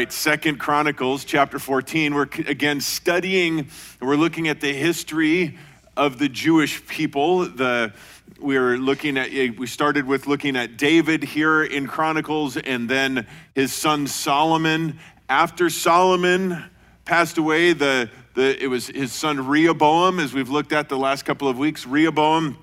right, 0.00 0.10
Second 0.10 0.58
Chronicles 0.58 1.26
chapter 1.26 1.58
14. 1.58 2.14
We're 2.14 2.22
again 2.22 2.80
studying, 2.80 3.68
we're 4.00 4.16
looking 4.16 4.48
at 4.48 4.58
the 4.58 4.72
history 4.72 5.58
of 5.94 6.18
the 6.18 6.26
Jewish 6.26 6.86
people. 6.86 7.40
The 7.40 7.92
we're 8.38 8.78
looking 8.78 9.18
at 9.18 9.28
eh, 9.30 9.50
we 9.58 9.66
started 9.66 10.06
with 10.06 10.26
looking 10.26 10.56
at 10.56 10.78
David 10.78 11.22
here 11.22 11.62
in 11.62 11.86
Chronicles 11.86 12.56
and 12.56 12.88
then 12.88 13.26
his 13.54 13.74
son 13.74 14.06
Solomon. 14.06 14.98
After 15.28 15.68
Solomon 15.68 16.64
passed 17.04 17.36
away, 17.36 17.74
the, 17.74 18.08
the 18.32 18.58
it 18.58 18.68
was 18.68 18.86
his 18.86 19.12
son 19.12 19.48
Rehoboam, 19.48 20.18
as 20.18 20.32
we've 20.32 20.48
looked 20.48 20.72
at 20.72 20.88
the 20.88 20.96
last 20.96 21.26
couple 21.26 21.46
of 21.46 21.58
weeks. 21.58 21.86
Rehoboam, 21.86 22.56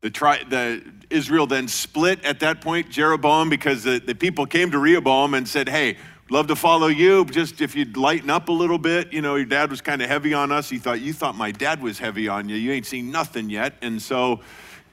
the, 0.00 0.08
tri, 0.08 0.42
the 0.48 0.82
Israel 1.10 1.46
then 1.46 1.68
split 1.68 2.24
at 2.24 2.40
that 2.40 2.62
point, 2.62 2.88
Jeroboam, 2.88 3.50
because 3.50 3.84
the, 3.84 3.98
the 3.98 4.14
people 4.14 4.46
came 4.46 4.70
to 4.70 4.78
Rehoboam 4.78 5.34
and 5.34 5.46
said, 5.46 5.68
Hey, 5.68 5.98
love 6.32 6.46
to 6.46 6.56
follow 6.56 6.86
you. 6.86 7.26
Just 7.26 7.60
if 7.60 7.74
you'd 7.74 7.94
lighten 7.94 8.30
up 8.30 8.48
a 8.48 8.52
little 8.52 8.78
bit, 8.78 9.12
you 9.12 9.20
know, 9.20 9.34
your 9.34 9.44
dad 9.44 9.70
was 9.70 9.82
kind 9.82 10.00
of 10.00 10.08
heavy 10.08 10.32
on 10.32 10.50
us. 10.50 10.70
He 10.70 10.78
thought, 10.78 11.02
You 11.02 11.12
thought 11.12 11.36
my 11.36 11.52
dad 11.52 11.82
was 11.82 11.98
heavy 11.98 12.26
on 12.26 12.48
you. 12.48 12.56
You 12.56 12.72
ain't 12.72 12.86
seen 12.86 13.10
nothing 13.10 13.50
yet. 13.50 13.74
And 13.82 14.00
so 14.00 14.40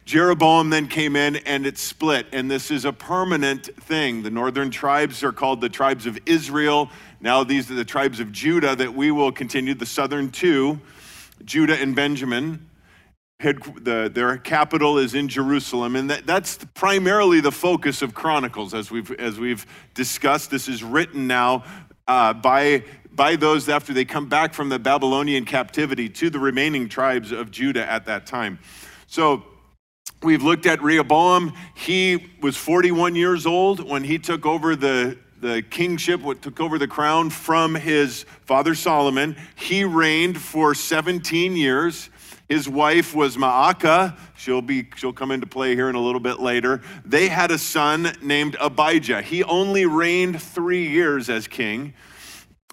Jeroboam 0.03 0.69
then 0.69 0.89
came 0.89 1.15
in 1.15 1.37
and 1.37 1.65
it 1.65 1.77
split. 1.77 2.27
And 2.33 2.51
this 2.51 2.71
is 2.71 2.83
a 2.83 2.91
permanent 2.91 3.67
thing. 3.83 4.21
The 4.21 4.29
northern 4.29 4.69
tribes 4.69 5.23
are 5.23 5.31
called 5.31 5.61
the 5.61 5.69
tribes 5.69 6.05
of 6.05 6.19
Israel. 6.25 6.89
Now 7.21 7.45
these 7.45 7.71
are 7.71 7.75
the 7.75 7.85
tribes 7.85 8.19
of 8.19 8.33
Judah 8.33 8.75
that 8.75 8.93
we 8.93 9.09
will 9.09 9.31
continue, 9.31 9.73
the 9.73 9.85
southern 9.85 10.31
two, 10.31 10.81
Judah 11.45 11.79
and 11.79 11.95
Benjamin 11.95 12.68
head, 13.39 13.59
the, 13.81 14.11
their 14.13 14.37
capital 14.37 14.97
is 14.97 15.13
in 15.15 15.29
Jerusalem, 15.29 15.95
and 15.95 16.09
that, 16.09 16.25
that's 16.25 16.59
primarily 16.73 17.39
the 17.39 17.51
focus 17.51 18.01
of 18.01 18.13
Chronicles, 18.13 18.73
as 18.73 18.91
we've, 18.91 19.11
as 19.11 19.39
we've 19.39 19.65
discussed. 19.93 20.51
This 20.51 20.67
is 20.67 20.83
written 20.83 21.25
now 21.25 21.63
uh, 22.07 22.33
by, 22.33 22.83
by 23.11 23.37
those 23.37 23.69
after 23.69 23.93
they 23.93 24.03
come 24.03 24.27
back 24.27 24.53
from 24.53 24.67
the 24.67 24.77
Babylonian 24.77 25.45
captivity 25.45 26.09
to 26.09 26.29
the 26.29 26.39
remaining 26.39 26.89
tribes 26.89 27.31
of 27.31 27.49
Judah 27.49 27.89
at 27.89 28.05
that 28.07 28.25
time. 28.25 28.59
So 29.07 29.45
we've 30.21 30.43
looked 30.43 30.65
at 30.65 30.83
Rehoboam. 30.83 31.53
He 31.75 32.33
was 32.41 32.57
41 32.57 33.15
years 33.15 33.45
old 33.45 33.89
when 33.89 34.03
he 34.03 34.19
took 34.19 34.45
over 34.45 34.75
the 34.75 35.17
the 35.39 35.61
kingship, 35.69 36.19
what 36.19 36.41
took 36.41 36.59
over 36.59 36.77
the 36.77 36.87
crown 36.87 37.29
from 37.29 37.73
his 37.73 38.25
father 38.43 38.75
Solomon. 38.75 39.37
He 39.55 39.85
reigned 39.85 40.37
for 40.37 40.75
17 40.75 41.55
years. 41.55 42.09
His 42.49 42.67
wife 42.67 43.13
was 43.13 43.37
Maacah. 43.37 44.17
She'll, 44.35 44.63
be, 44.63 44.87
she'll 44.95 45.13
come 45.13 45.29
into 45.29 45.45
play 45.45 45.75
here 45.75 45.87
in 45.87 45.93
a 45.93 46.01
little 46.01 46.19
bit 46.19 46.39
later. 46.39 46.81
They 47.05 47.27
had 47.27 47.51
a 47.51 47.59
son 47.59 48.11
named 48.23 48.57
Abijah. 48.59 49.21
He 49.21 49.43
only 49.43 49.85
reigned 49.85 50.41
three 50.41 50.87
years 50.87 51.29
as 51.29 51.47
king. 51.47 51.93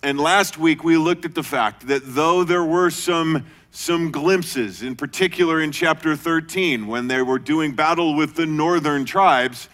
And 0.03 0.19
last 0.19 0.57
week 0.57 0.83
we 0.83 0.97
looked 0.97 1.27
at 1.27 1.35
the 1.35 1.43
fact 1.43 1.89
that 1.89 2.01
though 2.05 2.43
there 2.43 2.65
were 2.65 2.89
some, 2.89 3.45
some 3.71 4.11
glimpses, 4.11 4.83
in 4.83 4.97
particular 4.97 5.61
in 5.61 5.73
chapter 5.73 6.17
13, 6.17 6.87
when 6.87 7.09
they 7.09 7.21
were 7.21 7.39
doing 7.39 7.75
battle 7.75 8.15
with 8.15 8.35
the 8.35 8.47
northern 8.47 9.05
tribes, 9.05 9.69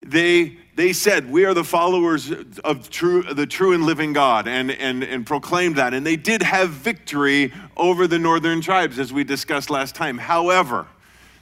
they 0.00 0.56
they 0.76 0.92
said, 0.92 1.30
We 1.30 1.46
are 1.46 1.54
the 1.54 1.64
followers 1.64 2.30
of 2.62 2.90
true, 2.90 3.22
the 3.22 3.46
true 3.46 3.72
and 3.72 3.84
living 3.84 4.12
God, 4.12 4.46
and, 4.46 4.70
and, 4.70 5.02
and 5.02 5.26
proclaimed 5.26 5.76
that. 5.76 5.94
And 5.94 6.06
they 6.06 6.16
did 6.16 6.42
have 6.42 6.70
victory 6.70 7.52
over 7.76 8.06
the 8.06 8.18
northern 8.18 8.60
tribes, 8.60 8.98
as 8.98 9.12
we 9.12 9.24
discussed 9.24 9.70
last 9.70 9.94
time. 9.94 10.18
However, 10.18 10.86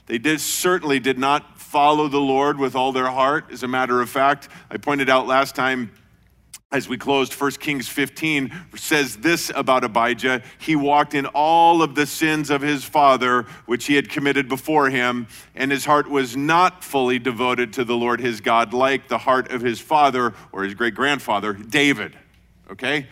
they 0.07 0.19
did, 0.19 0.41
certainly 0.41 1.01
did 1.01 1.19
not 1.19 1.59
follow 1.59 2.07
the 2.07 2.21
Lord 2.21 2.59
with 2.59 2.77
all 2.77 2.93
their 2.93 3.11
heart. 3.11 3.47
As 3.51 3.65
a 3.65 3.69
matter 3.69 4.01
of 4.01 4.09
fact, 4.09 4.49
I 4.71 4.77
pointed 4.77 5.11
out 5.11 5.27
last 5.27 5.57
time 5.57 5.91
as 6.75 6.89
we 6.89 6.98
closed 6.98 7.33
1 7.33 7.53
Kings 7.53 7.86
15 7.86 8.52
says 8.74 9.18
this 9.18 9.48
about 9.55 9.85
Abijah. 9.85 10.42
He 10.58 10.74
walked 10.74 11.14
in 11.14 11.24
all 11.27 11.83
of 11.83 11.95
the 11.95 12.05
sins 12.05 12.51
of 12.51 12.62
his 12.62 12.83
father 12.83 13.42
which 13.67 13.86
he 13.86 13.95
had 13.95 14.11
committed 14.11 14.48
before 14.48 14.90
him 14.90 15.29
and 15.55 15.70
his 15.70 15.84
heart 15.84 16.11
was 16.11 16.36
not 16.36 16.83
fully 16.83 17.20
devoted 17.20 17.74
to 17.74 17.84
the 17.84 17.95
Lord 17.95 18.20
his 18.20 18.40
God 18.40 18.74
like 18.74 19.07
the 19.07 19.18
heart 19.18 19.52
of 19.52 19.61
his 19.61 19.80
father 19.80 20.34
or 20.51 20.64
his 20.64 20.74
great 20.74 20.96
grandfather 20.96 21.52
David 21.52 22.18
okay? 22.68 23.07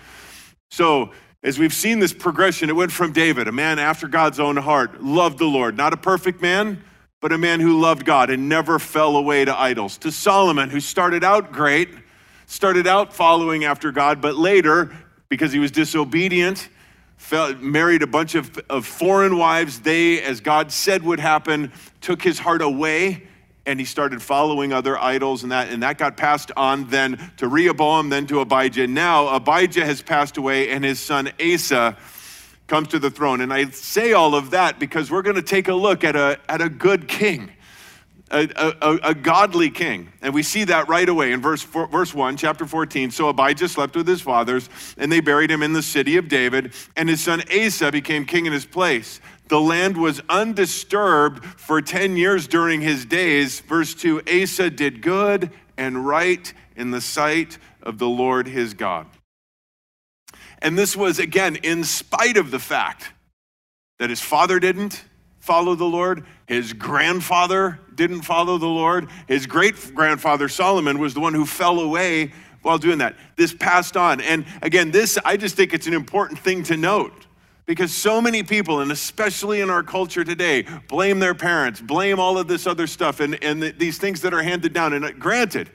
So 0.72 1.12
as 1.44 1.56
we've 1.56 1.72
seen 1.72 2.00
this 2.00 2.12
progression 2.12 2.68
it 2.68 2.74
went 2.74 2.90
from 2.90 3.12
David 3.12 3.46
a 3.46 3.52
man 3.52 3.78
after 3.78 4.08
God's 4.08 4.40
own 4.40 4.56
heart 4.56 5.04
loved 5.04 5.38
the 5.38 5.46
Lord 5.46 5.76
not 5.76 5.92
a 5.92 5.96
perfect 5.96 6.42
man 6.42 6.82
but 7.20 7.30
a 7.30 7.38
man 7.38 7.60
who 7.60 7.78
loved 7.78 8.04
God 8.04 8.28
and 8.28 8.48
never 8.48 8.80
fell 8.80 9.16
away 9.16 9.44
to 9.44 9.56
idols 9.56 9.98
to 9.98 10.10
Solomon 10.10 10.68
who 10.68 10.80
started 10.80 11.22
out 11.22 11.52
great 11.52 11.90
started 12.52 12.86
out 12.86 13.14
following 13.14 13.64
after 13.64 13.90
God, 13.90 14.20
but 14.20 14.36
later, 14.36 14.94
because 15.30 15.52
he 15.52 15.58
was 15.58 15.70
disobedient, 15.70 16.68
fell, 17.16 17.54
married 17.54 18.02
a 18.02 18.06
bunch 18.06 18.34
of, 18.34 18.58
of 18.68 18.84
foreign 18.86 19.38
wives. 19.38 19.80
They, 19.80 20.20
as 20.20 20.40
God 20.42 20.70
said 20.70 21.02
would 21.02 21.18
happen, 21.18 21.72
took 22.02 22.20
his 22.20 22.38
heart 22.38 22.60
away 22.60 23.26
and 23.64 23.80
he 23.80 23.86
started 23.86 24.20
following 24.20 24.70
other 24.72 24.98
idols 24.98 25.44
and 25.44 25.52
that 25.52 25.70
and 25.70 25.84
that 25.84 25.96
got 25.96 26.16
passed 26.16 26.50
on 26.56 26.88
then 26.88 27.30
to 27.36 27.46
Rehoboam 27.46 28.08
then 28.08 28.26
to 28.26 28.40
Abijah 28.40 28.88
now 28.88 29.28
Abijah 29.28 29.86
has 29.86 30.02
passed 30.02 30.36
away 30.36 30.70
and 30.70 30.84
his 30.84 30.98
son 30.98 31.30
Asa 31.40 31.96
comes 32.66 32.88
to 32.88 32.98
the 32.98 33.08
throne 33.08 33.40
and 33.40 33.52
I 33.52 33.70
say 33.70 34.14
all 34.14 34.34
of 34.34 34.50
that 34.50 34.80
because 34.80 35.12
we're 35.12 35.22
going 35.22 35.36
to 35.36 35.42
take 35.42 35.69
a 35.69 35.74
look 35.74 36.02
at 36.02 36.16
a 36.16 36.40
at 36.48 36.60
a 36.60 36.69
good 36.69 37.06
king 37.06 37.52
a, 38.32 38.75
a, 38.81 38.98
a, 39.10 39.15
godly 39.15 39.70
king. 39.70 40.10
And 40.22 40.32
we 40.32 40.43
see 40.43 40.65
that 40.65 40.88
right 40.88 41.09
away 41.09 41.32
in 41.32 41.43
verse, 41.43 41.62
four, 41.62 41.87
verse 41.87 42.15
1, 42.15 42.38
chapter 42.38 42.65
14. 42.65 43.10
So 43.10 43.28
Abijah 43.28 43.69
slept 43.69 43.94
with 43.94 44.09
his 44.09 44.22
fathers, 44.22 44.70
and 44.97 45.12
they 45.12 45.20
buried 45.20 45.50
him 45.50 45.62
in 45.62 45.75
the 45.75 45.82
city 45.82 46.16
of 46.16 46.28
David, 46.28 46.72
and 46.97 47.09
his 47.09 47.22
son 47.22 47.43
Asa 47.53 47.93
became 47.93 48.25
king 48.25 48.47
in 48.47 48.53
his 48.53 48.65
place. 48.65 49.20
The 49.48 49.60
land 49.60 49.98
was 49.98 50.22
undisturbed 50.31 51.44
for 51.44 51.82
10 51.82 52.16
years 52.16 52.48
during 52.48 52.81
his 52.81 53.04
days. 53.04 53.60
Verse 53.60 53.94
2 53.94 54.22
Asa 54.26 54.70
did 54.70 55.03
good 55.03 55.50
and 55.76 56.06
right 56.06 56.53
in 56.75 56.91
the 56.91 57.03
sight 57.03 57.59
of 57.82 57.99
the 57.99 58.09
Lord 58.09 58.49
his 58.49 58.72
God. 58.72 59.06
And 60.62 60.78
this 60.78 60.97
was, 60.97 61.19
again, 61.19 61.56
in 61.56 61.84
spite 61.84 62.37
of 62.38 62.50
the 62.50 62.59
fact 62.59 63.12
that 63.99 64.09
his 64.09 64.20
father 64.20 64.59
didn't 64.59 65.04
follow 65.42 65.75
the 65.75 65.84
Lord, 65.84 66.25
his 66.47 66.72
grandfather 66.72 67.80
didn't 67.94 68.22
follow 68.22 68.58
the 68.58 68.66
Lord. 68.66 69.08
His 69.26 69.44
great 69.44 69.75
grandfather 69.94 70.48
Solomon 70.48 71.00
was 71.00 71.14
the 71.14 71.20
one 71.20 71.34
who 71.34 71.44
fell 71.44 71.80
away 71.80 72.32
while 72.62 72.78
doing 72.78 72.98
that. 72.98 73.16
This 73.36 73.52
passed 73.52 73.97
on. 73.97 74.20
And 74.20 74.47
again, 74.62 74.92
this, 74.92 75.19
I 75.25 75.36
just 75.36 75.56
think 75.56 75.75
it's 75.75 75.88
an 75.88 75.94
important 75.94 76.38
thing 76.38 76.62
to 76.64 76.76
note 76.76 77.26
because 77.66 77.92
so 77.92 78.20
many 78.20 78.44
people, 78.44 78.81
and 78.81 78.92
especially 78.92 79.60
in 79.60 79.69
our 79.69 79.82
culture 79.82 80.22
today, 80.22 80.64
blame 80.88 81.19
their 81.19 81.34
parents, 81.34 81.81
blame 81.81 82.20
all 82.20 82.38
of 82.38 82.47
this 82.47 82.66
other 82.66 82.86
stuff, 82.86 83.19
and, 83.19 83.42
and 83.42 83.60
the, 83.60 83.72
these 83.72 83.98
things 83.98 84.20
that 84.22 84.32
are 84.32 84.42
handed 84.42 84.72
down. 84.72 84.92
And 84.92 85.04
uh, 85.04 85.10
granted, 85.10 85.70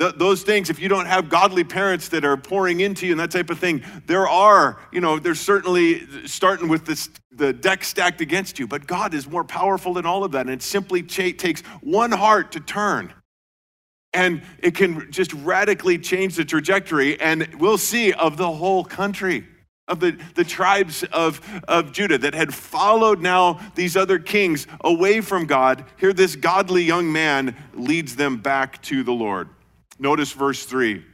Th- 0.00 0.14
those 0.16 0.42
things, 0.42 0.70
if 0.70 0.80
you 0.80 0.88
don't 0.88 1.06
have 1.06 1.28
godly 1.28 1.64
parents 1.64 2.08
that 2.08 2.24
are 2.24 2.36
pouring 2.36 2.80
into 2.80 3.06
you 3.06 3.12
and 3.12 3.20
that 3.20 3.30
type 3.30 3.50
of 3.50 3.58
thing, 3.58 3.82
there 4.06 4.28
are, 4.28 4.80
you 4.90 5.00
know, 5.00 5.18
there's 5.18 5.40
certainly 5.40 6.26
starting 6.26 6.68
with 6.68 6.84
this, 6.84 7.10
the 7.30 7.52
deck 7.52 7.84
stacked 7.84 8.20
against 8.20 8.58
you, 8.58 8.66
but 8.66 8.86
God 8.86 9.14
is 9.14 9.28
more 9.28 9.44
powerful 9.44 9.94
than 9.94 10.04
all 10.04 10.24
of 10.24 10.32
that. 10.32 10.42
And 10.42 10.50
it 10.50 10.62
simply 10.62 11.02
takes 11.02 11.60
one 11.80 12.10
heart 12.10 12.52
to 12.52 12.60
turn. 12.60 13.12
And 14.12 14.42
it 14.58 14.74
can 14.74 15.10
just 15.10 15.32
radically 15.32 15.98
change 15.98 16.36
the 16.36 16.44
trajectory, 16.44 17.20
and 17.20 17.48
we'll 17.58 17.78
see, 17.78 18.12
of 18.12 18.36
the 18.36 18.50
whole 18.50 18.84
country 18.84 19.44
of 19.86 20.00
the, 20.00 20.18
the 20.34 20.44
tribes 20.44 21.04
of, 21.12 21.40
of 21.68 21.92
Judah 21.92 22.16
that 22.18 22.34
had 22.34 22.54
followed 22.54 23.20
now 23.20 23.60
these 23.74 23.96
other 23.96 24.18
kings 24.18 24.66
away 24.82 25.20
from 25.20 25.46
God. 25.46 25.84
Here, 25.98 26.12
this 26.12 26.36
godly 26.36 26.84
young 26.84 27.12
man 27.12 27.56
leads 27.74 28.16
them 28.16 28.38
back 28.38 28.80
to 28.82 29.02
the 29.02 29.12
Lord. 29.12 29.48
Notice 29.98 30.32
verse 30.32 30.64
3. 30.64 31.04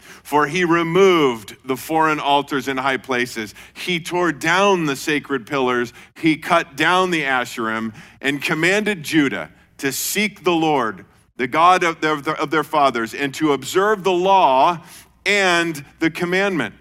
For 0.00 0.46
he 0.46 0.64
removed 0.64 1.56
the 1.64 1.76
foreign 1.76 2.18
altars 2.18 2.66
in 2.68 2.76
high 2.76 2.96
places. 2.96 3.54
He 3.74 4.00
tore 4.00 4.32
down 4.32 4.86
the 4.86 4.96
sacred 4.96 5.46
pillars. 5.46 5.92
He 6.16 6.36
cut 6.36 6.76
down 6.76 7.10
the 7.10 7.22
Asherim 7.22 7.94
and 8.20 8.42
commanded 8.42 9.02
Judah 9.02 9.50
to 9.78 9.92
seek 9.92 10.44
the 10.44 10.52
Lord, 10.52 11.04
the 11.36 11.46
God 11.46 11.84
of 11.84 12.00
their, 12.00 12.18
of 12.18 12.50
their 12.50 12.64
fathers, 12.64 13.14
and 13.14 13.32
to 13.34 13.52
observe 13.52 14.04
the 14.04 14.12
law 14.12 14.84
and 15.24 15.84
the 15.98 16.10
commandment. 16.10 16.74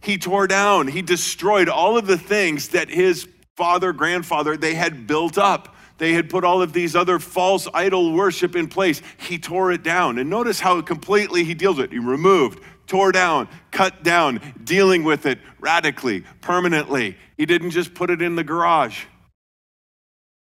He 0.00 0.18
tore 0.18 0.46
down, 0.46 0.88
he 0.88 1.02
destroyed 1.02 1.68
all 1.68 1.98
of 1.98 2.06
the 2.06 2.18
things 2.18 2.68
that 2.68 2.88
his 2.88 3.28
father, 3.56 3.92
grandfather, 3.92 4.56
they 4.56 4.74
had 4.74 5.06
built 5.06 5.36
up. 5.36 5.74
They 5.98 6.12
had 6.12 6.30
put 6.30 6.44
all 6.44 6.62
of 6.62 6.72
these 6.72 6.96
other 6.96 7.18
false 7.18 7.68
idol 7.74 8.12
worship 8.12 8.56
in 8.56 8.68
place. 8.68 9.02
He 9.18 9.38
tore 9.38 9.72
it 9.72 9.82
down. 9.82 10.18
And 10.18 10.30
notice 10.30 10.60
how 10.60 10.80
completely 10.80 11.44
he 11.44 11.54
deals 11.54 11.76
with 11.76 11.86
it. 11.86 11.92
He 11.92 11.98
removed, 11.98 12.60
tore 12.86 13.12
down, 13.12 13.48
cut 13.72 14.04
down, 14.04 14.40
dealing 14.62 15.04
with 15.04 15.26
it 15.26 15.40
radically, 15.60 16.24
permanently. 16.40 17.16
He 17.36 17.46
didn't 17.46 17.70
just 17.70 17.94
put 17.94 18.10
it 18.10 18.22
in 18.22 18.36
the 18.36 18.44
garage, 18.44 19.04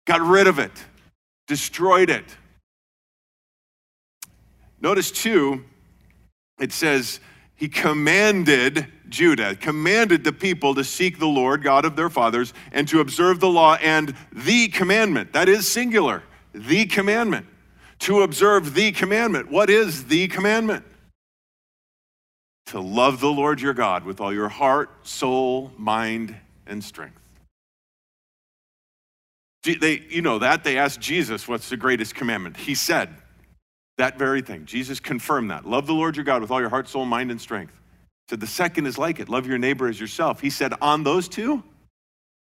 got 0.06 0.20
rid 0.20 0.46
of 0.46 0.58
it, 0.58 0.72
destroyed 1.46 2.10
it. 2.10 2.24
Notice, 4.80 5.10
too, 5.10 5.64
it 6.60 6.70
says, 6.70 7.18
he 7.56 7.68
commanded 7.68 8.86
Judah, 9.08 9.56
commanded 9.56 10.24
the 10.24 10.32
people 10.32 10.74
to 10.74 10.84
seek 10.84 11.18
the 11.18 11.26
Lord, 11.26 11.62
God 11.62 11.84
of 11.84 11.96
their 11.96 12.10
fathers, 12.10 12.52
and 12.70 12.86
to 12.88 13.00
observe 13.00 13.40
the 13.40 13.48
law 13.48 13.76
and 13.76 14.14
the 14.32 14.68
commandment. 14.68 15.32
That 15.32 15.48
is 15.48 15.66
singular, 15.66 16.22
the 16.52 16.84
commandment. 16.86 17.46
To 18.00 18.20
observe 18.20 18.74
the 18.74 18.92
commandment. 18.92 19.50
What 19.50 19.70
is 19.70 20.04
the 20.04 20.28
commandment? 20.28 20.84
To 22.66 22.80
love 22.80 23.20
the 23.20 23.32
Lord 23.32 23.60
your 23.60 23.72
God 23.72 24.04
with 24.04 24.20
all 24.20 24.34
your 24.34 24.50
heart, 24.50 25.06
soul, 25.06 25.72
mind, 25.78 26.36
and 26.66 26.84
strength. 26.84 27.18
They, 29.62 30.04
you 30.10 30.20
know 30.20 30.38
that. 30.40 30.62
They 30.62 30.76
asked 30.76 31.00
Jesus, 31.00 31.48
What's 31.48 31.70
the 31.70 31.76
greatest 31.78 32.14
commandment? 32.14 32.58
He 32.58 32.74
said 32.74 33.08
that 33.98 34.18
very 34.18 34.42
thing. 34.42 34.66
Jesus 34.66 35.00
confirmed 35.00 35.50
that. 35.50 35.66
Love 35.66 35.86
the 35.86 35.94
Lord 35.94 36.16
your 36.16 36.24
God 36.24 36.42
with 36.42 36.50
all 36.50 36.60
your 36.60 36.68
heart, 36.68 36.88
soul, 36.88 37.04
mind, 37.04 37.30
and 37.30 37.40
strength. 37.40 37.72
He 37.72 38.30
said 38.30 38.40
the 38.40 38.46
second 38.46 38.86
is 38.86 38.98
like 38.98 39.20
it. 39.20 39.28
Love 39.28 39.46
your 39.46 39.58
neighbor 39.58 39.88
as 39.88 39.98
yourself. 40.00 40.40
He 40.40 40.50
said, 40.50 40.74
On 40.80 41.02
those 41.02 41.28
two, 41.28 41.62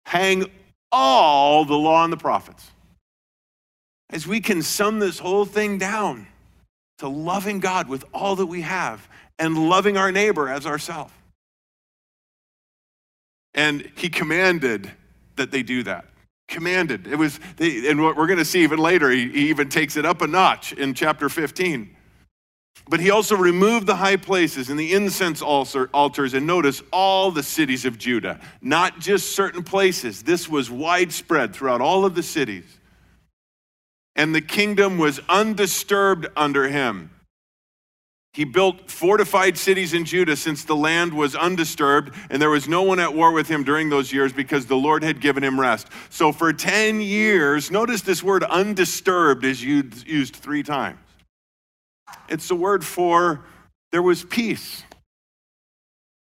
hang 0.07 0.51
all 0.93 1.65
the 1.65 1.77
law 1.77 2.05
and 2.05 2.13
the 2.13 2.17
prophets. 2.17 2.71
As 4.11 4.27
we 4.27 4.41
can 4.41 4.63
sum 4.63 4.99
this 4.99 5.19
whole 5.19 5.45
thing 5.45 5.79
down 5.79 6.27
to 6.99 7.09
loving 7.09 7.61
God 7.61 7.89
with 7.89 8.05
all 8.13 8.37
that 8.37 8.47
we 8.47 8.63
have 8.63 9.09
and 9.39 9.69
loving 9.69 9.97
our 9.97 10.13
neighbor 10.13 10.49
as 10.49 10.67
ourselves. 10.67 11.13
And 13.55 13.91
he 13.97 14.09
commanded 14.09 14.91
that 15.37 15.51
they 15.51 15.63
do 15.63 15.83
that 15.85 16.10
commanded. 16.51 17.07
It 17.07 17.17
was, 17.17 17.41
and 17.59 18.03
what 18.03 18.17
we're 18.17 18.27
going 18.27 18.39
to 18.39 18.45
see 18.45 18.63
even 18.63 18.79
later, 18.79 19.09
he, 19.11 19.23
even 19.49 19.69
takes 19.71 19.97
it 19.97 20.05
up 20.05 20.21
a 20.21 20.27
notch 20.27 20.73
in 20.73 20.93
chapter 20.93 21.29
15. 21.29 21.97
But 22.89 23.01
he 23.01 23.11
also 23.11 23.37
removed 23.37 23.87
the 23.87 23.97
high 23.97 24.17
places 24.17 24.69
and 24.69 24.79
the 24.79 24.93
incense 24.93 25.41
altars, 25.43 26.35
and 26.35 26.47
notice 26.47 26.83
all 26.93 27.31
the 27.31 27.43
cities 27.43 27.85
of 27.85 27.99
Judah, 27.99 28.41
not 28.61 28.99
just 28.99 29.37
certain 29.37 29.63
places. 29.63 30.23
This 30.25 30.49
was 30.49 30.71
widespread 30.71 31.55
throughout 31.55 31.81
all 31.81 32.05
of 32.05 32.15
the 32.15 32.23
cities. 32.23 32.65
And 34.17 34.35
the 34.35 34.41
kingdom 34.41 34.99
was 34.99 35.21
undisturbed 35.29 36.27
under 36.37 36.69
him. 36.69 37.11
He 38.33 38.45
built 38.45 38.89
fortified 38.89 39.59
cities 39.59 39.93
in 39.93 40.05
Judah 40.05 40.37
since 40.37 40.65
the 40.65 40.77
land 40.77 41.13
was 41.13 41.35
undisturbed, 41.35 42.15
and 42.31 42.41
there 42.41 42.51
was 42.51 42.69
no 42.69 42.83
one 42.83 43.01
at 43.01 43.13
war 43.13 43.33
with 43.33 43.49
him 43.49 43.65
during 43.65 43.91
those 43.91 44.13
years 44.13 44.33
because 44.33 44.67
the 44.67 44.77
Lord 44.77 45.03
had 45.03 45.21
given 45.21 45.43
him 45.43 45.59
rest. 45.59 45.89
So 46.11 46.31
for 46.31 46.53
10 46.53 47.01
years, 47.01 47.73
notice 47.73 48.03
this 48.03 48.23
word 48.23 48.45
undisturbed 48.45 49.45
is 49.45 49.65
used 49.65 50.37
three 50.37 50.63
times. 50.63 51.01
It's 52.29 52.47
the 52.47 52.55
word 52.55 52.85
for 52.85 53.45
there 53.91 54.03
was 54.03 54.23
peace. 54.23 54.85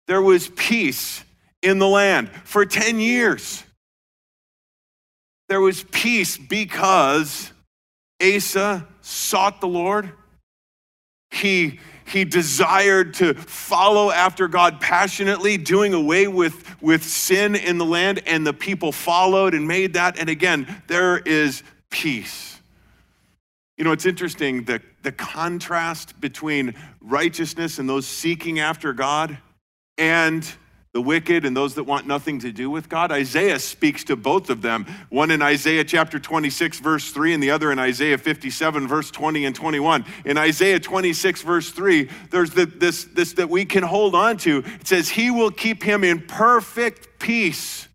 There 0.08 0.22
was 0.22 0.48
peace 0.48 1.24
in 1.62 1.78
the 1.78 1.88
land 1.88 2.32
for 2.44 2.66
10 2.66 3.00
years. 3.00 3.64
There 5.48 5.62
was 5.62 5.84
peace 5.84 6.40
because 6.40 7.52
Asa 8.20 8.88
sought 9.02 9.62
the 9.62 9.68
Lord. 9.68 10.12
He 11.32 11.80
he 12.10 12.26
desired 12.26 13.14
to 13.16 13.34
follow 13.36 14.10
after 14.10 14.48
God 14.48 14.82
passionately, 14.82 15.58
doing 15.58 15.94
away 15.94 16.28
with, 16.28 16.82
with 16.82 17.04
sin 17.04 17.56
in 17.56 17.78
the 17.78 17.86
land, 17.86 18.22
and 18.26 18.46
the 18.46 18.54
people 18.54 18.92
followed 18.92 19.54
and 19.54 19.68
made 19.68 19.94
that. 19.94 20.20
And 20.20 20.28
again, 20.28 20.82
there 20.88 21.20
is 21.20 21.62
peace. 21.92 22.60
You 23.78 23.84
know, 23.86 23.92
it's 23.92 24.06
interesting 24.06 24.64
the, 24.64 24.82
the 25.04 25.12
contrast 25.12 26.20
between 26.20 26.74
righteousness 27.00 27.80
and 27.80 27.88
those 27.88 28.08
seeking 28.08 28.60
after 28.60 28.92
God 28.92 29.38
and 29.98 30.52
the 30.94 31.02
wicked 31.02 31.46
and 31.46 31.56
those 31.56 31.76
that 31.76 31.84
want 31.84 32.08
nothing 32.08 32.40
to 32.40 32.52
do 32.52 32.70
with 32.70 32.90
God. 32.90 33.12
Isaiah 33.12 33.60
speaks 33.60 34.04
to 34.06 34.16
both 34.16 34.50
of 34.50 34.64
them, 34.64 34.88
one 35.10 35.30
in 35.30 35.42
Isaiah 35.42 35.84
chapter 35.84 36.20
26, 36.20 36.80
verse 36.80 37.12
3, 37.12 37.36
and 37.36 37.44
the 37.44 37.52
other 37.52 37.72
in 37.72 37.78
Isaiah 37.78 38.18
57, 38.18 38.88
verse 38.88 39.12
20 39.12 39.46
and 39.46 39.56
21. 39.56 40.04
In 40.26 40.38
Isaiah 40.38 40.80
26, 40.80 41.44
verse 41.44 41.70
3, 41.70 42.10
there's 42.32 42.50
the, 42.52 42.66
this, 42.66 43.06
this 43.06 43.34
that 43.34 43.50
we 43.50 43.66
can 43.66 43.84
hold 43.84 44.16
on 44.16 44.38
to. 44.38 44.64
It 44.66 44.88
says, 44.88 45.10
He 45.10 45.30
will 45.30 45.52
keep 45.52 45.84
him 45.84 46.04
in 46.04 46.22
perfect 46.22 47.20
peace. 47.20 47.88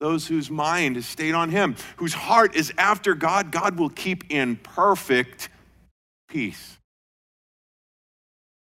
Those 0.00 0.26
whose 0.26 0.50
mind 0.50 0.96
is 0.96 1.06
stayed 1.06 1.34
on 1.34 1.48
him, 1.48 1.76
whose 1.94 2.12
heart 2.12 2.56
is 2.56 2.72
after 2.76 3.14
God, 3.14 3.52
God 3.52 3.78
will 3.78 3.90
keep 3.90 4.32
in 4.32 4.56
perfect 4.56 5.48
peace. 6.28 6.76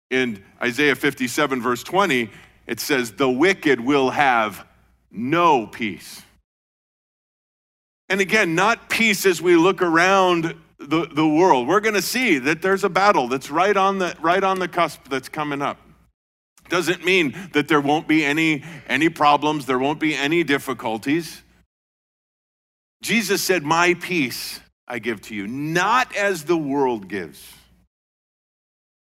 In 0.09 0.43
Isaiah 0.59 0.95
57, 0.95 1.61
verse 1.61 1.83
20, 1.83 2.31
it 2.67 2.79
says, 2.79 3.13
the 3.13 3.29
wicked 3.29 3.79
will 3.79 4.11
have 4.11 4.65
no 5.09 5.65
peace. 5.65 6.21
And 8.09 8.21
again, 8.21 8.55
not 8.55 8.89
peace 8.89 9.25
as 9.25 9.41
we 9.41 9.55
look 9.55 9.81
around 9.81 10.55
the, 10.79 11.07
the 11.07 11.27
world. 11.27 11.67
We're 11.67 11.79
going 11.79 11.95
to 11.95 12.01
see 12.01 12.37
that 12.39 12.61
there's 12.61 12.83
a 12.83 12.89
battle 12.89 13.27
that's 13.27 13.49
right 13.49 13.75
on 13.75 13.99
the, 13.99 14.15
right 14.21 14.43
on 14.43 14.59
the 14.59 14.67
cusp 14.67 15.09
that's 15.09 15.29
coming 15.29 15.61
up. 15.61 15.77
Doesn't 16.69 17.03
mean 17.03 17.35
that 17.53 17.67
there 17.67 17.81
won't 17.81 18.07
be 18.07 18.25
any, 18.25 18.63
any 18.87 19.09
problems, 19.09 19.65
there 19.65 19.79
won't 19.79 19.99
be 19.99 20.15
any 20.15 20.43
difficulties. 20.43 21.41
Jesus 23.01 23.41
said, 23.41 23.63
My 23.63 23.93
peace 23.93 24.59
I 24.87 24.99
give 24.99 25.21
to 25.23 25.35
you, 25.35 25.47
not 25.47 26.15
as 26.15 26.43
the 26.43 26.57
world 26.57 27.07
gives. 27.07 27.56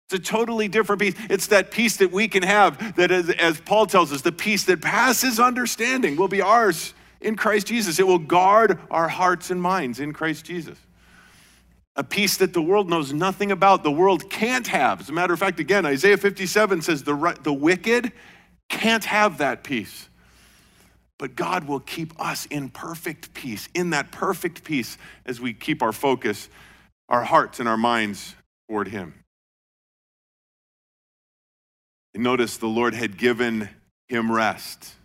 It's 0.09 0.13
a 0.29 0.31
totally 0.31 0.69
different 0.69 1.01
peace. 1.01 1.15
It's 1.29 1.47
that 1.47 1.69
peace 1.69 1.97
that 1.97 2.11
we 2.13 2.29
can 2.29 2.41
have, 2.43 2.95
that 2.95 3.11
as, 3.11 3.29
as, 3.29 3.59
Paul 3.59 3.85
tells 3.85 4.13
us, 4.13 4.21
the 4.21 4.31
peace 4.31 4.63
that 4.65 4.81
passes 4.81 5.37
understanding 5.37 6.15
will 6.15 6.29
be 6.29 6.41
ours 6.41 6.93
in 7.19 7.35
Christ 7.35 7.67
Jesus. 7.67 7.99
It 7.99 8.07
will 8.07 8.17
guard 8.17 8.79
our 8.89 9.09
hearts 9.09 9.51
and 9.51 9.61
minds 9.61 9.99
in 9.99 10.13
Christ 10.13 10.45
Jesus. 10.45 10.77
A 11.97 12.05
peace 12.05 12.37
that 12.37 12.53
the 12.53 12.61
world 12.61 12.89
knows 12.89 13.11
nothing 13.11 13.51
about, 13.51 13.83
the 13.83 13.91
world 13.91 14.29
can't 14.29 14.67
have. 14.67 15.01
As 15.01 15.09
a 15.09 15.11
matter 15.11 15.33
of 15.33 15.39
fact, 15.39 15.59
again, 15.59 15.85
Isaiah 15.85 16.15
57 16.15 16.83
says 16.83 17.03
the, 17.03 17.37
the 17.43 17.51
wicked 17.51 18.13
can't 18.69 19.03
have 19.03 19.39
that 19.39 19.61
peace. 19.61 20.07
But 21.17 21.35
God 21.35 21.67
will 21.67 21.81
keep 21.81 22.13
us 22.17 22.45
in 22.45 22.69
perfect 22.69 23.33
peace, 23.33 23.67
in 23.73 23.89
that 23.89 24.13
perfect 24.13 24.63
peace, 24.63 24.97
as 25.25 25.41
we 25.41 25.53
keep 25.53 25.81
our 25.81 25.91
focus, 25.91 26.47
our 27.09 27.23
hearts, 27.23 27.59
and 27.59 27.67
our 27.67 27.75
minds 27.75 28.35
toward 28.69 28.87
Him. 28.87 29.13
And 32.17 32.23
notice 32.23 32.57
the 32.57 32.65
Lord 32.65 32.95
had 32.95 33.15
given 33.15 33.69
him 34.07 34.31
rest. 34.31 34.95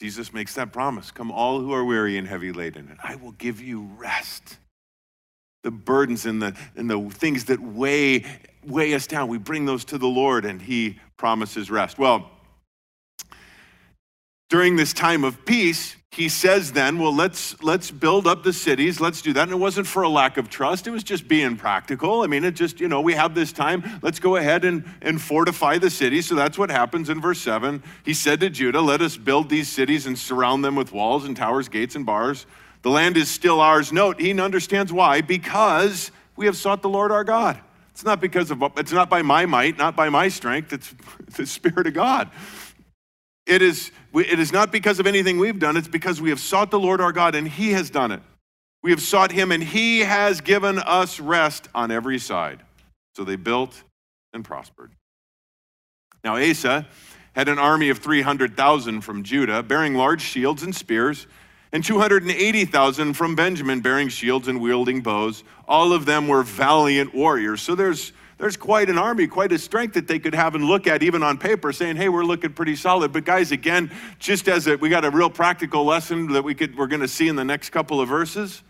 Jesus 0.00 0.32
makes 0.32 0.54
that 0.54 0.72
promise 0.72 1.10
Come, 1.10 1.30
all 1.30 1.60
who 1.60 1.74
are 1.74 1.84
weary 1.84 2.16
and 2.16 2.26
heavy 2.26 2.52
laden, 2.52 2.88
and 2.88 2.98
I 3.04 3.16
will 3.16 3.32
give 3.32 3.60
you 3.60 3.82
rest. 3.98 4.56
The 5.62 5.70
burdens 5.70 6.24
and 6.24 6.40
the, 6.40 6.56
and 6.74 6.88
the 6.88 7.10
things 7.10 7.44
that 7.44 7.60
weigh, 7.60 8.24
weigh 8.66 8.94
us 8.94 9.06
down, 9.06 9.28
we 9.28 9.36
bring 9.36 9.66
those 9.66 9.84
to 9.84 9.98
the 9.98 10.06
Lord, 10.06 10.46
and 10.46 10.62
he 10.62 10.98
promises 11.18 11.70
rest. 11.70 11.98
Well, 11.98 12.30
during 14.48 14.76
this 14.76 14.94
time 14.94 15.24
of 15.24 15.44
peace, 15.44 15.96
he 16.10 16.28
says 16.28 16.72
then, 16.72 16.98
well, 16.98 17.14
let's, 17.14 17.62
let's 17.62 17.90
build 17.90 18.26
up 18.26 18.42
the 18.42 18.52
cities. 18.52 19.00
Let's 19.00 19.20
do 19.20 19.32
that. 19.34 19.42
And 19.42 19.52
it 19.52 19.56
wasn't 19.56 19.86
for 19.86 20.02
a 20.02 20.08
lack 20.08 20.36
of 20.36 20.48
trust. 20.48 20.86
It 20.86 20.90
was 20.90 21.04
just 21.04 21.28
being 21.28 21.56
practical. 21.56 22.22
I 22.22 22.26
mean, 22.26 22.44
it 22.44 22.52
just, 22.52 22.80
you 22.80 22.88
know, 22.88 23.00
we 23.00 23.12
have 23.12 23.34
this 23.34 23.52
time. 23.52 23.84
Let's 24.02 24.18
go 24.18 24.36
ahead 24.36 24.64
and, 24.64 24.84
and 25.02 25.20
fortify 25.20 25.78
the 25.78 25.90
cities. 25.90 26.26
So 26.26 26.34
that's 26.34 26.56
what 26.58 26.70
happens 26.70 27.08
in 27.10 27.20
verse 27.20 27.40
7. 27.40 27.82
He 28.04 28.14
said 28.14 28.40
to 28.40 28.50
Judah, 28.50 28.80
let 28.80 29.02
us 29.02 29.16
build 29.16 29.48
these 29.50 29.68
cities 29.68 30.06
and 30.06 30.18
surround 30.18 30.64
them 30.64 30.76
with 30.76 30.92
walls 30.92 31.24
and 31.24 31.36
towers, 31.36 31.68
gates 31.68 31.94
and 31.94 32.06
bars. 32.06 32.46
The 32.82 32.90
land 32.90 33.16
is 33.16 33.30
still 33.30 33.60
ours. 33.60 33.92
Note, 33.92 34.20
he 34.20 34.38
understands 34.40 34.92
why. 34.92 35.20
Because 35.20 36.10
we 36.36 36.46
have 36.46 36.56
sought 36.56 36.80
the 36.82 36.88
Lord 36.88 37.12
our 37.12 37.24
God. 37.24 37.60
It's 37.90 38.04
not 38.04 38.20
because 38.20 38.50
of, 38.50 38.62
it's 38.76 38.92
not 38.92 39.10
by 39.10 39.22
my 39.22 39.44
might, 39.44 39.76
not 39.76 39.94
by 39.94 40.08
my 40.08 40.28
strength. 40.28 40.72
It's 40.72 40.94
the 41.36 41.46
Spirit 41.46 41.86
of 41.86 41.94
God. 41.94 42.30
It 43.46 43.62
is, 43.62 43.90
it 44.14 44.38
is 44.38 44.52
not 44.52 44.72
because 44.72 45.00
of 45.00 45.06
anything 45.06 45.38
we've 45.38 45.58
done, 45.58 45.76
it's 45.76 45.88
because 45.88 46.20
we 46.20 46.30
have 46.30 46.40
sought 46.40 46.70
the 46.70 46.78
Lord 46.78 47.00
our 47.00 47.12
God 47.12 47.34
and 47.34 47.46
He 47.46 47.72
has 47.72 47.90
done 47.90 48.12
it. 48.12 48.22
We 48.82 48.90
have 48.90 49.02
sought 49.02 49.32
Him 49.32 49.52
and 49.52 49.62
He 49.62 50.00
has 50.00 50.40
given 50.40 50.78
us 50.78 51.20
rest 51.20 51.68
on 51.74 51.90
every 51.90 52.18
side. 52.18 52.60
So 53.16 53.24
they 53.24 53.36
built 53.36 53.82
and 54.32 54.44
prospered. 54.44 54.92
Now, 56.24 56.36
Asa 56.36 56.86
had 57.34 57.48
an 57.48 57.58
army 57.58 57.88
of 57.88 57.98
300,000 57.98 59.00
from 59.00 59.22
Judah, 59.22 59.62
bearing 59.62 59.94
large 59.94 60.22
shields 60.22 60.62
and 60.62 60.74
spears, 60.74 61.26
and 61.72 61.84
280,000 61.84 63.14
from 63.14 63.34
Benjamin, 63.34 63.80
bearing 63.80 64.08
shields 64.08 64.48
and 64.48 64.60
wielding 64.60 65.02
bows. 65.02 65.44
All 65.66 65.92
of 65.92 66.06
them 66.06 66.26
were 66.26 66.42
valiant 66.42 67.14
warriors. 67.14 67.60
So 67.60 67.74
there's 67.74 68.12
there's 68.38 68.56
quite 68.56 68.88
an 68.88 68.98
army, 68.98 69.26
quite 69.26 69.50
a 69.52 69.58
strength 69.58 69.94
that 69.94 70.06
they 70.06 70.20
could 70.20 70.34
have 70.34 70.54
and 70.54 70.64
look 70.64 70.86
at 70.86 71.02
even 71.02 71.22
on 71.22 71.38
paper, 71.38 71.72
saying, 71.72 71.96
"Hey, 71.96 72.08
we're 72.08 72.24
looking 72.24 72.52
pretty 72.52 72.76
solid." 72.76 73.12
But 73.12 73.24
guys, 73.24 73.52
again, 73.52 73.90
just 74.18 74.48
as 74.48 74.68
a, 74.68 74.76
we 74.76 74.88
got 74.88 75.04
a 75.04 75.10
real 75.10 75.28
practical 75.28 75.84
lesson 75.84 76.32
that 76.32 76.44
we 76.44 76.54
could 76.54 76.78
we're 76.78 76.86
going 76.86 77.02
to 77.02 77.08
see 77.08 77.28
in 77.28 77.36
the 77.36 77.44
next 77.44 77.70
couple 77.70 78.00
of 78.00 78.08
verses. 78.08 78.62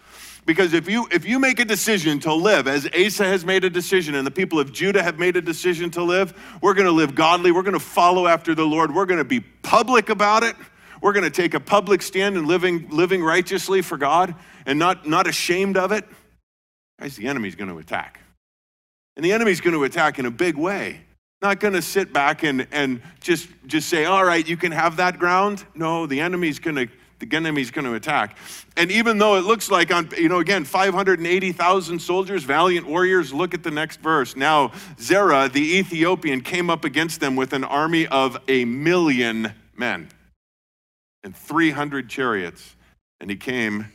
Because 0.47 0.73
if 0.73 0.89
you 0.89 1.07
if 1.11 1.27
you 1.27 1.39
make 1.39 1.61
a 1.61 1.65
decision 1.67 2.19
to 2.21 2.33
live 2.33 2.67
as 2.67 2.89
Asa 2.99 3.25
has 3.25 3.45
made 3.45 3.65
a 3.65 3.71
decision 3.71 4.15
and 4.15 4.27
the 4.27 4.31
people 4.31 4.59
of 4.59 4.73
Judah 4.73 5.03
have 5.03 5.19
made 5.19 5.37
a 5.37 5.43
decision 5.43 5.91
to 5.91 6.03
live, 6.03 6.33
we're 6.63 6.73
going 6.73 6.87
to 6.87 6.93
live 6.93 7.15
godly, 7.15 7.53
we're 7.53 7.63
going 7.63 7.75
to 7.75 7.79
follow 7.79 8.27
after 8.27 8.55
the 8.55 8.65
Lord, 8.65 8.95
we're 8.95 9.05
going 9.05 9.19
to 9.19 9.25
be 9.25 9.41
public 9.41 10.09
about 10.09 10.43
it. 10.45 10.57
We're 11.03 11.13
going 11.13 11.25
to 11.25 11.31
take 11.31 11.53
a 11.53 11.61
public 11.61 12.01
stand 12.01 12.39
in 12.39 12.47
living 12.47 12.89
living 12.89 13.23
righteously 13.23 13.83
for 13.83 13.99
God 13.99 14.35
and 14.65 14.79
not 14.79 15.07
not 15.07 15.27
ashamed 15.27 15.77
of 15.77 15.93
it. 15.93 16.07
Guys, 16.99 17.17
the 17.17 17.29
enemy's 17.29 17.55
going 17.55 17.71
to 17.71 17.79
attack. 17.79 18.21
And 19.19 19.25
the 19.25 19.33
enemy's 19.33 19.61
going 19.61 19.75
to 19.75 19.83
attack 19.83 20.21
in 20.21 20.27
a 20.27 20.31
big 20.31 20.57
way. 20.57 21.01
Not 21.43 21.59
going 21.59 21.75
to 21.75 21.83
sit 21.83 22.13
back 22.13 22.45
and, 22.45 22.69
and 22.71 23.03
just, 23.21 23.49
just 23.67 23.89
say, 23.89 24.05
all 24.05 24.25
right, 24.25 24.47
you 24.47 24.57
can 24.57 24.71
have 24.71 24.99
that 24.99 25.19
ground. 25.19 25.65
No, 25.75 26.07
the 26.07 26.21
enemy's 26.21 26.61
going 26.61 26.77
to 26.77 26.89
the 27.19 27.37
enemy's 27.37 27.73
going 27.73 27.85
to 27.85 27.95
attack. 27.95 28.37
And 28.77 28.93
even 28.93 29.19
though 29.19 29.35
it 29.35 29.41
looks 29.41 29.73
like 29.73 29.93
on, 29.93 30.09
you 30.17 30.29
know, 30.29 30.39
again, 30.39 30.65
580,000 30.65 31.99
soldiers, 31.99 32.45
valiant 32.45 32.87
warriors, 32.87 33.33
look 33.33 33.55
at 33.55 33.65
the 33.65 33.73
next 33.73 33.99
verse. 34.01 34.37
Now, 34.37 34.71
Zerah, 35.01 35.49
the 35.49 35.79
Ethiopian, 35.79 36.43
came 36.43 36.71
up 36.71 36.85
against 36.85 37.19
them 37.19 37.35
with 37.35 37.55
an 37.55 37.65
army 37.65 38.07
of 38.07 38.39
a 38.47 38.65
million 38.67 39.53
men 39.77 40.11
and 41.25 41.37
300 41.37 42.09
chariots, 42.09 42.77
and 43.21 43.29
he 43.29 43.37
came 43.37 43.87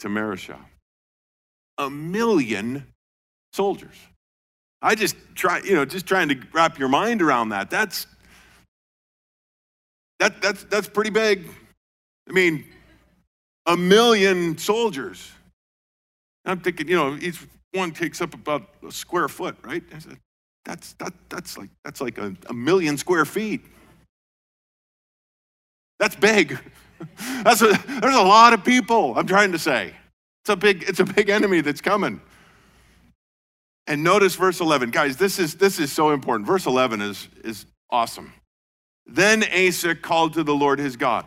to 0.00 0.08
Mareshah. 0.08 0.60
A 1.78 1.88
million 1.88 2.86
soldiers. 3.54 3.96
I 4.86 4.94
just 4.94 5.16
try, 5.34 5.60
you 5.64 5.74
know, 5.74 5.84
just 5.84 6.06
trying 6.06 6.28
to 6.28 6.38
wrap 6.52 6.78
your 6.78 6.88
mind 6.88 7.20
around 7.20 7.48
that. 7.48 7.70
That's 7.70 8.06
that, 10.20 10.40
that's 10.40 10.62
that's 10.62 10.88
pretty 10.88 11.10
big. 11.10 11.44
I 12.28 12.32
mean, 12.32 12.64
a 13.66 13.76
million 13.76 14.56
soldiers. 14.56 15.28
I'm 16.44 16.60
thinking, 16.60 16.86
you 16.86 16.94
know, 16.94 17.18
each 17.20 17.44
one 17.72 17.90
takes 17.90 18.20
up 18.20 18.32
about 18.32 18.62
a 18.86 18.92
square 18.92 19.26
foot, 19.26 19.56
right? 19.64 19.82
That's 20.64 20.92
that, 20.94 21.12
that's 21.30 21.58
like 21.58 21.70
that's 21.84 22.00
like 22.00 22.18
a, 22.18 22.32
a 22.48 22.54
million 22.54 22.96
square 22.96 23.24
feet. 23.24 23.62
That's 25.98 26.14
big. 26.14 26.58
That's 27.42 27.60
a, 27.60 27.78
there's 28.00 28.14
a 28.14 28.22
lot 28.22 28.54
of 28.54 28.64
people. 28.64 29.18
I'm 29.18 29.26
trying 29.26 29.52
to 29.52 29.58
say, 29.58 29.92
it's 30.42 30.48
a 30.48 30.56
big 30.56 30.82
it's 30.88 31.00
a 31.00 31.04
big 31.04 31.28
enemy 31.28 31.60
that's 31.60 31.82
coming. 31.82 32.22
And 33.86 34.02
notice 34.02 34.34
verse 34.34 34.60
11. 34.60 34.90
Guys, 34.90 35.16
this 35.16 35.38
is, 35.38 35.54
this 35.54 35.78
is 35.78 35.92
so 35.92 36.10
important. 36.10 36.46
Verse 36.46 36.66
11 36.66 37.00
is, 37.00 37.28
is 37.44 37.66
awesome. 37.90 38.32
Then 39.06 39.44
Asa 39.44 39.94
called 39.94 40.34
to 40.34 40.42
the 40.42 40.54
Lord 40.54 40.78
his 40.78 40.96
God. 40.96 41.24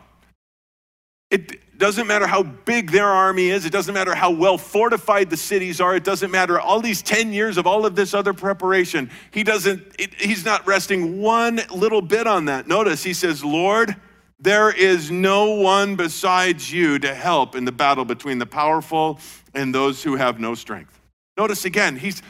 It 1.30 1.78
doesn't 1.78 2.06
matter 2.06 2.26
how 2.26 2.42
big 2.42 2.90
their 2.90 3.06
army 3.06 3.48
is, 3.48 3.64
it 3.64 3.70
doesn't 3.70 3.94
matter 3.94 4.14
how 4.14 4.30
well 4.30 4.58
fortified 4.58 5.30
the 5.30 5.36
cities 5.36 5.80
are, 5.80 5.94
it 5.94 6.04
doesn't 6.04 6.30
matter 6.30 6.60
all 6.60 6.80
these 6.80 7.02
10 7.02 7.32
years 7.32 7.56
of 7.56 7.66
all 7.66 7.86
of 7.86 7.94
this 7.94 8.12
other 8.14 8.34
preparation. 8.34 9.10
He 9.30 9.44
doesn't, 9.44 9.82
it, 9.98 10.12
he's 10.14 10.44
not 10.44 10.66
resting 10.66 11.22
one 11.22 11.60
little 11.72 12.02
bit 12.02 12.26
on 12.26 12.46
that. 12.46 12.66
Notice 12.66 13.02
he 13.02 13.14
says, 13.14 13.44
Lord, 13.44 13.96
there 14.40 14.70
is 14.70 15.10
no 15.10 15.52
one 15.54 15.96
besides 15.96 16.72
you 16.72 16.98
to 16.98 17.14
help 17.14 17.54
in 17.54 17.64
the 17.64 17.72
battle 17.72 18.04
between 18.04 18.38
the 18.38 18.46
powerful 18.46 19.18
and 19.54 19.74
those 19.74 20.02
who 20.02 20.16
have 20.16 20.40
no 20.40 20.54
strength. 20.54 21.00
Notice 21.36 21.64
again, 21.64 21.96
he's 21.96 22.22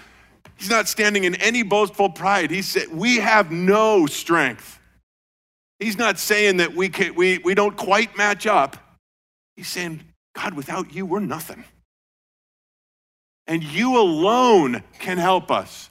He's 0.61 0.69
not 0.69 0.88
standing 0.88 1.25
in 1.25 1.37
any 1.37 1.62
boastful 1.62 2.11
pride. 2.11 2.50
He 2.50 2.61
said, 2.61 2.88
We 2.93 3.17
have 3.17 3.50
no 3.50 4.05
strength. 4.05 4.79
He's 5.79 5.97
not 5.97 6.19
saying 6.19 6.59
that 6.59 6.76
we, 6.76 6.90
can, 6.90 7.14
we, 7.14 7.38
we 7.38 7.55
don't 7.55 7.75
quite 7.79 8.14
match 8.19 8.47
up. 8.47 8.76
He's 9.57 9.69
saying, 9.69 10.02
God, 10.35 10.52
without 10.52 10.95
you, 10.95 11.07
we're 11.07 11.21
nothing. 11.21 11.64
And 13.47 13.62
you 13.62 13.99
alone 13.99 14.83
can 14.99 15.17
help 15.17 15.50
us. 15.50 15.88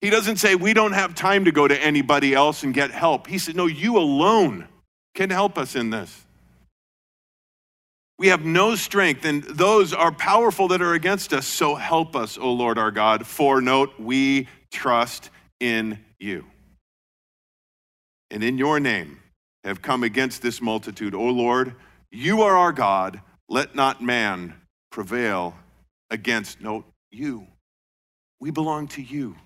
He 0.00 0.10
doesn't 0.10 0.36
say 0.36 0.54
we 0.54 0.74
don't 0.74 0.92
have 0.92 1.16
time 1.16 1.44
to 1.46 1.50
go 1.50 1.66
to 1.66 1.76
anybody 1.76 2.34
else 2.34 2.62
and 2.62 2.72
get 2.72 2.92
help. 2.92 3.26
He 3.26 3.38
said, 3.38 3.56
No, 3.56 3.66
you 3.66 3.98
alone 3.98 4.68
can 5.16 5.30
help 5.30 5.58
us 5.58 5.74
in 5.74 5.90
this. 5.90 6.24
We 8.18 8.28
have 8.28 8.44
no 8.44 8.74
strength, 8.74 9.24
and 9.24 9.44
those 9.44 9.94
are 9.94 10.10
powerful 10.10 10.68
that 10.68 10.82
are 10.82 10.94
against 10.94 11.32
us. 11.32 11.46
So 11.46 11.76
help 11.76 12.16
us, 12.16 12.36
O 12.36 12.52
Lord 12.52 12.76
our 12.76 12.90
God. 12.90 13.24
For 13.26 13.60
note, 13.60 13.92
we 13.98 14.48
trust 14.72 15.30
in 15.60 16.00
you. 16.18 16.44
And 18.30 18.42
in 18.42 18.58
your 18.58 18.80
name 18.80 19.20
have 19.64 19.82
come 19.82 20.02
against 20.02 20.42
this 20.42 20.60
multitude. 20.60 21.14
O 21.14 21.24
Lord, 21.24 21.76
you 22.10 22.42
are 22.42 22.56
our 22.56 22.72
God. 22.72 23.20
Let 23.48 23.74
not 23.74 24.02
man 24.02 24.54
prevail 24.90 25.56
against, 26.10 26.60
note, 26.60 26.84
you. 27.10 27.46
We 28.40 28.50
belong 28.50 28.88
to 28.88 29.02
you. 29.02 29.36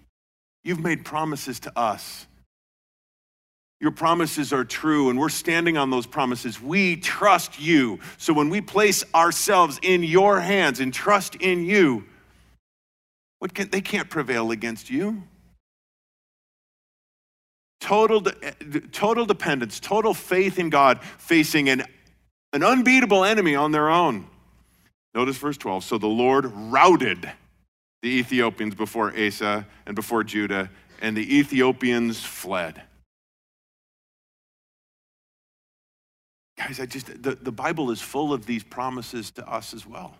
You've 0.64 0.80
made 0.80 1.04
promises 1.04 1.60
to 1.60 1.78
us. 1.78 2.26
Your 3.82 3.90
promises 3.90 4.52
are 4.52 4.64
true, 4.64 5.10
and 5.10 5.18
we're 5.18 5.28
standing 5.28 5.76
on 5.76 5.90
those 5.90 6.06
promises. 6.06 6.62
We 6.62 6.94
trust 6.94 7.60
you. 7.60 7.98
So 8.16 8.32
when 8.32 8.48
we 8.48 8.60
place 8.60 9.02
ourselves 9.12 9.80
in 9.82 10.04
your 10.04 10.38
hands 10.38 10.78
and 10.78 10.94
trust 10.94 11.34
in 11.34 11.64
you, 11.64 12.04
what 13.40 13.52
can, 13.52 13.70
they 13.70 13.80
can't 13.80 14.08
prevail 14.08 14.52
against 14.52 14.88
you. 14.88 15.24
Total, 17.80 18.22
total 18.92 19.26
dependence, 19.26 19.80
total 19.80 20.14
faith 20.14 20.60
in 20.60 20.70
God, 20.70 21.02
facing 21.18 21.68
an, 21.68 21.82
an 22.52 22.62
unbeatable 22.62 23.24
enemy 23.24 23.56
on 23.56 23.72
their 23.72 23.90
own. 23.90 24.28
Notice 25.12 25.38
verse 25.38 25.56
12. 25.56 25.82
So 25.82 25.98
the 25.98 26.06
Lord 26.06 26.44
routed 26.54 27.28
the 28.00 28.10
Ethiopians 28.10 28.76
before 28.76 29.12
Asa 29.18 29.66
and 29.86 29.96
before 29.96 30.22
Judah, 30.22 30.70
and 31.00 31.16
the 31.16 31.38
Ethiopians 31.38 32.24
fled. 32.24 32.80
Guys, 36.62 36.78
I 36.78 36.86
just, 36.86 37.06
the, 37.22 37.34
the 37.34 37.50
Bible 37.50 37.90
is 37.90 38.00
full 38.00 38.32
of 38.32 38.46
these 38.46 38.62
promises 38.62 39.32
to 39.32 39.48
us 39.48 39.74
as 39.74 39.84
well. 39.84 40.14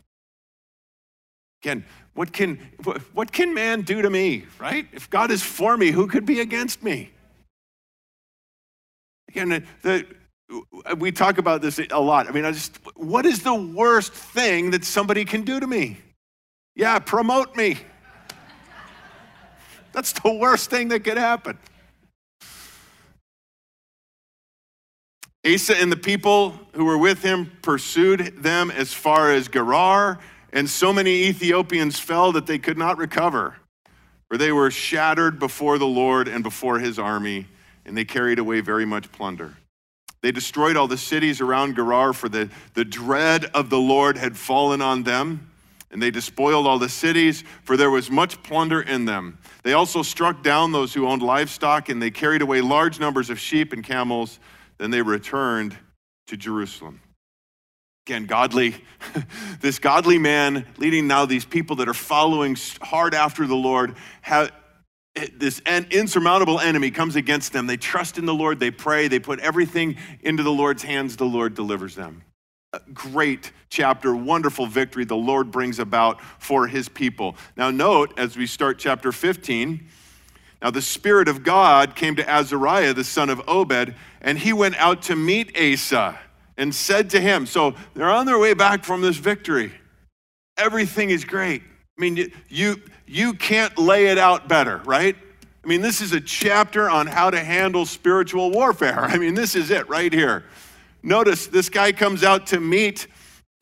Again, 1.63 1.85
what 2.15 2.33
can, 2.33 2.59
what 3.13 3.31
can 3.31 3.55
man 3.55 3.83
do 3.83 4.03
to 4.03 4.11
me, 4.11 4.47
right? 4.59 4.89
If 4.93 5.09
God 5.09 5.31
is 5.31 5.41
for 5.41 5.77
me, 5.77 5.93
who 5.93 6.09
could 6.09 6.27
be 6.27 6.41
against 6.41 6.83
me? 6.83 7.13
Again, 9.29 9.65
the, 9.83 10.05
we 10.99 11.13
talk 11.13 11.39
about 11.39 11.63
this 11.63 11.79
a 11.79 12.01
lot. 12.01 12.29
I 12.29 12.33
mean, 12.33 12.45
I 12.45 12.51
just, 12.51 12.81
what 12.97 13.25
is 13.25 13.45
the 13.45 13.55
worst 13.55 14.13
thing 14.13 14.73
that 14.73 14.85
somebody 14.85 15.25
can 15.25 15.43
do 15.43 15.61
to 15.61 15.67
me? 15.69 15.99
Yeah, 16.75 16.99
promote 16.99 17.55
me. 17.55 17.79
That's 19.93 20.13
the 20.13 20.33
worst 20.33 20.71
thing 20.71 20.89
that 20.89 21.05
could 21.05 21.19
happen. 21.19 21.57
Asa 25.45 25.77
and 25.81 25.91
the 25.91 25.97
people 25.97 26.55
who 26.75 26.85
were 26.85 26.99
with 26.99 27.23
him 27.23 27.51
pursued 27.63 28.43
them 28.43 28.71
as 28.71 28.93
far 28.93 29.33
as 29.33 29.49
Gerar, 29.49 30.21
and 30.53 30.69
so 30.71 30.93
many 30.93 31.25
Ethiopians 31.25 31.99
fell 31.99 32.33
that 32.33 32.47
they 32.47 32.59
could 32.59 32.79
not 32.79 32.97
recover, 32.97 33.57
for 34.29 34.39
they 34.39 34.53
were 34.53 34.71
shattered 34.71 35.39
before 35.39 35.79
the 35.79 35.87
Lord 35.87 36.29
and 36.29 36.45
before 36.45 36.79
his 36.79 36.99
army, 36.99 37.49
and 37.85 37.97
they 37.97 38.05
carried 38.05 38.39
away 38.39 38.61
very 38.61 38.85
much 38.85 39.11
plunder. 39.11 39.57
They 40.21 40.31
destroyed 40.31 40.77
all 40.77 40.87
the 40.87 40.97
cities 40.97 41.41
around 41.41 41.75
Gerar, 41.75 42.13
for 42.13 42.29
the, 42.29 42.49
the 42.75 42.85
dread 42.85 43.47
of 43.47 43.71
the 43.71 43.79
Lord 43.79 44.17
had 44.17 44.37
fallen 44.37 44.81
on 44.81 45.03
them. 45.03 45.49
And 45.91 46.01
they 46.01 46.11
despoiled 46.11 46.67
all 46.67 46.79
the 46.79 46.89
cities, 46.89 47.45
for 47.65 47.77
there 47.77 47.91
was 47.91 48.11
much 48.11 48.43
plunder 48.43 48.81
in 48.81 49.05
them. 49.05 49.37
They 49.63 49.75
also 49.75 50.01
struck 50.03 50.43
down 50.43 50.73
those 50.73 50.95
who 50.95 51.07
owned 51.07 51.21
livestock, 51.21 51.91
and 51.91 52.01
they 52.01 52.11
carried 52.11 52.41
away 52.41 52.63
large 52.63 52.99
numbers 52.99 53.29
of 53.29 53.39
sheep 53.39 53.75
and 53.75 53.85
camels 53.85 54.39
then 54.83 54.91
they 54.91 55.01
returned 55.01 55.79
to 56.27 56.37
Jerusalem. 56.37 57.01
Again, 58.05 58.27
godly, 58.27 58.75
this 59.61 59.79
godly 59.79 60.19
man 60.19 60.67
leading 60.77 61.07
now 61.07 61.25
these 61.25 61.45
people 61.45 61.77
that 61.77 61.89
are 61.89 61.95
following 61.95 62.57
hard 62.81 63.15
after 63.15 63.47
the 63.47 63.55
Lord, 63.55 63.95
have, 64.23 64.51
this 65.37 65.61
insurmountable 65.61 66.59
enemy 66.59 66.91
comes 66.91 67.15
against 67.15 67.53
them. 67.53 67.69
They 67.69 67.77
trust 67.77 68.19
in 68.19 68.27
the 68.27 68.35
Lord, 68.35 68.59
they 68.59 68.73
pray, 68.73 69.07
they 69.07 69.21
put 69.21 69.39
everything 69.39 69.99
into 70.21 70.43
the 70.43 70.51
Lord's 70.51 70.83
hands, 70.83 71.17
the 71.17 71.27
Lord 71.27 71.55
delivers 71.55 71.95
them. 71.95 72.25
A 72.73 72.81
great 72.93 73.53
chapter, 73.69 74.17
wonderful 74.17 74.67
victory 74.67 75.05
the 75.05 75.15
Lord 75.15 75.53
brings 75.53 75.79
about 75.79 76.21
for 76.41 76.67
his 76.67 76.89
people. 76.89 77.37
Now, 77.57 77.71
note 77.71 78.19
as 78.19 78.37
we 78.37 78.47
start 78.47 78.81
chapter 78.81 79.13
15, 79.13 79.87
now 80.63 80.71
the 80.71 80.83
Spirit 80.83 81.29
of 81.29 81.43
God 81.43 81.97
came 81.97 82.17
to 82.17 82.29
Azariah, 82.29 82.95
the 82.95 83.05
son 83.05 83.31
of 83.31 83.43
Obed, 83.49 83.95
and 84.23 84.39
he 84.39 84.53
went 84.53 84.77
out 84.77 85.03
to 85.03 85.17
meet 85.17 85.57
Asa 85.59 86.19
and 86.57 86.75
said 86.75 87.11
to 87.11 87.21
him, 87.21 87.45
So 87.45 87.75
they're 87.95 88.11
on 88.11 88.25
their 88.25 88.39
way 88.39 88.55
back 88.55 88.85
from 88.85 89.03
this 89.03 89.17
victory. 89.17 89.73
Everything 90.57 91.11
is 91.11 91.25
great. 91.25 91.63
I 91.63 92.01
mean, 92.01 92.33
you, 92.49 92.81
you 93.07 93.35
can't 93.35 93.77
lay 93.77 94.07
it 94.07 94.19
out 94.19 94.49
better, 94.49 94.79
right? 94.85 95.17
I 95.65 95.69
mean, 95.69 95.81
this 95.81 96.01
is 96.01 96.13
a 96.13 96.21
chapter 96.21 96.89
on 96.89 97.07
how 97.07 97.31
to 97.31 97.39
handle 97.39 97.85
spiritual 97.85 98.51
warfare. 98.51 99.01
I 99.05 99.19
mean, 99.19 99.35
this 99.35 99.55
is 99.55 99.71
it 99.71 99.89
right 99.89 100.13
here. 100.13 100.45
Notice 101.03 101.49
this 101.49 101.69
guy 101.69 101.93
comes 101.93 102.23
out 102.23 102.47
to 102.49 102.61
meet 102.61 103.09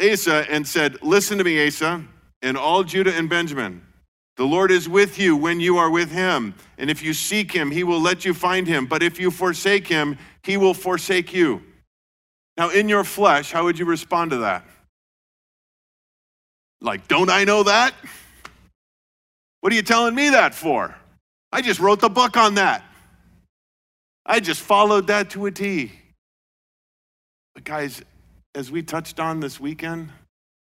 Asa 0.00 0.46
and 0.50 0.66
said, 0.66 1.02
Listen 1.02 1.38
to 1.38 1.44
me, 1.44 1.66
Asa. 1.66 2.04
and 2.42 2.56
all 2.56 2.84
Judah 2.84 3.14
and 3.16 3.28
Benjamin. 3.28 3.82
The 4.36 4.44
Lord 4.44 4.70
is 4.70 4.88
with 4.88 5.18
you 5.18 5.36
when 5.36 5.60
you 5.60 5.76
are 5.76 5.90
with 5.90 6.10
him. 6.10 6.54
And 6.78 6.88
if 6.90 7.02
you 7.02 7.12
seek 7.12 7.52
him, 7.52 7.70
he 7.70 7.84
will 7.84 8.00
let 8.00 8.24
you 8.24 8.32
find 8.32 8.66
him. 8.66 8.86
But 8.86 9.02
if 9.02 9.20
you 9.20 9.30
forsake 9.30 9.86
him, 9.86 10.16
he 10.42 10.56
will 10.56 10.74
forsake 10.74 11.32
you. 11.32 11.62
Now, 12.56 12.70
in 12.70 12.88
your 12.88 13.04
flesh, 13.04 13.52
how 13.52 13.64
would 13.64 13.78
you 13.78 13.84
respond 13.84 14.30
to 14.30 14.38
that? 14.38 14.64
Like, 16.80 17.06
don't 17.08 17.30
I 17.30 17.44
know 17.44 17.62
that? 17.64 17.94
What 19.60 19.72
are 19.72 19.76
you 19.76 19.82
telling 19.82 20.14
me 20.14 20.30
that 20.30 20.54
for? 20.54 20.94
I 21.52 21.60
just 21.60 21.80
wrote 21.80 22.00
the 22.00 22.08
book 22.08 22.36
on 22.36 22.54
that. 22.54 22.84
I 24.24 24.40
just 24.40 24.62
followed 24.62 25.08
that 25.08 25.30
to 25.30 25.46
a 25.46 25.50
T. 25.50 25.92
But, 27.54 27.64
guys, 27.64 28.02
as 28.54 28.70
we 28.70 28.82
touched 28.82 29.20
on 29.20 29.40
this 29.40 29.60
weekend, 29.60 30.10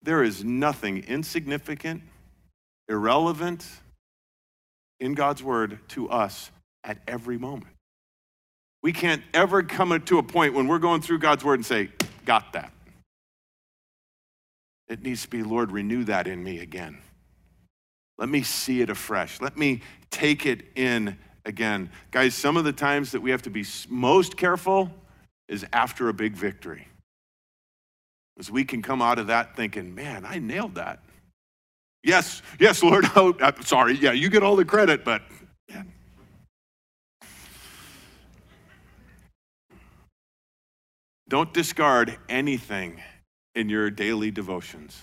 there 0.02 0.22
is 0.22 0.44
nothing 0.44 1.04
insignificant 1.04 2.02
irrelevant 2.88 3.66
in 5.00 5.14
God's 5.14 5.42
word 5.42 5.78
to 5.88 6.08
us 6.08 6.50
at 6.84 6.98
every 7.06 7.38
moment. 7.38 7.74
We 8.82 8.92
can't 8.92 9.22
ever 9.34 9.62
come 9.62 10.00
to 10.00 10.18
a 10.18 10.22
point 10.22 10.54
when 10.54 10.68
we're 10.68 10.78
going 10.78 11.00
through 11.00 11.18
God's 11.18 11.44
word 11.44 11.54
and 11.54 11.66
say, 11.66 11.90
Got 12.24 12.52
that. 12.52 12.72
It 14.88 15.02
needs 15.02 15.22
to 15.22 15.28
be, 15.28 15.42
Lord, 15.42 15.72
renew 15.72 16.04
that 16.04 16.26
in 16.26 16.42
me 16.42 16.60
again. 16.60 16.98
Let 18.18 18.28
me 18.28 18.42
see 18.42 18.80
it 18.80 18.90
afresh. 18.90 19.40
Let 19.40 19.56
me 19.56 19.82
take 20.10 20.46
it 20.46 20.64
in 20.74 21.16
again. 21.44 21.90
Guys, 22.10 22.34
some 22.34 22.56
of 22.56 22.64
the 22.64 22.72
times 22.72 23.12
that 23.12 23.20
we 23.20 23.30
have 23.30 23.42
to 23.42 23.50
be 23.50 23.64
most 23.88 24.36
careful 24.36 24.90
is 25.48 25.64
after 25.72 26.08
a 26.08 26.14
big 26.14 26.34
victory. 26.34 26.88
As 28.38 28.50
we 28.50 28.64
can 28.64 28.82
come 28.82 29.02
out 29.02 29.18
of 29.18 29.28
that 29.28 29.56
thinking, 29.56 29.94
man, 29.94 30.24
I 30.24 30.38
nailed 30.38 30.76
that. 30.76 31.00
Yes, 32.02 32.42
yes, 32.58 32.82
Lord. 32.82 33.04
Oh, 33.16 33.34
I'm 33.40 33.62
sorry. 33.62 33.94
Yeah, 33.94 34.12
you 34.12 34.30
get 34.30 34.42
all 34.42 34.56
the 34.56 34.64
credit, 34.64 35.04
but. 35.04 35.22
Don't 41.28 41.52
discard 41.52 42.16
anything 42.30 43.02
in 43.54 43.68
your 43.68 43.90
daily 43.90 44.30
devotions. 44.30 44.98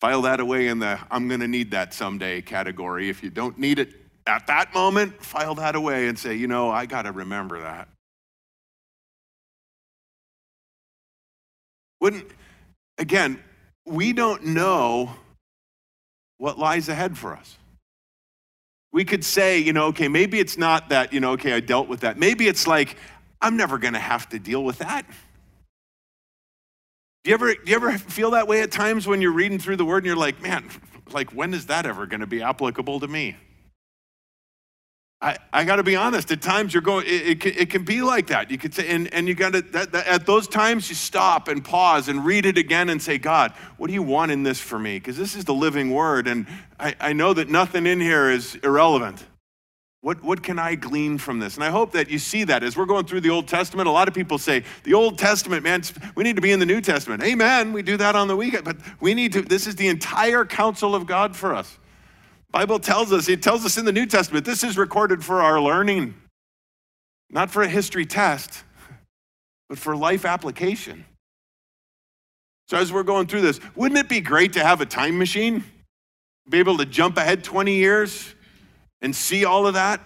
File 0.00 0.22
that 0.22 0.40
away 0.40 0.66
in 0.66 0.80
the 0.80 0.98
I'm 1.10 1.28
going 1.28 1.40
to 1.40 1.48
need 1.48 1.70
that 1.70 1.94
someday 1.94 2.42
category. 2.42 3.08
If 3.08 3.22
you 3.22 3.30
don't 3.30 3.58
need 3.58 3.78
it 3.78 3.94
at 4.26 4.46
that 4.48 4.74
moment, 4.74 5.22
file 5.24 5.54
that 5.56 5.76
away 5.76 6.08
and 6.08 6.18
say, 6.18 6.34
you 6.34 6.48
know, 6.48 6.70
I 6.70 6.86
got 6.86 7.02
to 7.02 7.12
remember 7.12 7.60
that. 7.60 7.88
Wouldn't, 12.00 12.26
again, 12.98 13.42
we 13.86 14.12
don't 14.12 14.44
know 14.44 15.14
what 16.44 16.58
lies 16.58 16.90
ahead 16.90 17.16
for 17.16 17.34
us. 17.34 17.56
We 18.92 19.02
could 19.06 19.24
say, 19.24 19.60
you 19.60 19.72
know, 19.72 19.86
okay, 19.86 20.08
maybe 20.08 20.38
it's 20.38 20.58
not 20.58 20.90
that, 20.90 21.10
you 21.10 21.18
know, 21.18 21.30
okay, 21.32 21.54
I 21.54 21.60
dealt 21.60 21.88
with 21.88 22.00
that. 22.00 22.18
Maybe 22.18 22.48
it's 22.48 22.66
like, 22.66 22.98
I'm 23.40 23.56
never 23.56 23.78
going 23.78 23.94
to 23.94 23.98
have 23.98 24.28
to 24.28 24.38
deal 24.38 24.62
with 24.62 24.76
that. 24.80 25.06
Do 27.22 27.30
you, 27.30 27.34
ever, 27.34 27.54
do 27.54 27.62
you 27.64 27.74
ever 27.74 27.96
feel 27.96 28.32
that 28.32 28.46
way 28.46 28.60
at 28.60 28.70
times 28.70 29.06
when 29.06 29.22
you're 29.22 29.32
reading 29.32 29.58
through 29.58 29.76
the 29.76 29.86
word 29.86 30.04
and 30.04 30.06
you're 30.06 30.16
like, 30.16 30.42
man, 30.42 30.68
like, 31.12 31.30
when 31.30 31.54
is 31.54 31.64
that 31.68 31.86
ever 31.86 32.04
going 32.04 32.20
to 32.20 32.26
be 32.26 32.42
applicable 32.42 33.00
to 33.00 33.08
me? 33.08 33.38
I, 35.24 35.38
I 35.54 35.64
got 35.64 35.76
to 35.76 35.82
be 35.82 35.96
honest. 35.96 36.30
At 36.32 36.42
times 36.42 36.74
you're 36.74 36.82
going, 36.82 37.06
it, 37.06 37.42
it, 37.46 37.56
it, 37.56 37.70
can 37.70 37.82
be 37.82 38.02
like 38.02 38.26
that. 38.26 38.50
You 38.50 38.58
could 38.58 38.74
say, 38.74 38.90
and, 38.90 39.12
and 39.14 39.26
you 39.26 39.34
got 39.34 39.54
to, 39.54 40.04
at 40.06 40.26
those 40.26 40.46
times 40.46 40.86
you 40.90 40.94
stop 40.94 41.48
and 41.48 41.64
pause 41.64 42.08
and 42.08 42.26
read 42.26 42.44
it 42.44 42.58
again 42.58 42.90
and 42.90 43.00
say, 43.00 43.16
God, 43.16 43.52
what 43.78 43.86
do 43.86 43.94
you 43.94 44.02
want 44.02 44.32
in 44.32 44.42
this 44.42 44.60
for 44.60 44.78
me? 44.78 44.98
Because 44.98 45.16
this 45.16 45.34
is 45.34 45.46
the 45.46 45.54
living 45.54 45.90
word. 45.90 46.28
And 46.28 46.46
I, 46.78 46.94
I 47.00 47.12
know 47.14 47.32
that 47.32 47.48
nothing 47.48 47.86
in 47.86 48.00
here 48.00 48.30
is 48.30 48.56
irrelevant. 48.56 49.24
What, 50.02 50.22
what 50.22 50.42
can 50.42 50.58
I 50.58 50.74
glean 50.74 51.16
from 51.16 51.38
this? 51.38 51.54
And 51.54 51.64
I 51.64 51.70
hope 51.70 51.92
that 51.92 52.10
you 52.10 52.18
see 52.18 52.44
that 52.44 52.62
as 52.62 52.76
we're 52.76 52.84
going 52.84 53.06
through 53.06 53.22
the 53.22 53.30
Old 53.30 53.48
Testament. 53.48 53.88
A 53.88 53.92
lot 53.92 54.08
of 54.08 54.12
people 54.12 54.36
say, 54.36 54.62
the 54.82 54.92
Old 54.92 55.18
Testament, 55.18 55.62
man, 55.62 55.82
we 56.16 56.24
need 56.24 56.36
to 56.36 56.42
be 56.42 56.52
in 56.52 56.60
the 56.60 56.66
New 56.66 56.82
Testament. 56.82 57.22
Amen. 57.22 57.72
We 57.72 57.80
do 57.80 57.96
that 57.96 58.14
on 58.14 58.28
the 58.28 58.36
weekend. 58.36 58.66
But 58.66 58.76
we 59.00 59.14
need 59.14 59.32
to, 59.32 59.40
this 59.40 59.66
is 59.66 59.74
the 59.76 59.88
entire 59.88 60.44
counsel 60.44 60.94
of 60.94 61.06
God 61.06 61.34
for 61.34 61.54
us. 61.54 61.78
Bible 62.54 62.78
tells 62.78 63.12
us, 63.12 63.28
it 63.28 63.42
tells 63.42 63.64
us 63.64 63.78
in 63.78 63.84
the 63.84 63.90
New 63.90 64.06
Testament, 64.06 64.44
this 64.44 64.62
is 64.62 64.78
recorded 64.78 65.24
for 65.24 65.42
our 65.42 65.60
learning, 65.60 66.14
not 67.28 67.50
for 67.50 67.64
a 67.64 67.68
history 67.68 68.06
test, 68.06 68.62
but 69.68 69.76
for 69.76 69.96
life 69.96 70.24
application. 70.24 71.04
So 72.68 72.76
as 72.76 72.92
we're 72.92 73.02
going 73.02 73.26
through 73.26 73.40
this, 73.40 73.58
wouldn't 73.74 73.98
it 73.98 74.08
be 74.08 74.20
great 74.20 74.52
to 74.52 74.62
have 74.62 74.80
a 74.80 74.86
time 74.86 75.18
machine? 75.18 75.64
Be 76.48 76.60
able 76.60 76.76
to 76.76 76.86
jump 76.86 77.16
ahead 77.16 77.42
20 77.42 77.74
years 77.74 78.32
and 79.02 79.16
see 79.16 79.44
all 79.44 79.66
of 79.66 79.74
that? 79.74 80.00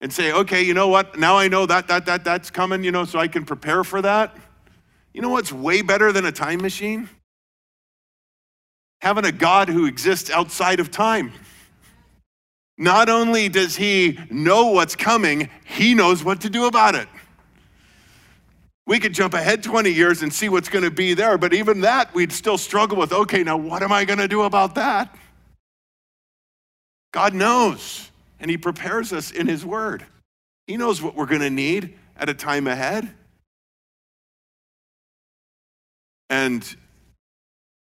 And 0.00 0.12
say, 0.12 0.32
okay, 0.32 0.64
you 0.64 0.74
know 0.74 0.88
what? 0.88 1.16
Now 1.16 1.38
I 1.38 1.46
know 1.46 1.64
that, 1.64 1.86
that, 1.86 2.06
that, 2.06 2.24
that's 2.24 2.50
coming, 2.50 2.82
you 2.82 2.90
know, 2.90 3.04
so 3.04 3.20
I 3.20 3.28
can 3.28 3.44
prepare 3.44 3.84
for 3.84 4.02
that. 4.02 4.36
You 5.12 5.22
know 5.22 5.28
what's 5.28 5.52
way 5.52 5.80
better 5.80 6.10
than 6.10 6.26
a 6.26 6.32
time 6.32 6.60
machine? 6.60 7.08
Having 9.04 9.26
a 9.26 9.32
God 9.32 9.68
who 9.68 9.84
exists 9.84 10.30
outside 10.30 10.80
of 10.80 10.90
time. 10.90 11.30
Not 12.78 13.10
only 13.10 13.50
does 13.50 13.76
he 13.76 14.18
know 14.30 14.68
what's 14.68 14.96
coming, 14.96 15.50
he 15.66 15.94
knows 15.94 16.24
what 16.24 16.40
to 16.40 16.48
do 16.48 16.64
about 16.64 16.94
it. 16.94 17.06
We 18.86 18.98
could 18.98 19.12
jump 19.12 19.34
ahead 19.34 19.62
20 19.62 19.90
years 19.90 20.22
and 20.22 20.32
see 20.32 20.48
what's 20.48 20.70
going 20.70 20.84
to 20.86 20.90
be 20.90 21.12
there, 21.12 21.36
but 21.36 21.52
even 21.52 21.82
that 21.82 22.14
we'd 22.14 22.32
still 22.32 22.56
struggle 22.56 22.96
with 22.96 23.12
okay, 23.12 23.42
now 23.44 23.58
what 23.58 23.82
am 23.82 23.92
I 23.92 24.06
going 24.06 24.20
to 24.20 24.28
do 24.28 24.40
about 24.42 24.74
that? 24.76 25.14
God 27.12 27.34
knows, 27.34 28.10
and 28.40 28.50
he 28.50 28.56
prepares 28.56 29.12
us 29.12 29.30
in 29.30 29.46
his 29.46 29.66
word. 29.66 30.06
He 30.66 30.78
knows 30.78 31.02
what 31.02 31.14
we're 31.14 31.26
going 31.26 31.42
to 31.42 31.50
need 31.50 31.94
at 32.16 32.30
a 32.30 32.34
time 32.34 32.66
ahead. 32.66 33.10
And 36.30 36.76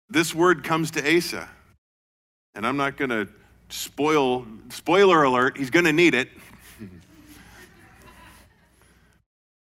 this 0.10 0.34
word 0.34 0.64
comes 0.64 0.92
to 0.92 1.18
Asa. 1.18 1.50
And 2.56 2.66
I'm 2.66 2.78
not 2.78 2.98
going 2.98 3.10
to 3.10 3.28
spoil, 3.70 4.46
spoiler 4.70 5.24
alert, 5.24 5.58
he's 5.58 5.70
going 5.70 5.86
to 5.86 5.94
need 5.94 6.16
it. 6.16 6.30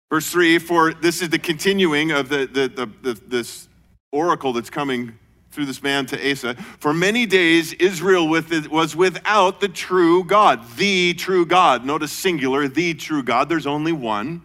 Verse 0.09 0.29
3 0.29 0.59
For 0.59 0.93
this 0.93 1.21
is 1.21 1.29
the 1.29 1.39
continuing 1.39 2.11
of 2.11 2.29
the, 2.29 2.45
the, 2.45 2.67
the, 2.67 3.13
the, 3.13 3.21
this 3.27 3.67
oracle 4.11 4.53
that's 4.53 4.69
coming 4.69 5.17
through 5.51 5.65
this 5.65 5.81
man 5.81 6.05
to 6.05 6.31
Asa. 6.31 6.55
For 6.79 6.93
many 6.93 7.25
days, 7.25 7.73
Israel 7.73 8.27
with 8.27 8.51
it, 8.51 8.69
was 8.69 8.95
without 8.95 9.61
the 9.61 9.69
true 9.69 10.23
God, 10.23 10.61
the 10.75 11.13
true 11.13 11.45
God. 11.45 11.85
Notice 11.85 12.11
singular, 12.11 12.67
the 12.67 12.93
true 12.93 13.23
God. 13.23 13.47
There's 13.47 13.65
only 13.65 13.93
one. 13.93 14.41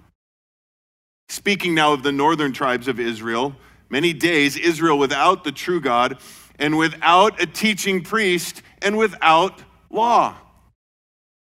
Speaking 1.29 1.75
now 1.75 1.93
of 1.93 2.03
the 2.03 2.13
northern 2.13 2.53
tribes 2.53 2.89
of 2.89 2.99
Israel, 2.99 3.55
many 3.91 4.13
days, 4.13 4.57
Israel 4.57 4.99
without 4.99 5.45
the 5.45 5.53
true 5.53 5.81
God 5.81 6.19
and 6.59 6.79
without 6.79 7.43
a 7.43 7.47
teaching 7.47 8.03
priest 8.03 8.63
and 8.81 8.97
without 8.97 9.63
law. 9.91 10.37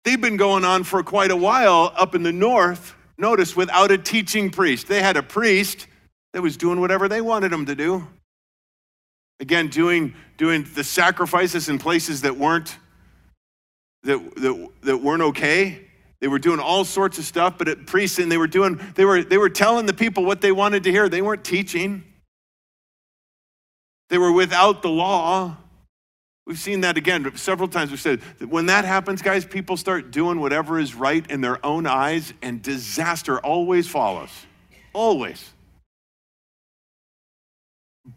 They've 0.04 0.20
been 0.20 0.36
going 0.36 0.64
on 0.64 0.84
for 0.84 1.02
quite 1.02 1.32
a 1.32 1.36
while 1.36 1.92
up 1.96 2.14
in 2.14 2.22
the 2.22 2.32
north, 2.32 2.94
notice, 3.18 3.56
without 3.56 3.90
a 3.90 3.98
teaching 3.98 4.50
priest. 4.50 4.86
They 4.86 5.02
had 5.02 5.16
a 5.16 5.22
priest 5.22 5.88
that 6.32 6.42
was 6.42 6.56
doing 6.56 6.80
whatever 6.80 7.08
they 7.08 7.20
wanted 7.20 7.52
him 7.52 7.66
to 7.66 7.74
do. 7.74 8.06
Again, 9.40 9.68
doing, 9.68 10.14
doing 10.36 10.66
the 10.74 10.84
sacrifices 10.84 11.68
in 11.68 11.78
places 11.78 12.20
that 12.22 12.36
weren't, 12.36 12.78
that, 14.04 14.18
that, 14.36 14.68
that 14.82 14.98
weren't 14.98 15.22
okay. 15.22 15.88
They 16.20 16.28
were 16.28 16.38
doing 16.38 16.60
all 16.60 16.84
sorts 16.84 17.18
of 17.18 17.24
stuff, 17.24 17.58
but 17.58 17.68
at 17.68 17.86
priests, 17.86 18.18
and 18.18 18.30
they 18.30 18.38
were 18.38 18.46
doing, 18.46 18.80
they 18.94 19.04
were, 19.04 19.22
they 19.22 19.38
were 19.38 19.50
telling 19.50 19.86
the 19.86 19.92
people 19.92 20.24
what 20.24 20.40
they 20.40 20.52
wanted 20.52 20.84
to 20.84 20.90
hear. 20.90 21.08
They 21.08 21.20
weren't 21.20 21.44
teaching. 21.44 22.04
They 24.08 24.18
were 24.18 24.32
without 24.32 24.82
the 24.82 24.88
law. 24.88 25.56
We've 26.46 26.58
seen 26.58 26.82
that 26.82 26.96
again 26.96 27.36
several 27.36 27.68
times. 27.68 27.90
We've 27.90 28.00
said 28.00 28.20
that 28.38 28.48
when 28.48 28.66
that 28.66 28.84
happens, 28.84 29.20
guys, 29.20 29.44
people 29.44 29.76
start 29.76 30.12
doing 30.12 30.38
whatever 30.38 30.78
is 30.78 30.94
right 30.94 31.28
in 31.28 31.40
their 31.40 31.64
own 31.66 31.86
eyes, 31.86 32.32
and 32.40 32.62
disaster 32.62 33.40
always 33.40 33.88
follows. 33.88 34.30
Always. 34.92 35.52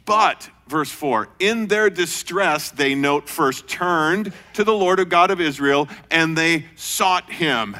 But, 0.05 0.47
verse 0.67 0.91
4, 0.91 1.29
in 1.39 1.67
their 1.67 1.89
distress, 1.89 2.69
they 2.69 2.93
note 2.93 3.27
first 3.27 3.67
turned 3.67 4.31
to 4.53 4.63
the 4.63 4.73
Lord 4.73 4.99
of 4.99 5.09
God 5.09 5.31
of 5.31 5.41
Israel, 5.41 5.89
and 6.11 6.37
they 6.37 6.65
sought 6.75 7.31
him, 7.31 7.75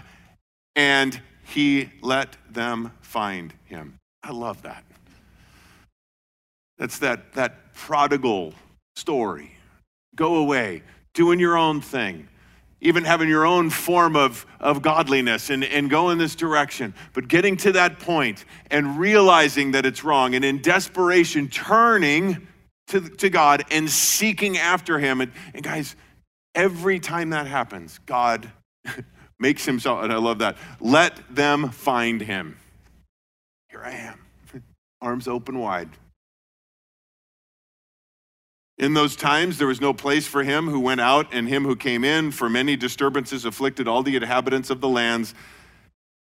and 0.76 1.22
he 1.44 1.92
let 2.02 2.36
them 2.50 2.92
find 3.02 3.54
him. 3.66 4.00
I 4.24 4.32
love 4.32 4.64
that. 4.64 4.84
That's 6.80 6.98
that, 7.00 7.34
that 7.34 7.74
prodigal 7.74 8.54
story. 8.96 9.52
Go 10.16 10.38
away, 10.38 10.82
doing 11.14 11.40
your 11.40 11.58
own 11.58 11.82
thing, 11.82 12.28
even 12.82 13.04
having 13.04 13.28
your 13.28 13.46
own 13.46 13.70
form 13.70 14.16
of, 14.16 14.46
of 14.60 14.82
godliness 14.82 15.50
and, 15.50 15.64
and 15.64 15.90
go 15.90 16.10
in 16.10 16.18
this 16.18 16.36
direction. 16.36 16.94
But 17.14 17.28
getting 17.28 17.58
to 17.58 17.74
that 17.74 18.00
point 18.00 18.46
and 18.72 18.98
realizing 18.98 19.72
that 19.72 19.86
it's 19.86 20.04
wrong 20.04 20.34
and 20.36 20.44
in 20.44 20.62
desperation 20.62 21.50
turning 21.50 22.48
to, 22.88 23.02
to 23.02 23.30
God 23.30 23.66
and 23.70 23.90
seeking 23.90 24.58
after 24.58 24.98
him. 25.00 25.20
And, 25.20 25.34
and 25.54 25.62
guys, 25.62 25.98
every 26.56 27.00
time 27.00 27.32
that 27.32 27.46
happens, 27.46 28.00
God 28.06 28.50
makes 29.40 29.66
himself, 29.66 30.04
and 30.04 30.14
I 30.14 30.18
love 30.18 30.40
that, 30.40 30.58
let 30.80 31.36
them 31.36 31.72
find 31.72 32.22
him. 32.22 32.58
Here 33.70 33.84
I 33.84 33.92
am, 33.92 34.20
arms 35.02 35.28
open 35.28 35.60
wide. 35.60 35.90
In 38.80 38.94
those 38.94 39.18
times, 39.18 39.58
there 39.58 39.68
was 39.68 39.82
no 39.82 39.94
place 39.94 40.26
for 40.26 40.42
him 40.42 40.70
who 40.70 40.80
went 40.80 41.02
out 41.02 41.34
and 41.34 41.50
him 41.50 41.66
who 41.66 41.76
came 41.76 42.06
in, 42.06 42.32
for 42.32 42.50
many 42.50 42.78
disturbances 42.78 43.44
afflicted 43.44 43.90
all 43.90 44.04
the 44.04 44.16
inhabitants 44.16 44.70
of 44.70 44.80
the 44.80 44.88
lands. 44.88 45.36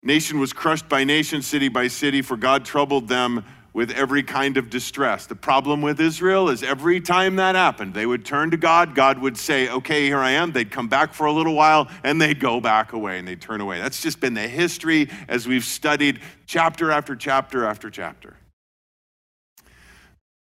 Nation 0.01 0.39
was 0.39 0.51
crushed 0.51 0.89
by 0.89 1.03
nation, 1.03 1.43
city 1.43 1.67
by 1.69 1.87
city, 1.87 2.23
for 2.23 2.35
God 2.35 2.65
troubled 2.65 3.07
them 3.07 3.45
with 3.71 3.91
every 3.91 4.23
kind 4.23 4.57
of 4.57 4.71
distress. 4.71 5.27
The 5.27 5.35
problem 5.35 5.83
with 5.83 6.01
Israel 6.01 6.49
is 6.49 6.63
every 6.63 6.99
time 6.99 7.35
that 7.35 7.53
happened, 7.53 7.93
they 7.93 8.07
would 8.07 8.25
turn 8.25 8.49
to 8.49 8.57
God. 8.57 8.95
God 8.95 9.19
would 9.19 9.37
say, 9.37 9.69
Okay, 9.69 10.07
here 10.07 10.17
I 10.17 10.31
am. 10.31 10.51
They'd 10.51 10.71
come 10.71 10.87
back 10.87 11.13
for 11.13 11.27
a 11.27 11.31
little 11.31 11.53
while 11.53 11.87
and 12.03 12.19
they'd 12.19 12.39
go 12.39 12.59
back 12.59 12.93
away 12.93 13.19
and 13.19 13.27
they'd 13.27 13.41
turn 13.41 13.61
away. 13.61 13.77
That's 13.77 14.01
just 14.01 14.19
been 14.19 14.33
the 14.33 14.47
history 14.47 15.07
as 15.27 15.47
we've 15.47 15.63
studied 15.63 16.19
chapter 16.47 16.91
after 16.91 17.15
chapter 17.15 17.65
after 17.65 17.91
chapter. 17.91 18.37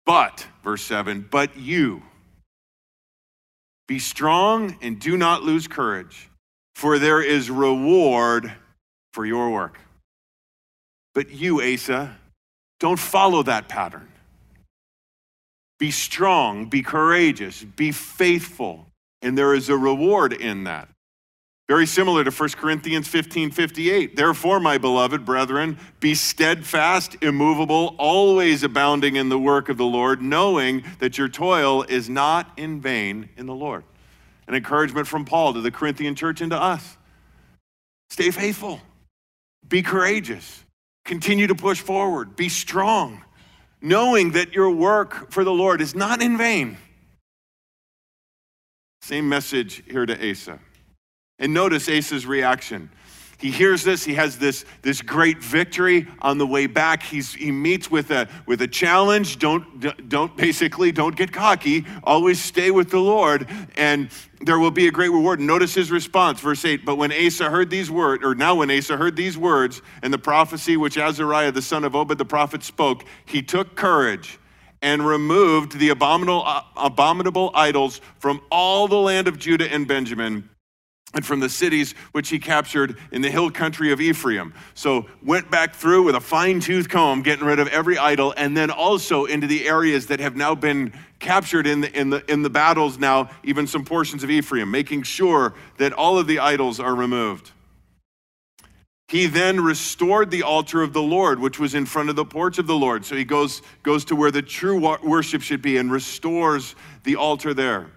But, 0.05 0.47
verse 0.63 0.83
7, 0.83 1.27
but 1.29 1.57
you 1.57 2.03
be 3.87 3.99
strong 3.99 4.77
and 4.81 4.99
do 4.99 5.17
not 5.17 5.43
lose 5.43 5.67
courage, 5.67 6.29
for 6.75 6.99
there 6.99 7.21
is 7.21 7.49
reward 7.49 8.51
for 9.11 9.25
your 9.25 9.49
work. 9.49 9.77
But 11.13 11.29
you, 11.31 11.61
Asa, 11.61 12.17
don't 12.79 12.99
follow 12.99 13.43
that 13.43 13.67
pattern. 13.67 14.09
Be 15.79 15.91
strong, 15.91 16.65
be 16.67 16.81
courageous, 16.81 17.63
be 17.63 17.91
faithful, 17.91 18.87
and 19.21 19.37
there 19.37 19.53
is 19.53 19.69
a 19.69 19.77
reward 19.77 20.33
in 20.33 20.63
that. 20.63 20.89
Very 21.73 21.87
similar 21.87 22.23
to 22.23 22.29
1 22.29 22.49
Corinthians 22.49 23.07
15 23.07 23.49
58. 23.49 24.15
Therefore, 24.15 24.59
my 24.59 24.77
beloved 24.77 25.25
brethren, 25.25 25.79
be 25.99 26.13
steadfast, 26.13 27.15
immovable, 27.23 27.95
always 27.97 28.61
abounding 28.61 29.15
in 29.15 29.29
the 29.29 29.39
work 29.39 29.69
of 29.69 29.77
the 29.77 29.83
Lord, 29.83 30.21
knowing 30.21 30.83
that 30.99 31.17
your 31.17 31.27
toil 31.27 31.81
is 31.81 32.11
not 32.11 32.51
in 32.57 32.79
vain 32.79 33.27
in 33.37 33.47
the 33.47 33.55
Lord. 33.55 33.85
An 34.47 34.53
encouragement 34.53 35.07
from 35.07 35.25
Paul 35.25 35.55
to 35.55 35.61
the 35.61 35.71
Corinthian 35.71 36.13
church 36.13 36.41
and 36.41 36.51
to 36.51 36.61
us. 36.61 36.95
Stay 38.11 38.29
faithful, 38.29 38.79
be 39.67 39.81
courageous, 39.81 40.63
Continue 41.05 41.47
to 41.47 41.55
push 41.55 41.81
forward. 41.81 42.35
Be 42.35 42.49
strong, 42.49 43.23
knowing 43.81 44.33
that 44.33 44.53
your 44.53 44.69
work 44.69 45.31
for 45.31 45.43
the 45.43 45.51
Lord 45.51 45.81
is 45.81 45.95
not 45.95 46.21
in 46.21 46.37
vain. 46.37 46.77
Same 49.01 49.27
message 49.27 49.81
here 49.89 50.05
to 50.05 50.29
Asa. 50.29 50.59
And 51.39 51.53
notice 51.53 51.89
Asa's 51.89 52.25
reaction. 52.25 52.89
He 53.43 53.51
hears 53.51 53.83
this, 53.83 54.05
he 54.05 54.13
has 54.13 54.37
this, 54.37 54.63
this 54.83 55.01
great 55.01 55.43
victory 55.43 56.07
on 56.21 56.37
the 56.37 56.47
way 56.47 56.65
back. 56.65 57.03
He's, 57.03 57.33
he 57.33 57.51
meets 57.51 57.91
with 57.91 58.09
a, 58.09 58.29
with 58.45 58.61
a 58.61 58.69
challenge. 58.69 59.37
Don't, 59.37 60.07
don't 60.07 60.37
basically, 60.37 60.93
don't 60.93 61.13
get 61.13 61.33
cocky. 61.33 61.85
Always 62.05 62.41
stay 62.41 62.71
with 62.71 62.89
the 62.89 63.01
Lord, 63.01 63.49
and 63.75 64.09
there 64.39 64.59
will 64.59 64.71
be 64.71 64.87
a 64.87 64.91
great 64.91 65.09
reward. 65.09 65.41
Notice 65.41 65.73
his 65.73 65.91
response, 65.91 66.39
verse 66.39 66.63
8. 66.63 66.85
But 66.85 66.95
when 66.95 67.11
Asa 67.11 67.49
heard 67.49 67.69
these 67.69 67.91
words, 67.91 68.23
or 68.23 68.33
now 68.33 68.55
when 68.55 68.71
Asa 68.71 68.95
heard 68.95 69.17
these 69.17 69.37
words, 69.37 69.81
and 70.01 70.13
the 70.13 70.17
prophecy 70.17 70.77
which 70.77 70.97
Azariah 70.97 71.51
the 71.51 71.61
son 71.61 71.83
of 71.83 71.97
Obed 71.97 72.17
the 72.17 72.23
prophet 72.23 72.63
spoke, 72.63 73.03
he 73.25 73.41
took 73.41 73.75
courage 73.75 74.39
and 74.81 75.05
removed 75.05 75.77
the 75.79 75.89
abominable, 75.89 76.43
uh, 76.45 76.61
abominable 76.77 77.51
idols 77.53 77.99
from 78.19 78.39
all 78.49 78.87
the 78.87 78.95
land 78.95 79.27
of 79.27 79.37
Judah 79.37 79.69
and 79.69 79.85
Benjamin 79.85 80.49
and 81.13 81.25
from 81.25 81.39
the 81.39 81.49
cities 81.49 81.93
which 82.11 82.29
he 82.29 82.39
captured 82.39 82.97
in 83.11 83.21
the 83.21 83.29
hill 83.29 83.51
country 83.51 83.91
of 83.91 84.01
Ephraim. 84.01 84.53
So 84.73 85.05
went 85.23 85.49
back 85.51 85.75
through 85.75 86.03
with 86.03 86.15
a 86.15 86.21
fine 86.21 86.59
tooth 86.59 86.89
comb, 86.89 87.21
getting 87.21 87.45
rid 87.45 87.59
of 87.59 87.67
every 87.67 87.97
idol, 87.97 88.33
and 88.35 88.57
then 88.57 88.71
also 88.71 89.25
into 89.25 89.47
the 89.47 89.67
areas 89.67 90.07
that 90.07 90.19
have 90.19 90.35
now 90.35 90.55
been 90.55 90.93
captured 91.19 91.67
in 91.67 91.81
the, 91.81 91.99
in 91.99 92.09
the, 92.09 92.31
in 92.31 92.41
the 92.41 92.49
battles 92.49 92.97
now, 92.97 93.29
even 93.43 93.67
some 93.67 93.85
portions 93.85 94.23
of 94.23 94.29
Ephraim, 94.29 94.69
making 94.71 95.03
sure 95.03 95.53
that 95.77 95.93
all 95.93 96.17
of 96.17 96.27
the 96.27 96.39
idols 96.39 96.79
are 96.79 96.95
removed. 96.95 97.51
He 99.07 99.27
then 99.27 99.59
restored 99.59 100.31
the 100.31 100.41
altar 100.41 100.81
of 100.81 100.91
the 100.91 101.01
Lord, 101.01 101.39
which 101.39 101.59
was 101.59 101.75
in 101.75 101.85
front 101.85 102.09
of 102.09 102.15
the 102.15 102.25
porch 102.25 102.57
of 102.57 102.65
the 102.65 102.75
Lord. 102.75 103.05
So 103.05 103.15
he 103.15 103.23
goes, 103.23 103.61
goes 103.83 104.05
to 104.05 104.15
where 104.15 104.31
the 104.31 104.41
true 104.41 104.79
worship 105.03 105.43
should 105.43 105.61
be 105.61 105.77
and 105.77 105.91
restores 105.91 106.73
the 107.03 107.17
altar 107.17 107.53
there 107.53 107.91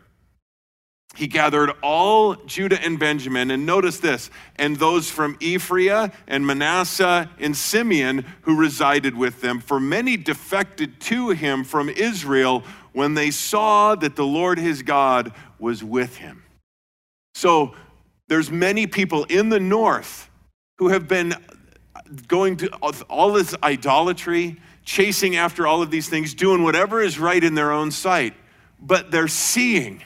he 1.16 1.26
gathered 1.26 1.72
all 1.82 2.34
Judah 2.34 2.80
and 2.82 2.98
Benjamin, 2.98 3.50
and 3.50 3.64
notice 3.64 3.98
this, 3.98 4.30
and 4.56 4.76
those 4.76 5.10
from 5.10 5.36
Ephraim 5.40 6.12
and 6.28 6.46
Manasseh 6.46 7.30
and 7.38 7.56
Simeon 7.56 8.24
who 8.42 8.56
resided 8.56 9.16
with 9.16 9.40
them, 9.40 9.60
for 9.60 9.80
many 9.80 10.16
defected 10.16 11.00
to 11.00 11.30
him 11.30 11.64
from 11.64 11.88
Israel 11.88 12.62
when 12.92 13.14
they 13.14 13.30
saw 13.30 13.94
that 13.94 14.16
the 14.16 14.26
Lord 14.26 14.58
his 14.58 14.82
God 14.82 15.32
was 15.58 15.82
with 15.82 16.16
him. 16.16 16.42
So 17.34 17.74
there's 18.28 18.50
many 18.50 18.86
people 18.86 19.24
in 19.24 19.48
the 19.48 19.60
north 19.60 20.30
who 20.78 20.88
have 20.88 21.08
been 21.08 21.34
going 22.28 22.56
to 22.58 22.68
all 23.08 23.32
this 23.32 23.54
idolatry, 23.62 24.60
chasing 24.84 25.36
after 25.36 25.66
all 25.66 25.82
of 25.82 25.90
these 25.90 26.08
things, 26.08 26.34
doing 26.34 26.62
whatever 26.62 27.02
is 27.02 27.18
right 27.18 27.42
in 27.42 27.54
their 27.54 27.72
own 27.72 27.90
sight, 27.90 28.34
but 28.80 29.10
they're 29.10 29.28
seeing 29.28 30.02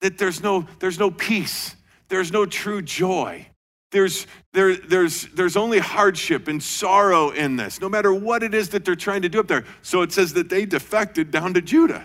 that 0.00 0.18
there's 0.18 0.42
no, 0.42 0.66
there's 0.78 0.98
no 0.98 1.10
peace, 1.10 1.74
there's 2.08 2.32
no 2.32 2.46
true 2.46 2.82
joy. 2.82 3.46
There's, 3.92 4.26
there, 4.52 4.76
there's, 4.76 5.26
there's 5.28 5.56
only 5.56 5.78
hardship 5.78 6.48
and 6.48 6.62
sorrow 6.62 7.30
in 7.30 7.56
this, 7.56 7.80
no 7.80 7.88
matter 7.88 8.12
what 8.12 8.42
it 8.42 8.52
is 8.52 8.70
that 8.70 8.84
they're 8.84 8.96
trying 8.96 9.22
to 9.22 9.28
do 9.28 9.40
up 9.40 9.46
there. 9.46 9.64
So 9.82 10.02
it 10.02 10.12
says 10.12 10.34
that 10.34 10.48
they 10.48 10.66
defected 10.66 11.30
down 11.30 11.54
to 11.54 11.62
Judah. 11.62 12.04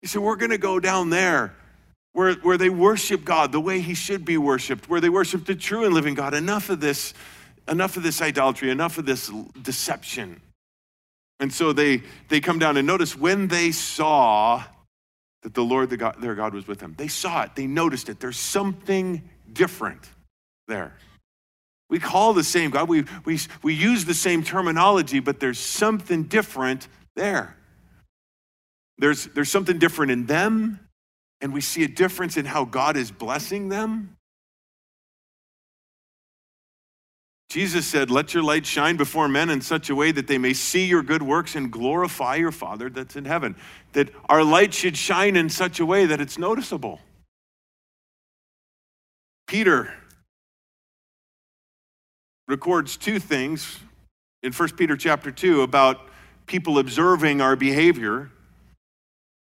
He 0.00 0.08
said, 0.08 0.22
We're 0.22 0.36
going 0.36 0.50
to 0.50 0.58
go 0.58 0.80
down 0.80 1.10
there 1.10 1.54
where, 2.12 2.34
where 2.34 2.56
they 2.56 2.70
worship 2.70 3.24
God 3.24 3.52
the 3.52 3.60
way 3.60 3.80
He 3.80 3.94
should 3.94 4.24
be 4.24 4.38
worshiped, 4.38 4.88
where 4.88 5.00
they 5.00 5.10
worship 5.10 5.44
the 5.44 5.54
true 5.54 5.84
and 5.84 5.94
living 5.94 6.14
God. 6.14 6.32
Enough 6.32 6.70
of 6.70 6.80
this, 6.80 7.12
enough 7.68 7.96
of 7.96 8.02
this 8.02 8.22
idolatry, 8.22 8.70
enough 8.70 8.98
of 8.98 9.04
this 9.04 9.30
deception. 9.60 10.40
And 11.40 11.52
so 11.52 11.72
they, 11.72 12.02
they 12.28 12.40
come 12.40 12.58
down 12.58 12.76
and 12.76 12.86
notice 12.86 13.16
when 13.16 13.48
they 13.48 13.70
saw 13.72 14.64
that 15.44 15.54
the 15.54 15.62
Lord 15.62 15.90
the 15.90 15.98
God, 15.98 16.16
their 16.20 16.34
God 16.34 16.54
was 16.54 16.66
with 16.66 16.80
them. 16.80 16.94
They 16.96 17.06
saw 17.06 17.42
it, 17.42 17.50
they 17.54 17.66
noticed 17.66 18.08
it. 18.08 18.18
There's 18.18 18.38
something 18.38 19.22
different 19.52 20.00
there. 20.66 20.96
We 21.90 22.00
call 22.00 22.32
the 22.32 22.42
same 22.42 22.70
God, 22.70 22.88
we, 22.88 23.04
we, 23.24 23.38
we 23.62 23.74
use 23.74 24.06
the 24.06 24.14
same 24.14 24.42
terminology, 24.42 25.20
but 25.20 25.38
there's 25.38 25.58
something 25.58 26.24
different 26.24 26.88
there. 27.14 27.56
There's, 28.98 29.26
there's 29.26 29.50
something 29.50 29.78
different 29.78 30.12
in 30.12 30.26
them, 30.26 30.80
and 31.42 31.52
we 31.52 31.60
see 31.60 31.84
a 31.84 31.88
difference 31.88 32.38
in 32.38 32.46
how 32.46 32.64
God 32.64 32.96
is 32.96 33.10
blessing 33.10 33.68
them. 33.68 34.16
Jesus 37.54 37.86
said, 37.86 38.10
Let 38.10 38.34
your 38.34 38.42
light 38.42 38.66
shine 38.66 38.96
before 38.96 39.28
men 39.28 39.48
in 39.48 39.60
such 39.60 39.88
a 39.88 39.94
way 39.94 40.10
that 40.10 40.26
they 40.26 40.38
may 40.38 40.52
see 40.52 40.86
your 40.86 41.04
good 41.04 41.22
works 41.22 41.54
and 41.54 41.70
glorify 41.70 42.34
your 42.34 42.50
Father 42.50 42.90
that's 42.90 43.14
in 43.14 43.26
heaven. 43.26 43.54
That 43.92 44.08
our 44.28 44.42
light 44.42 44.74
should 44.74 44.96
shine 44.96 45.36
in 45.36 45.48
such 45.48 45.78
a 45.78 45.86
way 45.86 46.04
that 46.04 46.20
it's 46.20 46.36
noticeable. 46.36 46.98
Peter 49.46 49.94
records 52.48 52.96
two 52.96 53.20
things 53.20 53.78
in 54.42 54.52
1 54.52 54.70
Peter 54.70 54.96
chapter 54.96 55.30
2 55.30 55.62
about 55.62 56.00
people 56.46 56.80
observing 56.80 57.40
our 57.40 57.54
behavior. 57.54 58.32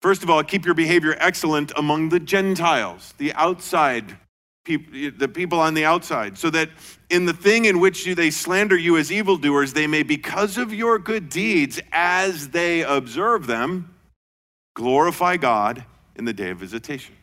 First 0.01 0.23
of 0.23 0.31
all, 0.31 0.43
keep 0.43 0.65
your 0.65 0.73
behavior 0.73 1.17
excellent 1.19 1.71
among 1.77 2.09
the 2.09 2.21
Gentiles, 2.21 3.13
the 3.19 3.35
outside 3.35 4.17
people, 4.65 5.11
the 5.17 5.29
people 5.29 5.61
on 5.61 5.75
the 5.75 5.85
outside, 5.85 6.39
so 6.39 6.51
that 6.51 6.71
in 7.09 7.27
the 7.27 7.33
thing 7.33 7.65
in 7.65 7.81
which 7.81 8.07
you, 8.07 8.15
they 8.15 8.31
slander 8.31 8.77
you 8.77 8.97
as 8.97 9.11
evildoers, 9.11 9.73
they 9.73 9.87
may, 9.87 10.03
because 10.03 10.59
of 10.59 10.73
your 10.73 10.99
good 10.99 11.29
deeds, 11.29 11.81
as 11.93 12.49
they 12.51 12.83
observe 12.83 13.47
them, 13.47 13.95
glorify 14.75 15.37
God 15.37 15.85
in 16.17 16.25
the 16.25 16.33
day 16.33 16.51
of 16.51 16.59
visitation. 16.59 17.15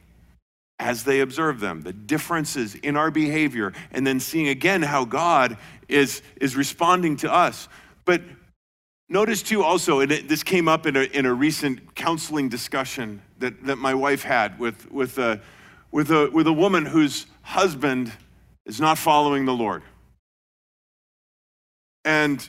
As 0.79 1.03
they 1.03 1.21
observe 1.21 1.59
them, 1.59 1.81
the 1.81 1.93
differences 1.93 2.75
in 2.75 2.95
our 2.97 3.09
behavior, 3.09 3.73
and 3.91 4.05
then 4.05 4.19
seeing 4.19 4.47
again 4.47 4.83
how 4.83 5.05
God 5.05 5.57
is, 5.87 6.21
is 6.39 6.55
responding 6.55 7.17
to 7.17 7.33
us. 7.33 7.67
But 8.05 8.21
notice 9.09 9.41
too, 9.41 9.63
also, 9.63 10.01
and 10.01 10.11
it, 10.11 10.27
this 10.27 10.43
came 10.43 10.67
up 10.67 10.85
in 10.85 10.95
a, 10.95 11.03
in 11.03 11.25
a 11.25 11.33
recent 11.33 11.95
counseling 11.95 12.49
discussion 12.49 13.21
that, 13.39 13.63
that 13.65 13.77
my 13.77 13.93
wife 13.93 14.23
had 14.23 14.59
with, 14.59 14.91
with 14.91 15.17
a 15.17 15.41
with 15.91 16.11
a, 16.11 16.29
with 16.31 16.47
a 16.47 16.53
woman 16.53 16.85
whose 16.85 17.25
husband 17.41 18.11
is 18.65 18.79
not 18.79 18.97
following 18.97 19.45
the 19.45 19.53
Lord. 19.53 19.83
And 22.03 22.47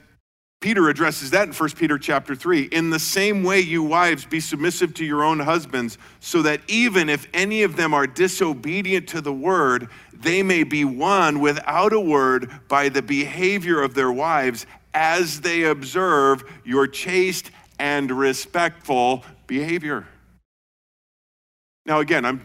Peter 0.60 0.88
addresses 0.88 1.30
that 1.30 1.46
in 1.46 1.54
1 1.54 1.70
Peter 1.70 1.98
chapter 1.98 2.34
3. 2.34 2.64
In 2.72 2.90
the 2.90 2.98
same 2.98 3.44
way, 3.44 3.60
you 3.60 3.82
wives, 3.82 4.24
be 4.24 4.40
submissive 4.40 4.92
to 4.94 5.04
your 5.04 5.22
own 5.22 5.38
husbands, 5.38 5.98
so 6.18 6.42
that 6.42 6.60
even 6.66 7.08
if 7.08 7.28
any 7.32 7.62
of 7.62 7.76
them 7.76 7.94
are 7.94 8.08
disobedient 8.08 9.08
to 9.08 9.20
the 9.20 9.32
word, 9.32 9.88
they 10.12 10.42
may 10.42 10.64
be 10.64 10.84
won 10.84 11.38
without 11.38 11.92
a 11.92 12.00
word 12.00 12.50
by 12.66 12.88
the 12.88 13.02
behavior 13.02 13.80
of 13.80 13.94
their 13.94 14.10
wives 14.10 14.66
as 14.94 15.42
they 15.42 15.62
observe 15.62 16.42
your 16.64 16.88
chaste 16.88 17.52
and 17.78 18.10
respectful 18.10 19.24
behavior. 19.46 20.08
Now, 21.86 22.00
again, 22.00 22.24
I'm 22.24 22.44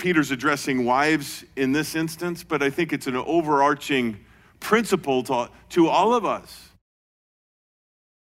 Peter's 0.00 0.30
addressing 0.30 0.84
wives 0.84 1.44
in 1.56 1.72
this 1.72 1.94
instance, 1.94 2.42
but 2.42 2.62
I 2.62 2.70
think 2.70 2.92
it's 2.92 3.06
an 3.06 3.16
overarching 3.16 4.18
principle 4.58 5.22
to, 5.24 5.50
to 5.70 5.88
all 5.88 6.14
of 6.14 6.24
us 6.24 6.70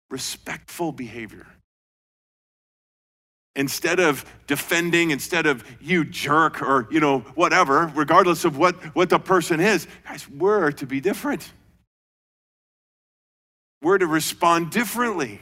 respectful 0.10 0.92
behavior. 0.92 1.48
Instead 3.56 4.00
of 4.00 4.26
defending, 4.48 5.12
instead 5.12 5.46
of 5.46 5.64
you 5.80 6.04
jerk 6.04 6.62
or, 6.62 6.88
you 6.92 7.00
know, 7.00 7.20
whatever, 7.36 7.92
regardless 7.96 8.44
of 8.44 8.58
what, 8.58 8.76
what 8.94 9.10
the 9.10 9.20
person 9.20 9.60
is, 9.60 9.88
guys, 10.06 10.30
we're 10.30 10.72
to 10.74 10.86
be 10.86 11.00
different. 11.00 11.52
We're 13.82 13.98
to 13.98 14.08
respond 14.08 14.72
differently. 14.72 15.42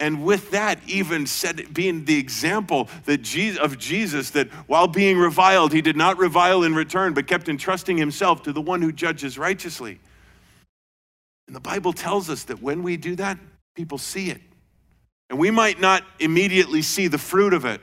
And 0.00 0.24
with 0.24 0.50
that, 0.50 0.80
even 0.86 1.26
said, 1.26 1.72
being 1.72 2.04
the 2.04 2.18
example 2.18 2.88
that 3.04 3.22
Jesus, 3.22 3.60
of 3.60 3.78
Jesus, 3.78 4.30
that 4.30 4.48
while 4.66 4.88
being 4.88 5.16
reviled, 5.16 5.72
he 5.72 5.80
did 5.80 5.96
not 5.96 6.18
revile 6.18 6.64
in 6.64 6.74
return, 6.74 7.14
but 7.14 7.26
kept 7.26 7.48
entrusting 7.48 7.96
himself 7.96 8.42
to 8.42 8.52
the 8.52 8.60
one 8.60 8.82
who 8.82 8.90
judges 8.90 9.38
righteously. 9.38 10.00
And 11.46 11.54
the 11.54 11.60
Bible 11.60 11.92
tells 11.92 12.28
us 12.28 12.44
that 12.44 12.60
when 12.60 12.82
we 12.82 12.96
do 12.96 13.14
that, 13.16 13.38
people 13.76 13.98
see 13.98 14.30
it. 14.30 14.40
And 15.30 15.38
we 15.38 15.50
might 15.50 15.80
not 15.80 16.04
immediately 16.18 16.82
see 16.82 17.06
the 17.06 17.18
fruit 17.18 17.54
of 17.54 17.64
it, 17.64 17.80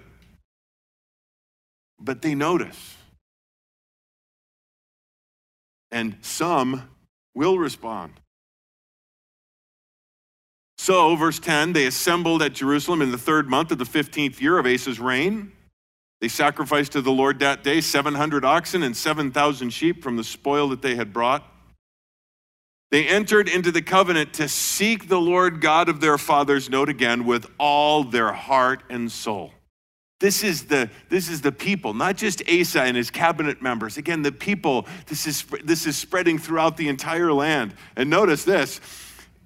but 2.00 2.22
they 2.22 2.36
notice. 2.36 2.98
And 5.92 6.18
some 6.22 6.90
will 7.34 7.58
respond. 7.58 8.21
So, 10.84 11.16
verse 11.16 11.38
10 11.38 11.74
they 11.74 11.86
assembled 11.86 12.42
at 12.42 12.54
Jerusalem 12.54 13.04
in 13.04 13.12
the 13.12 13.18
third 13.20 13.48
month 13.48 13.72
of 13.72 13.78
the 13.78 13.84
15th 13.84 14.42
year 14.42 14.58
of 14.58 14.66
Asa's 14.66 15.00
reign. 15.00 15.52
They 16.22 16.28
sacrificed 16.28 16.94
to 16.94 17.04
the 17.04 17.12
Lord 17.12 17.38
that 17.38 17.64
day 17.64 17.82
700 17.82 18.44
oxen 18.44 18.82
and 18.82 18.98
7,000 18.98 19.70
sheep 19.70 20.02
from 20.02 20.18
the 20.18 20.24
spoil 20.24 20.70
that 20.70 20.82
they 20.82 20.96
had 20.96 21.14
brought. 21.14 21.46
They 22.90 23.08
entered 23.08 23.48
into 23.48 23.72
the 23.72 23.84
covenant 23.84 24.34
to 24.34 24.48
seek 24.48 25.08
the 25.08 25.22
Lord 25.22 25.62
God 25.62 25.88
of 25.88 26.02
their 26.02 26.18
fathers, 26.18 26.68
note 26.68 26.90
again, 26.90 27.26
with 27.26 27.46
all 27.60 28.04
their 28.04 28.34
heart 28.34 28.82
and 28.90 29.12
soul. 29.12 29.52
This 30.20 30.44
is 30.44 30.66
the, 30.66 30.90
this 31.10 31.30
is 31.30 31.42
the 31.42 31.52
people, 31.52 31.94
not 31.94 32.18
just 32.18 32.42
Asa 32.50 32.82
and 32.82 32.98
his 32.98 33.12
cabinet 33.12 33.62
members. 33.62 33.98
Again, 33.98 34.24
the 34.24 34.32
people, 34.32 34.88
this 35.06 35.28
is, 35.28 35.46
this 35.64 35.86
is 35.86 35.96
spreading 35.96 36.40
throughout 36.40 36.76
the 36.76 36.90
entire 36.90 37.32
land. 37.32 37.76
And 37.96 38.10
notice 38.10 38.44
this, 38.44 38.82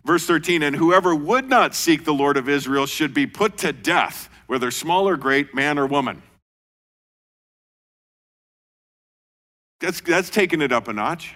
verse 0.05 0.25
13, 0.25 0.63
and 0.63 0.75
whoever 0.75 1.13
would 1.13 1.49
not 1.49 1.75
seek 1.75 2.05
the 2.05 2.13
Lord 2.13 2.37
of 2.37 2.47
Israel 2.47 2.85
should 2.85 3.13
be 3.13 3.27
put 3.27 3.57
to 3.59 3.73
death, 3.73 4.29
whether 4.47 4.71
small 4.71 5.09
or 5.09 5.17
great, 5.17 5.53
man 5.53 5.77
or 5.77 5.87
woman. 5.87 6.21
That's, 9.81 9.99
that's 10.01 10.29
taking 10.29 10.61
it 10.61 10.71
up 10.71 10.87
a 10.87 10.93
notch. 10.93 11.33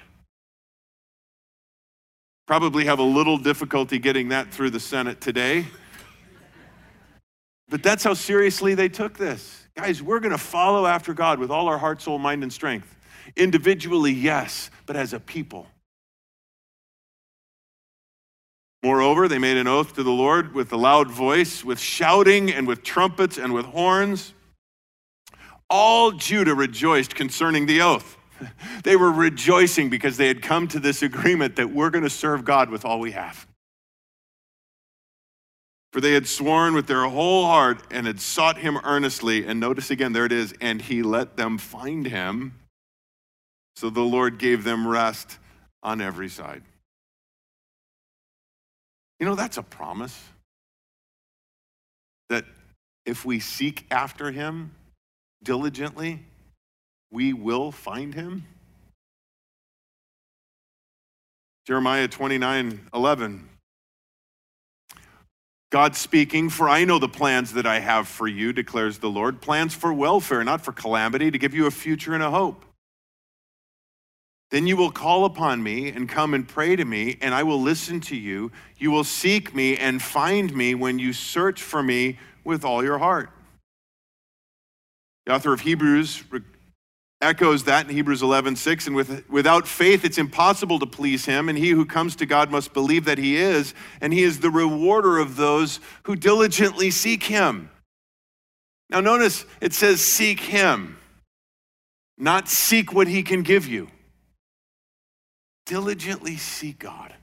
Probably 2.47 2.85
have 2.85 2.99
a 2.99 3.03
little 3.03 3.37
difficulty 3.37 3.99
getting 3.99 4.29
that 4.29 4.51
through 4.51 4.71
the 4.71 4.79
Senate 4.79 5.21
today. 5.21 5.67
But 7.69 7.83
that's 7.83 8.03
how 8.03 8.15
seriously 8.15 8.73
they 8.73 8.89
took 8.89 9.17
this. 9.17 9.67
Guys, 9.75 10.01
we're 10.01 10.19
going 10.19 10.31
to 10.31 10.37
follow 10.37 10.87
after 10.87 11.13
God 11.13 11.37
with 11.37 11.51
all 11.51 11.67
our 11.67 11.77
heart, 11.77 12.01
soul, 12.01 12.17
mind, 12.17 12.41
and 12.41 12.51
strength. 12.51 12.95
Individually, 13.35 14.11
yes, 14.11 14.71
but 14.87 14.95
as 14.95 15.13
a 15.13 15.19
people. 15.19 15.67
Moreover, 18.81 19.27
they 19.27 19.39
made 19.39 19.57
an 19.57 19.67
oath 19.67 19.95
to 19.95 20.03
the 20.03 20.11
Lord 20.11 20.53
with 20.53 20.71
a 20.71 20.77
loud 20.77 21.11
voice, 21.11 21.65
with 21.65 21.79
shouting, 21.79 22.51
and 22.51 22.65
with 22.65 22.81
trumpets, 22.83 23.37
and 23.37 23.53
with 23.53 23.65
horns. 23.65 24.33
All 25.69 26.11
Judah 26.11 26.55
rejoiced 26.55 27.13
concerning 27.15 27.65
the 27.65 27.81
oath. 27.81 28.17
They 28.83 28.95
were 28.95 29.11
rejoicing 29.11 29.89
because 29.89 30.15
they 30.15 30.29
had 30.29 30.41
come 30.41 30.69
to 30.69 30.79
this 30.79 31.01
agreement 31.01 31.57
that 31.57 31.71
we're 31.71 31.89
going 31.89 32.05
to 32.05 32.09
serve 32.09 32.45
God 32.45 32.69
with 32.69 32.85
all 32.85 33.01
we 33.01 33.11
have. 33.11 33.45
For 35.91 35.99
they 35.99 36.13
had 36.13 36.25
sworn 36.25 36.73
with 36.73 36.87
their 36.87 37.03
whole 37.03 37.45
heart 37.45 37.81
and 37.91 38.07
had 38.07 38.21
sought 38.21 38.57
him 38.57 38.79
earnestly. 38.83 39.45
And 39.45 39.59
notice 39.59 39.91
again, 39.91 40.13
there 40.13 40.25
it 40.25 40.31
is, 40.31 40.53
and 40.61 40.81
he 40.81 41.03
let 41.03 41.35
them 41.35 41.57
find 41.57 42.05
him. 42.05 42.59
So 43.75 43.89
the 43.89 44.01
Lord 44.01 44.37
gave 44.37 44.63
them 44.63 44.87
rest 44.87 45.37
on 45.83 45.99
every 45.99 46.29
side. 46.29 46.63
You 49.19 49.25
know, 49.25 49.35
that's 49.35 49.57
a 49.57 49.63
promise. 49.63 50.17
That 52.29 52.45
if 53.05 53.25
we 53.25 53.39
seek 53.39 53.85
after 53.91 54.31
him 54.31 54.71
diligently, 55.43 56.23
we 57.11 57.33
will 57.33 57.71
find 57.71 58.13
him? 58.13 58.45
Jeremiah 61.65 62.07
29 62.07 62.87
11. 62.93 63.49
God 65.71 65.95
speaking, 65.95 66.49
for 66.49 66.67
I 66.67 66.83
know 66.83 66.97
the 66.97 67.07
plans 67.07 67.53
that 67.53 67.67
I 67.67 67.79
have 67.79 68.07
for 68.07 68.27
you, 68.27 68.53
declares 68.53 68.97
the 68.97 69.09
Lord 69.09 69.39
plans 69.39 69.75
for 69.75 69.93
welfare, 69.93 70.43
not 70.43 70.61
for 70.61 70.71
calamity, 70.71 71.29
to 71.29 71.37
give 71.37 71.53
you 71.53 71.67
a 71.67 71.71
future 71.71 72.15
and 72.15 72.23
a 72.23 72.31
hope. 72.31 72.65
Then 74.51 74.65
you 74.65 74.75
will 74.75 74.91
call 74.91 75.25
upon 75.25 75.61
me 75.61 75.89
and 75.89 76.09
come 76.09 76.33
and 76.33 76.47
pray 76.47 76.75
to 76.75 76.83
me, 76.83 77.17
and 77.21 77.35
I 77.35 77.43
will 77.43 77.61
listen 77.61 77.99
to 78.01 78.15
you. 78.15 78.51
You 78.77 78.89
will 78.89 79.03
seek 79.03 79.53
me 79.53 79.77
and 79.77 80.01
find 80.01 80.55
me 80.55 80.73
when 80.73 80.97
you 80.97 81.13
search 81.13 81.61
for 81.61 81.83
me 81.83 82.17
with 82.43 82.65
all 82.65 82.83
your 82.83 82.97
heart. 82.97 83.29
The 85.25 85.35
author 85.35 85.53
of 85.53 85.61
Hebrews 85.61 86.23
echoes 87.21 87.65
that 87.65 87.87
in 87.87 87.93
Hebrews 87.93 88.23
11, 88.23 88.55
6. 88.55 88.87
And 88.87 88.95
with, 88.95 89.29
without 89.29 89.67
faith, 89.67 90.03
it's 90.03 90.17
impossible 90.17 90.79
to 90.79 90.87
please 90.87 91.25
him. 91.25 91.49
And 91.49 91.57
he 91.57 91.69
who 91.69 91.85
comes 91.85 92.15
to 92.15 92.25
God 92.25 92.49
must 92.49 92.73
believe 92.73 93.05
that 93.05 93.19
he 93.19 93.37
is, 93.37 93.75
and 94.01 94.11
he 94.11 94.23
is 94.23 94.39
the 94.39 94.49
rewarder 94.49 95.19
of 95.19 95.35
those 95.35 95.79
who 96.03 96.15
diligently 96.15 96.89
seek 96.89 97.23
him. 97.23 97.69
Now, 98.89 99.01
notice 99.01 99.45
it 99.61 99.73
says 99.73 100.01
seek 100.01 100.39
him, 100.39 100.97
not 102.17 102.49
seek 102.49 102.91
what 102.91 103.07
he 103.07 103.21
can 103.21 103.43
give 103.43 103.67
you. 103.67 103.89
Diligently 105.69 106.35
seek 106.35 106.79
God. 106.79 107.13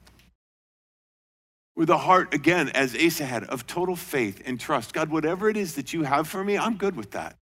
With 1.74 1.90
a 1.90 1.98
heart, 1.98 2.32
again, 2.32 2.68
as 2.68 2.94
Asa 2.94 3.24
had, 3.24 3.42
of 3.42 3.66
total 3.66 3.96
faith 3.96 4.40
and 4.46 4.60
trust. 4.60 4.94
God, 4.94 5.10
whatever 5.10 5.50
it 5.50 5.56
is 5.56 5.74
that 5.74 5.92
you 5.92 6.04
have 6.04 6.28
for 6.28 6.44
me, 6.44 6.56
I'm 6.56 6.76
good 6.76 6.94
with 6.94 7.10
that 7.10 7.36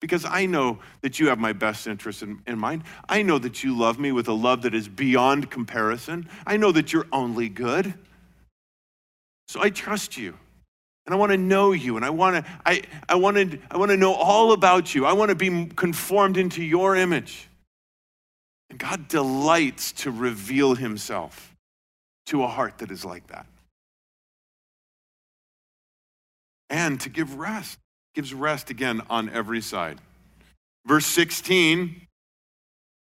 because 0.00 0.26
I 0.26 0.44
know 0.44 0.80
that 1.00 1.18
you 1.18 1.28
have 1.28 1.38
my 1.38 1.54
best 1.54 1.86
interest 1.86 2.22
in, 2.22 2.42
in, 2.46 2.58
mind. 2.58 2.84
I 3.08 3.22
know 3.22 3.38
that 3.38 3.64
you 3.64 3.74
love 3.74 3.98
me 3.98 4.12
with 4.12 4.28
a 4.28 4.34
love 4.34 4.62
that 4.62 4.74
is 4.74 4.86
beyond 4.86 5.50
comparison. 5.50 6.28
I 6.46 6.58
know 6.58 6.72
that 6.72 6.92
you're 6.92 7.06
only 7.10 7.48
good. 7.48 7.94
So 9.48 9.62
I 9.62 9.70
trust 9.70 10.18
you. 10.18 10.36
And 11.06 11.14
I 11.14 11.16
want 11.16 11.32
to 11.32 11.38
know 11.38 11.72
you. 11.72 11.96
And 11.96 12.04
I 12.04 12.10
want 12.10 12.44
to, 12.44 12.52
I, 12.66 12.82
I, 13.08 13.14
wanted, 13.14 13.62
I 13.70 13.78
want 13.78 13.92
to 13.92 13.96
know 13.96 14.12
all 14.12 14.52
about 14.52 14.94
you. 14.94 15.06
I 15.06 15.14
want 15.14 15.30
to 15.30 15.34
be 15.34 15.66
conformed 15.74 16.36
into 16.36 16.62
your 16.62 16.96
image. 16.96 17.45
And 18.70 18.78
God 18.78 19.08
delights 19.08 19.92
to 19.92 20.10
reveal 20.10 20.74
himself 20.74 21.54
to 22.26 22.42
a 22.42 22.48
heart 22.48 22.78
that 22.78 22.90
is 22.90 23.04
like 23.04 23.26
that. 23.28 23.46
And 26.68 27.00
to 27.00 27.08
give 27.08 27.36
rest 27.38 27.78
gives 28.14 28.32
rest 28.34 28.70
again 28.70 29.02
on 29.10 29.28
every 29.28 29.60
side. 29.60 29.98
Verse 30.86 31.06
16, 31.06 32.06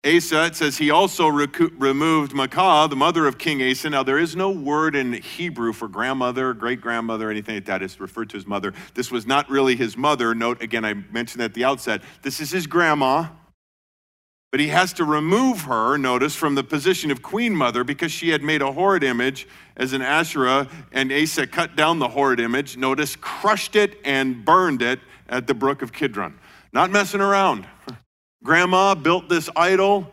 Asa, 0.05 0.47
it 0.47 0.57
says, 0.57 0.77
he 0.77 0.91
also 0.91 1.29
removed 1.29 2.33
Maacah, 2.33 2.91
the 2.91 2.97
mother 2.97 3.27
of 3.27 3.39
King 3.39 3.63
Asa. 3.63 3.89
Now, 3.89 4.03
there 4.03 4.19
is 4.19 4.37
no 4.37 4.51
word 4.51 4.97
in 4.97 5.15
Hebrew 5.15 5.73
for 5.73 5.89
grandmother, 5.89 6.53
great 6.53 6.81
grandmother, 6.81 7.31
anything 7.31 7.55
like 7.55 7.65
that. 7.67 7.83
It's 7.83 8.01
referred 8.01 8.29
to 8.31 8.37
as 8.37 8.47
mother. 8.47 8.75
This 8.93 9.11
was 9.11 9.25
not 9.25 9.49
really 9.49 9.77
his 9.77 9.97
mother. 9.97 10.35
Note, 10.35 10.61
again, 10.63 10.85
I 10.85 10.93
mentioned 10.93 11.43
at 11.43 11.55
the 11.55 11.65
outset, 11.65 12.03
this 12.23 12.41
is 12.41 12.51
his 12.51 12.67
grandma. 12.67 13.29
But 14.55 14.61
he 14.61 14.69
has 14.69 14.93
to 14.93 15.05
remove 15.05 15.63
her, 15.63 15.99
notice, 15.99 16.37
from 16.37 16.55
the 16.55 16.63
position 16.63 17.11
of 17.11 17.23
queen 17.23 17.57
mother 17.57 17.83
because 17.83 18.13
she 18.13 18.29
had 18.29 18.41
made 18.41 18.63
a 18.63 18.71
horrid 18.71 19.03
image 19.03 19.49
as 19.77 19.93
an 19.95 20.01
Asherah, 20.01 20.69
and 20.93 21.13
Asa 21.13 21.49
cut 21.49 21.75
down 21.75 21.99
the 21.99 22.07
horrid 22.07 22.39
image, 22.39 22.77
notice, 22.77 23.17
crushed 23.17 23.75
it 23.75 23.99
and 24.05 24.45
burned 24.45 24.81
it 24.81 25.01
at 25.29 25.49
the 25.49 25.55
brook 25.55 25.83
of 25.83 25.93
Kidron. 25.93 26.39
Not 26.73 26.93
messing 26.93 27.21
around. 27.21 27.67
Grandma 28.45 28.95
built 28.95 29.29
this 29.29 29.51
idol, 29.57 30.09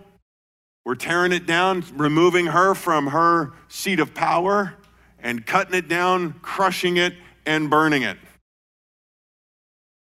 We're 0.85 0.95
tearing 0.95 1.33
it 1.33 1.45
down, 1.45 1.83
removing 1.93 2.47
her 2.47 2.73
from 2.73 3.05
her 3.05 3.53
seat 3.67 3.99
of 3.99 4.15
power, 4.15 4.73
and 5.19 5.45
cutting 5.45 5.75
it 5.75 5.87
down, 5.87 6.33
crushing 6.41 6.97
it, 6.97 7.13
and 7.45 7.69
burning 7.69 8.01
it. 8.01 8.17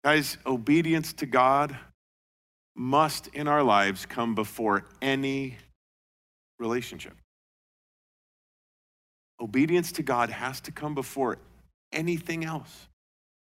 Guys, 0.03 0.37
obedience 0.45 1.13
to 1.13 1.25
God 1.25 1.77
must 2.77 3.27
in 3.27 3.47
our 3.47 3.63
lives 3.63 4.05
come 4.05 4.35
before 4.35 4.85
any 5.01 5.57
relationship. 6.59 7.13
Obedience 9.41 9.91
to 9.93 10.03
God 10.03 10.29
has 10.29 10.61
to 10.61 10.71
come 10.71 10.95
before 10.95 11.37
anything 11.91 12.45
else, 12.45 12.87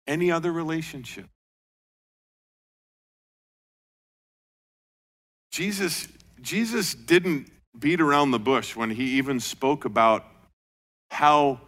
any 0.06 0.30
other 0.30 0.50
relationship. 0.50 1.26
Jesus, 5.52 6.09
Jesus 6.40 6.94
didn't 6.94 7.50
beat 7.78 8.00
around 8.00 8.30
the 8.30 8.38
bush 8.38 8.74
when 8.74 8.90
he 8.90 9.18
even 9.18 9.40
spoke 9.40 9.85
about 9.85 10.24
how 11.11 11.61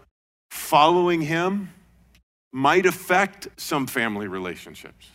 following 0.51 1.21
him 1.21 1.71
might 2.53 2.87
affect 2.87 3.49
some 3.57 3.87
family 3.87 4.29
relationships. 4.29 5.09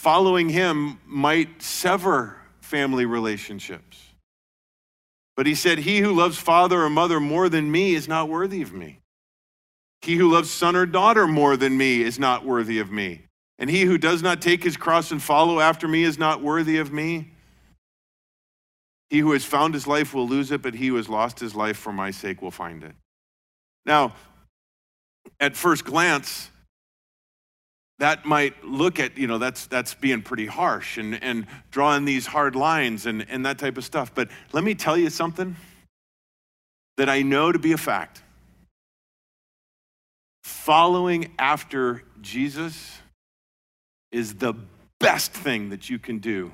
Following 0.00 0.48
him 0.48 0.98
might 1.04 1.60
sever 1.60 2.38
family 2.62 3.04
relationships. 3.04 4.02
But 5.36 5.44
he 5.44 5.54
said, 5.54 5.80
He 5.80 5.98
who 5.98 6.14
loves 6.14 6.38
father 6.38 6.80
or 6.80 6.88
mother 6.88 7.20
more 7.20 7.50
than 7.50 7.70
me 7.70 7.94
is 7.94 8.08
not 8.08 8.30
worthy 8.30 8.62
of 8.62 8.72
me. 8.72 9.00
He 10.00 10.16
who 10.16 10.32
loves 10.32 10.50
son 10.50 10.74
or 10.74 10.86
daughter 10.86 11.26
more 11.26 11.54
than 11.54 11.76
me 11.76 12.00
is 12.00 12.18
not 12.18 12.46
worthy 12.46 12.78
of 12.78 12.90
me. 12.90 13.26
And 13.58 13.68
he 13.68 13.82
who 13.82 13.98
does 13.98 14.22
not 14.22 14.40
take 14.40 14.64
his 14.64 14.78
cross 14.78 15.10
and 15.10 15.22
follow 15.22 15.60
after 15.60 15.86
me 15.86 16.02
is 16.02 16.18
not 16.18 16.42
worthy 16.42 16.78
of 16.78 16.90
me. 16.90 17.32
He 19.10 19.18
who 19.18 19.32
has 19.32 19.44
found 19.44 19.74
his 19.74 19.86
life 19.86 20.14
will 20.14 20.26
lose 20.26 20.50
it, 20.50 20.62
but 20.62 20.72
he 20.72 20.86
who 20.86 20.96
has 20.96 21.10
lost 21.10 21.38
his 21.38 21.54
life 21.54 21.76
for 21.76 21.92
my 21.92 22.10
sake 22.10 22.40
will 22.40 22.50
find 22.50 22.82
it. 22.84 22.94
Now, 23.84 24.14
at 25.38 25.56
first 25.56 25.84
glance, 25.84 26.49
that 28.00 28.24
might 28.24 28.64
look 28.64 28.98
at, 28.98 29.18
you 29.18 29.26
know, 29.26 29.36
that's, 29.36 29.66
that's 29.66 29.92
being 29.92 30.22
pretty 30.22 30.46
harsh 30.46 30.96
and, 30.96 31.22
and 31.22 31.46
drawing 31.70 32.06
these 32.06 32.26
hard 32.26 32.56
lines 32.56 33.04
and, 33.04 33.26
and 33.28 33.44
that 33.44 33.58
type 33.58 33.76
of 33.76 33.84
stuff. 33.84 34.14
But 34.14 34.30
let 34.52 34.64
me 34.64 34.74
tell 34.74 34.96
you 34.96 35.10
something 35.10 35.54
that 36.96 37.10
I 37.10 37.20
know 37.20 37.52
to 37.52 37.58
be 37.58 37.72
a 37.72 37.78
fact. 37.78 38.22
Following 40.44 41.30
after 41.38 42.02
Jesus 42.22 42.98
is 44.10 44.34
the 44.34 44.54
best 44.98 45.32
thing 45.32 45.68
that 45.68 45.90
you 45.90 45.98
can 45.98 46.18
do 46.20 46.52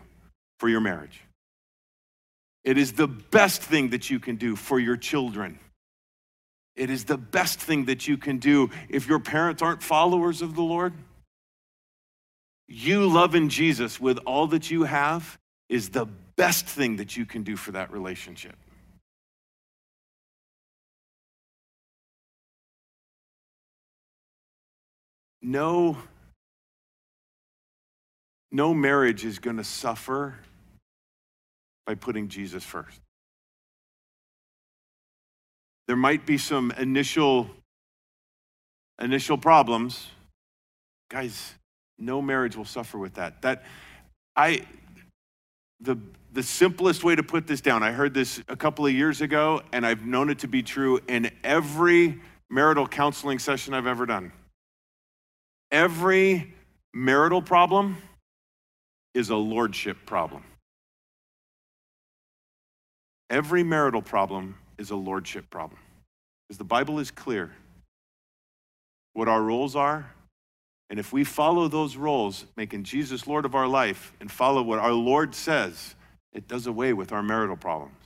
for 0.58 0.68
your 0.68 0.80
marriage. 0.80 1.20
It 2.64 2.76
is 2.76 2.94
the 2.94 3.06
best 3.06 3.62
thing 3.62 3.90
that 3.90 4.10
you 4.10 4.18
can 4.18 4.34
do 4.34 4.56
for 4.56 4.80
your 4.80 4.96
children. 4.96 5.60
It 6.74 6.90
is 6.90 7.04
the 7.04 7.16
best 7.16 7.60
thing 7.60 7.84
that 7.84 8.08
you 8.08 8.18
can 8.18 8.38
do 8.38 8.70
if 8.88 9.06
your 9.06 9.20
parents 9.20 9.62
aren't 9.62 9.84
followers 9.84 10.42
of 10.42 10.56
the 10.56 10.62
Lord. 10.62 10.92
You 12.68 13.08
loving 13.08 13.48
Jesus 13.48 14.00
with 14.00 14.18
all 14.26 14.48
that 14.48 14.70
you 14.70 14.84
have 14.84 15.38
is 15.68 15.90
the 15.90 16.06
best 16.36 16.66
thing 16.66 16.96
that 16.96 17.16
you 17.16 17.24
can 17.24 17.42
do 17.42 17.56
for 17.56 17.72
that 17.72 17.92
relationship. 17.92 18.56
No 25.42 25.96
no 28.50 28.72
marriage 28.72 29.24
is 29.24 29.38
going 29.38 29.58
to 29.58 29.64
suffer 29.64 30.34
by 31.84 31.94
putting 31.94 32.28
Jesus 32.28 32.64
first. 32.64 33.00
There 35.86 35.96
might 35.96 36.26
be 36.26 36.38
some 36.38 36.72
initial 36.72 37.50
initial 39.00 39.38
problems. 39.38 40.08
Guys, 41.10 41.54
no 41.98 42.20
marriage 42.20 42.56
will 42.56 42.64
suffer 42.64 42.98
with 42.98 43.14
that. 43.14 43.42
That 43.42 43.64
I 44.34 44.66
the 45.80 45.98
the 46.32 46.42
simplest 46.42 47.02
way 47.02 47.16
to 47.16 47.22
put 47.22 47.46
this 47.46 47.62
down, 47.62 47.82
I 47.82 47.92
heard 47.92 48.12
this 48.12 48.42
a 48.48 48.56
couple 48.56 48.84
of 48.84 48.92
years 48.92 49.22
ago, 49.22 49.62
and 49.72 49.86
I've 49.86 50.04
known 50.04 50.28
it 50.28 50.40
to 50.40 50.48
be 50.48 50.62
true 50.62 51.00
in 51.08 51.30
every 51.42 52.20
marital 52.50 52.86
counseling 52.86 53.38
session 53.38 53.72
I've 53.72 53.86
ever 53.86 54.04
done. 54.04 54.32
Every 55.70 56.54
marital 56.92 57.40
problem 57.40 57.96
is 59.14 59.30
a 59.30 59.36
lordship 59.36 59.96
problem. 60.04 60.44
Every 63.30 63.64
marital 63.64 64.02
problem 64.02 64.56
is 64.78 64.90
a 64.90 64.96
lordship 64.96 65.48
problem. 65.50 65.80
Because 66.46 66.58
the 66.58 66.64
Bible 66.64 66.98
is 66.98 67.10
clear 67.10 67.50
what 69.14 69.26
our 69.26 69.42
roles 69.42 69.74
are. 69.74 70.12
And 70.88 70.98
if 71.00 71.12
we 71.12 71.24
follow 71.24 71.68
those 71.68 71.96
roles, 71.96 72.46
making 72.56 72.84
Jesus 72.84 73.26
Lord 73.26 73.44
of 73.44 73.54
our 73.54 73.66
life 73.66 74.12
and 74.20 74.30
follow 74.30 74.62
what 74.62 74.78
our 74.78 74.92
Lord 74.92 75.34
says, 75.34 75.94
it 76.32 76.46
does 76.46 76.66
away 76.66 76.92
with 76.92 77.12
our 77.12 77.22
marital 77.22 77.56
problems. 77.56 77.96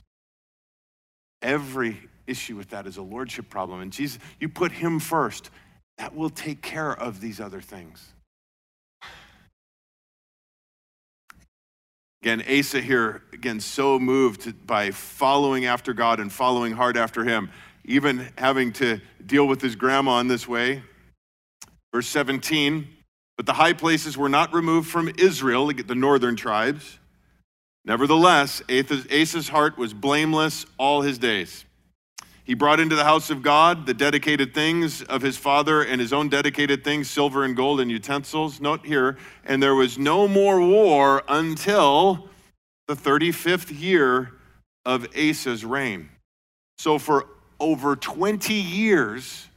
Every 1.41 1.97
issue 2.27 2.55
with 2.55 2.69
that 2.69 2.87
is 2.87 2.97
a 2.97 3.01
lordship 3.01 3.49
problem. 3.49 3.81
And 3.81 3.91
Jesus, 3.91 4.19
you 4.39 4.49
put 4.49 4.71
him 4.71 4.99
first, 4.99 5.49
that 5.97 6.15
will 6.15 6.29
take 6.29 6.61
care 6.61 6.91
of 6.91 7.21
these 7.21 7.39
other 7.39 7.61
things. 7.61 8.13
Again, 12.23 12.43
Asa 12.47 12.81
here, 12.81 13.23
again, 13.33 13.59
so 13.59 13.97
moved 13.97 14.67
by 14.67 14.91
following 14.91 15.65
after 15.65 15.91
God 15.91 16.19
and 16.19 16.31
following 16.31 16.71
hard 16.71 16.95
after 16.95 17.23
Him, 17.23 17.49
even 17.83 18.29
having 18.37 18.73
to 18.73 19.01
deal 19.25 19.47
with 19.47 19.59
his 19.59 19.75
grandma 19.75 20.19
in 20.19 20.27
this 20.27 20.47
way. 20.47 20.83
Verse 21.93 22.07
17, 22.07 22.87
but 23.37 23.45
the 23.45 23.53
high 23.53 23.73
places 23.73 24.17
were 24.17 24.29
not 24.29 24.53
removed 24.53 24.89
from 24.89 25.11
Israel, 25.17 25.67
the 25.67 25.95
northern 25.95 26.35
tribes. 26.35 26.99
Nevertheless, 27.83 28.61
Asa's 28.69 29.49
heart 29.49 29.77
was 29.77 29.93
blameless 29.93 30.65
all 30.77 31.01
his 31.01 31.17
days. 31.17 31.65
He 32.43 32.53
brought 32.53 32.79
into 32.79 32.95
the 32.95 33.03
house 33.03 33.29
of 33.29 33.41
God 33.41 33.85
the 33.85 33.93
dedicated 33.93 34.53
things 34.53 35.03
of 35.03 35.21
his 35.21 35.37
father 35.37 35.83
and 35.83 36.01
his 36.01 36.13
own 36.13 36.29
dedicated 36.29 36.83
things, 36.83 37.09
silver 37.09 37.43
and 37.43 37.55
gold 37.55 37.79
and 37.79 37.91
utensils. 37.91 38.59
Note 38.61 38.85
here, 38.85 39.17
and 39.45 39.61
there 39.61 39.75
was 39.75 39.97
no 39.97 40.27
more 40.27 40.59
war 40.59 41.23
until 41.27 42.29
the 42.87 42.95
35th 42.95 43.79
year 43.79 44.33
of 44.85 45.07
Asa's 45.15 45.63
reign. 45.63 46.09
So 46.77 46.97
for 46.97 47.27
over 47.59 47.95
20 47.95 48.53
years, 48.53 49.47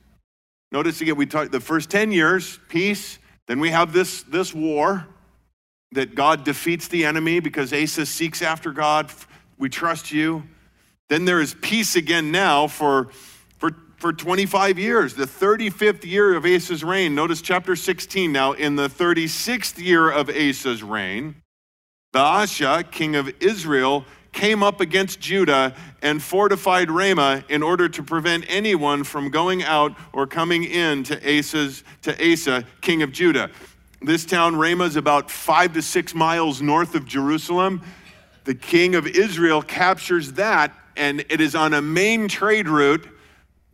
notice 0.74 1.00
again, 1.00 1.14
we 1.14 1.24
talked 1.24 1.52
the 1.52 1.60
first 1.60 1.88
10 1.88 2.10
years, 2.10 2.58
peace. 2.68 3.20
Then 3.46 3.60
we 3.60 3.70
have 3.70 3.92
this, 3.92 4.24
this 4.24 4.52
war 4.52 5.06
that 5.92 6.16
God 6.16 6.42
defeats 6.42 6.88
the 6.88 7.04
enemy 7.04 7.38
because 7.38 7.72
Asa 7.72 8.04
seeks 8.04 8.42
after 8.42 8.72
God. 8.72 9.08
We 9.56 9.68
trust 9.68 10.10
you. 10.10 10.42
Then 11.08 11.26
there 11.26 11.40
is 11.40 11.54
peace 11.62 11.94
again 11.94 12.32
now 12.32 12.66
for, 12.66 13.10
for, 13.58 13.70
for 13.98 14.12
25 14.12 14.76
years, 14.76 15.14
the 15.14 15.26
35th 15.26 16.04
year 16.04 16.34
of 16.34 16.44
Asa's 16.44 16.82
reign. 16.82 17.14
Notice 17.14 17.40
chapter 17.40 17.76
16 17.76 18.32
now. 18.32 18.50
In 18.52 18.74
the 18.74 18.88
36th 18.88 19.78
year 19.78 20.10
of 20.10 20.28
Asa's 20.28 20.82
reign, 20.82 21.36
Baasha, 22.12 22.90
king 22.90 23.14
of 23.14 23.32
Israel, 23.40 24.04
came 24.34 24.62
up 24.62 24.80
against 24.80 25.20
Judah 25.20 25.74
and 26.02 26.22
fortified 26.22 26.90
Ramah 26.90 27.44
in 27.48 27.62
order 27.62 27.88
to 27.88 28.02
prevent 28.02 28.44
anyone 28.48 29.02
from 29.04 29.30
going 29.30 29.62
out 29.62 29.96
or 30.12 30.26
coming 30.26 30.64
in 30.64 31.04
to, 31.04 31.38
Asa's, 31.38 31.82
to 32.02 32.32
Asa, 32.32 32.64
king 32.82 33.02
of 33.02 33.12
Judah. 33.12 33.50
This 34.02 34.26
town, 34.26 34.56
Ramah, 34.56 34.84
is 34.84 34.96
about 34.96 35.30
five 35.30 35.72
to 35.72 35.82
six 35.82 36.14
miles 36.14 36.60
north 36.60 36.94
of 36.94 37.06
Jerusalem. 37.06 37.80
The 38.44 38.54
king 38.54 38.94
of 38.94 39.06
Israel 39.06 39.62
captures 39.62 40.32
that 40.32 40.74
and 40.96 41.24
it 41.28 41.40
is 41.40 41.54
on 41.54 41.74
a 41.74 41.82
main 41.82 42.28
trade 42.28 42.68
route 42.68 43.06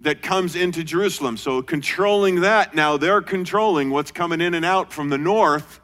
that 0.01 0.23
comes 0.23 0.57
into 0.57 0.83
Jerusalem. 0.83 1.37
So, 1.37 1.63
controlling 1.63 2.41
that, 2.41 2.75
now 2.75 2.97
they're 2.97 3.21
controlling 3.21 3.91
what's 3.91 4.11
coming 4.11 4.41
in 4.41 4.55
and 4.55 4.65
out 4.65 4.93
from 4.93 5.11
the 5.11 5.19
north 5.19 5.81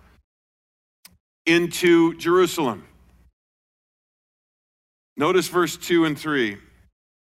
into 1.44 2.16
Jerusalem. 2.16 2.85
Notice 5.16 5.48
verse 5.48 5.76
2 5.76 6.04
and 6.04 6.18
3. 6.18 6.58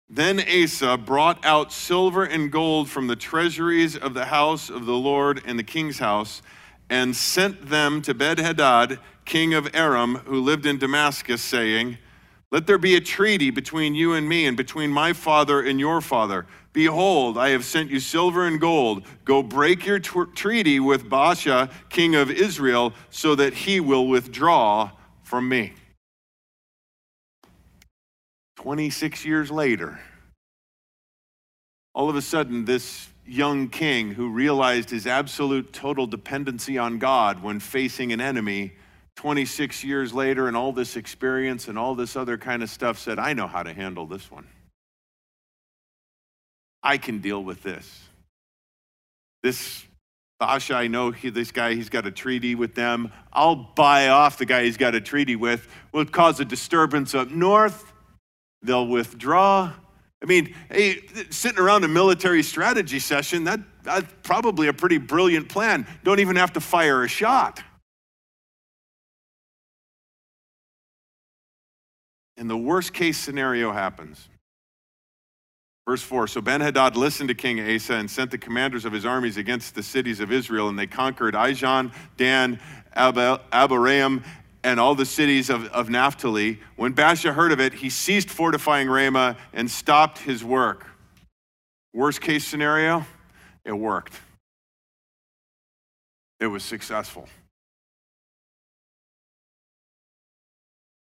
Then 0.09 0.39
Asa 0.39 0.97
brought 0.97 1.43
out 1.45 1.71
silver 1.71 2.23
and 2.23 2.51
gold 2.51 2.89
from 2.89 3.07
the 3.07 3.15
treasuries 3.15 3.97
of 3.97 4.13
the 4.13 4.25
house 4.25 4.69
of 4.69 4.85
the 4.85 4.93
Lord 4.93 5.41
and 5.45 5.57
the 5.57 5.63
king's 5.63 5.99
house 5.99 6.41
and 6.89 7.15
sent 7.15 7.69
them 7.69 8.01
to 8.03 8.13
Benhadad, 8.13 8.99
king 9.25 9.53
of 9.53 9.73
Aram, 9.73 10.15
who 10.25 10.41
lived 10.41 10.65
in 10.65 10.77
Damascus, 10.77 11.41
saying, 11.41 11.97
let 12.53 12.67
there 12.67 12.77
be 12.77 12.95
a 12.95 13.01
treaty 13.01 13.49
between 13.49 13.95
you 13.95 14.13
and 14.13 14.29
me, 14.29 14.45
and 14.45 14.55
between 14.55 14.91
my 14.91 15.11
father 15.11 15.59
and 15.59 15.79
your 15.79 16.01
father. 16.01 16.45
Behold, 16.71 17.35
I 17.35 17.49
have 17.49 17.65
sent 17.65 17.89
you 17.89 17.99
silver 17.99 18.45
and 18.45 18.61
gold. 18.61 19.07
Go 19.25 19.41
break 19.41 19.87
your 19.87 19.97
t- 19.97 20.25
treaty 20.35 20.79
with 20.79 21.09
Baasha, 21.09 21.71
king 21.89 22.13
of 22.13 22.29
Israel, 22.29 22.93
so 23.09 23.33
that 23.33 23.55
he 23.55 23.79
will 23.79 24.07
withdraw 24.07 24.91
from 25.23 25.49
me. 25.49 25.73
26 28.63 29.25
years 29.25 29.51
later, 29.51 29.99
all 31.93 32.09
of 32.09 32.15
a 32.15 32.21
sudden, 32.21 32.63
this 32.63 33.09
young 33.25 33.67
king 33.67 34.13
who 34.13 34.29
realized 34.29 34.89
his 34.89 35.05
absolute 35.05 35.73
total 35.73 36.07
dependency 36.07 36.77
on 36.77 36.97
God 36.97 37.43
when 37.43 37.59
facing 37.59 38.13
an 38.13 38.21
enemy 38.21 38.71
26 39.17 39.83
years 39.83 40.13
later 40.13 40.47
and 40.47 40.55
all 40.55 40.71
this 40.71 40.95
experience 40.95 41.67
and 41.67 41.77
all 41.77 41.93
this 41.93 42.15
other 42.15 42.37
kind 42.37 42.63
of 42.63 42.69
stuff 42.69 42.97
said, 42.97 43.19
I 43.19 43.33
know 43.33 43.47
how 43.47 43.63
to 43.63 43.73
handle 43.73 44.05
this 44.05 44.31
one. 44.31 44.47
I 46.81 46.97
can 46.97 47.19
deal 47.19 47.43
with 47.43 47.63
this. 47.63 47.99
This 49.43 49.83
Baasha, 50.41 50.75
I 50.75 50.87
know 50.87 51.11
he, 51.11 51.29
this 51.31 51.51
guy, 51.51 51.73
he's 51.73 51.89
got 51.89 52.07
a 52.07 52.11
treaty 52.11 52.55
with 52.55 52.75
them. 52.75 53.11
I'll 53.33 53.55
buy 53.55 54.07
off 54.07 54.37
the 54.37 54.45
guy 54.45 54.63
he's 54.63 54.77
got 54.77 54.95
a 54.95 55.01
treaty 55.01 55.35
with. 55.35 55.67
We'll 55.91 56.05
cause 56.05 56.39
a 56.39 56.45
disturbance 56.45 57.13
up 57.13 57.29
north. 57.29 57.92
They'll 58.63 58.87
withdraw. 58.87 59.73
I 60.21 60.25
mean, 60.25 60.55
hey, 60.71 61.01
sitting 61.29 61.59
around 61.59 61.83
a 61.83 61.89
military 61.89 62.43
strategy 62.43 62.99
session, 62.99 63.43
that, 63.43 63.59
that's 63.83 64.11
probably 64.23 64.69
a 64.69 64.73
pretty 64.73 64.97
brilliant 64.97 65.49
plan. 65.49 65.85
Don't 66.03 66.19
even 66.19 66.37
have 66.37 66.53
to 66.53 66.61
fire 66.61 67.03
a 67.03 67.09
shot. 67.09 67.61
And 72.37 72.49
the 72.49 72.57
worst 72.57 72.93
case 72.93 73.17
scenario 73.17 73.71
happens. 73.73 74.29
Verse 75.85 76.01
4 76.01 76.27
So 76.27 76.41
Ben 76.41 76.61
Hadad 76.61 76.95
listened 76.95 77.27
to 77.27 77.35
King 77.35 77.59
Asa 77.59 77.95
and 77.95 78.09
sent 78.09 78.31
the 78.31 78.37
commanders 78.37 78.85
of 78.85 78.93
his 78.93 79.05
armies 79.05 79.37
against 79.37 79.75
the 79.75 79.83
cities 79.83 80.21
of 80.21 80.31
Israel, 80.31 80.69
and 80.69 80.79
they 80.79 80.87
conquered 80.87 81.33
Ijon, 81.33 81.93
Dan, 82.15 82.59
Abel-maim, 82.95 84.23
and 84.63 84.79
all 84.79 84.95
the 84.95 85.05
cities 85.05 85.49
of, 85.49 85.65
of 85.67 85.89
Naphtali. 85.89 86.59
When 86.75 86.93
Baasha 86.93 87.33
heard 87.33 87.51
of 87.51 87.59
it, 87.59 87.73
he 87.73 87.89
ceased 87.89 88.29
fortifying 88.29 88.89
Ramah 88.89 89.37
and 89.53 89.69
stopped 89.69 90.19
his 90.19 90.43
work. 90.43 90.87
Worst 91.93 92.21
case 92.21 92.45
scenario, 92.45 93.05
it 93.65 93.73
worked. 93.73 94.19
It 96.39 96.47
was 96.47 96.63
successful. 96.63 97.27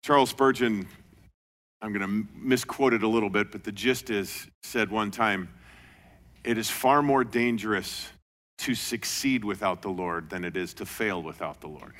Charles 0.04 0.30
Spurgeon, 0.30 0.86
I'm 1.82 1.92
going 1.92 2.06
to 2.06 2.28
misquote 2.36 2.92
it 2.92 3.02
a 3.02 3.08
little 3.08 3.30
bit, 3.30 3.50
but 3.50 3.64
the 3.64 3.72
gist 3.72 4.10
is 4.10 4.46
said 4.62 4.90
one 4.90 5.10
time 5.10 5.48
it 6.44 6.58
is 6.58 6.70
far 6.70 7.02
more 7.02 7.24
dangerous 7.24 8.08
to 8.58 8.74
succeed 8.74 9.44
without 9.44 9.82
the 9.82 9.88
Lord 9.88 10.30
than 10.30 10.44
it 10.44 10.56
is 10.56 10.74
to 10.74 10.86
fail 10.86 11.22
without 11.22 11.60
the 11.60 11.66
Lord. 11.66 11.92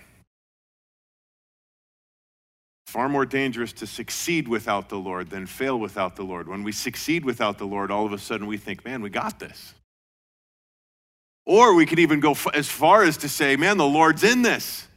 Far 2.96 3.10
more 3.10 3.26
dangerous 3.26 3.74
to 3.74 3.86
succeed 3.86 4.48
without 4.48 4.88
the 4.88 4.96
Lord 4.96 5.28
than 5.28 5.44
fail 5.44 5.78
without 5.78 6.16
the 6.16 6.22
Lord. 6.22 6.48
When 6.48 6.62
we 6.62 6.72
succeed 6.72 7.26
without 7.26 7.58
the 7.58 7.66
Lord, 7.66 7.90
all 7.90 8.06
of 8.06 8.12
a 8.14 8.18
sudden 8.18 8.46
we 8.46 8.56
think, 8.56 8.86
man, 8.86 9.02
we 9.02 9.10
got 9.10 9.38
this. 9.38 9.74
Or 11.44 11.74
we 11.74 11.84
could 11.84 11.98
even 11.98 12.20
go 12.20 12.34
as 12.54 12.68
far 12.68 13.02
as 13.02 13.18
to 13.18 13.28
say, 13.28 13.54
man, 13.56 13.76
the 13.76 13.84
Lord's 13.84 14.24
in 14.24 14.40
this. 14.40 14.88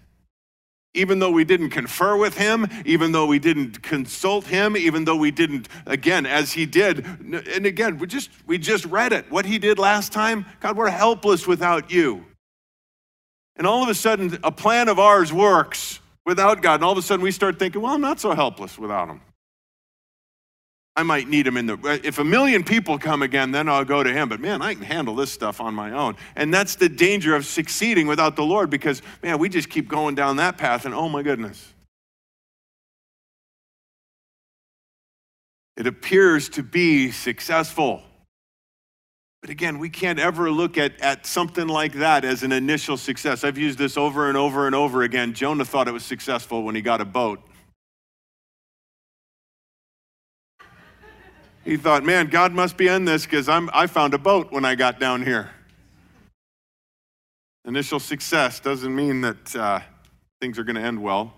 Even 0.94 1.20
though 1.20 1.32
we 1.32 1.44
didn't 1.44 1.72
confer 1.72 2.16
with 2.16 2.38
him, 2.38 2.68
even 2.86 3.12
though 3.12 3.26
we 3.26 3.38
didn't 3.38 3.84
consult 3.84 4.46
him, 4.46 4.78
even 4.78 5.04
though 5.04 5.18
we 5.18 5.30
didn't, 5.30 5.68
again, 5.86 6.26
as 6.26 6.54
he 6.54 6.66
did, 6.66 7.06
and 7.06 7.66
again, 7.66 7.98
we 7.98 8.08
just 8.08 8.30
we 8.48 8.58
just 8.58 8.86
read 8.86 9.12
it. 9.12 9.30
What 9.30 9.46
he 9.46 9.60
did 9.60 9.78
last 9.78 10.14
time, 10.14 10.46
God, 10.62 10.78
we're 10.78 10.90
helpless 10.90 11.46
without 11.46 11.92
you. 11.92 12.24
And 13.58 13.68
all 13.68 13.84
of 13.84 13.90
a 13.90 13.94
sudden, 13.94 14.40
a 14.42 14.54
plan 14.54 14.88
of 14.88 15.00
ours 15.00 15.34
works 15.34 16.00
without 16.26 16.62
God. 16.62 16.76
And 16.76 16.84
all 16.84 16.92
of 16.92 16.98
a 16.98 17.02
sudden 17.02 17.24
we 17.24 17.32
start 17.32 17.60
thinking, 17.60 17.82
well, 17.82 17.94
I'm 17.94 18.02
not 18.02 18.20
so 18.20 18.34
helpless 18.34 18.78
without 18.78 19.10
him. 19.10 19.22
I 20.96 21.04
might 21.04 21.30
need 21.30 21.48
him 21.48 21.56
in 21.56 21.66
the, 21.66 22.02
if 22.04 22.20
a 22.20 22.26
million 22.26 22.64
people 22.64 22.98
come 23.00 23.22
again, 23.22 23.52
then 23.52 23.70
I'll 23.70 23.86
go 23.86 24.04
to 24.04 24.12
him. 24.12 24.28
But 24.28 24.42
man, 24.42 24.62
I 24.62 24.74
can 24.74 24.84
handle 24.84 25.16
this 25.16 25.32
stuff 25.32 25.62
on 25.62 25.74
my 25.74 25.92
own. 25.92 26.18
And 26.36 26.54
that's 26.54 26.76
the 26.76 26.90
danger 26.90 27.36
of 27.36 27.46
succeeding 27.46 28.06
without 28.06 28.36
the 28.36 28.44
Lord 28.44 28.70
because, 28.70 29.02
man, 29.24 29.40
we 29.40 29.48
just 29.48 29.70
keep 29.70 29.88
going 29.88 30.16
down 30.16 30.36
that 30.38 30.58
path 30.58 30.86
and 30.86 30.94
oh 30.94 31.08
my 31.08 31.24
goodness. 31.24 31.74
It 35.78 35.88
appears 35.88 36.50
to 36.50 36.64
be 36.64 37.12
successful. 37.12 38.04
But 39.42 39.50
again, 39.50 39.80
we 39.80 39.90
can't 39.90 40.20
ever 40.20 40.52
look 40.52 40.78
at, 40.78 41.00
at 41.00 41.26
something 41.26 41.68
like 41.68 41.94
that 41.94 42.26
as 42.26 42.44
an 42.44 42.52
initial 42.52 42.98
success. 42.98 43.44
I've 43.44 43.58
used 43.58 43.78
this 43.78 43.96
over 43.96 44.28
and 44.28 44.38
over 44.38 44.66
and 44.66 44.76
over 44.76 45.04
again. 45.04 45.34
Jonah 45.34 45.64
thought 45.64 45.88
it 45.88 45.94
was 45.94 46.04
successful 46.04 46.64
when 46.64 46.76
he 46.76 46.82
got 46.82 47.00
a 47.00 47.06
boat. 47.06 47.40
He 51.64 51.78
thought, 51.78 52.04
man, 52.04 52.28
God 52.28 52.52
must 52.52 52.78
be 52.78 52.88
in 52.88 53.06
this 53.06 53.26
because 53.26 53.48
I 53.48 53.88
found 53.88 54.14
a 54.14 54.18
boat 54.18 54.52
when 54.52 54.66
I 54.66 54.76
got 54.76 55.00
down 55.00 55.24
here. 55.24 55.52
Initial 57.66 58.00
success 58.00 58.60
doesn't 58.60 58.94
mean 58.94 59.22
that 59.22 59.56
uh, 59.56 59.80
things 60.42 60.58
are 60.58 60.64
going 60.64 60.78
to 60.78 60.82
end 60.82 61.02
well. 61.02 61.34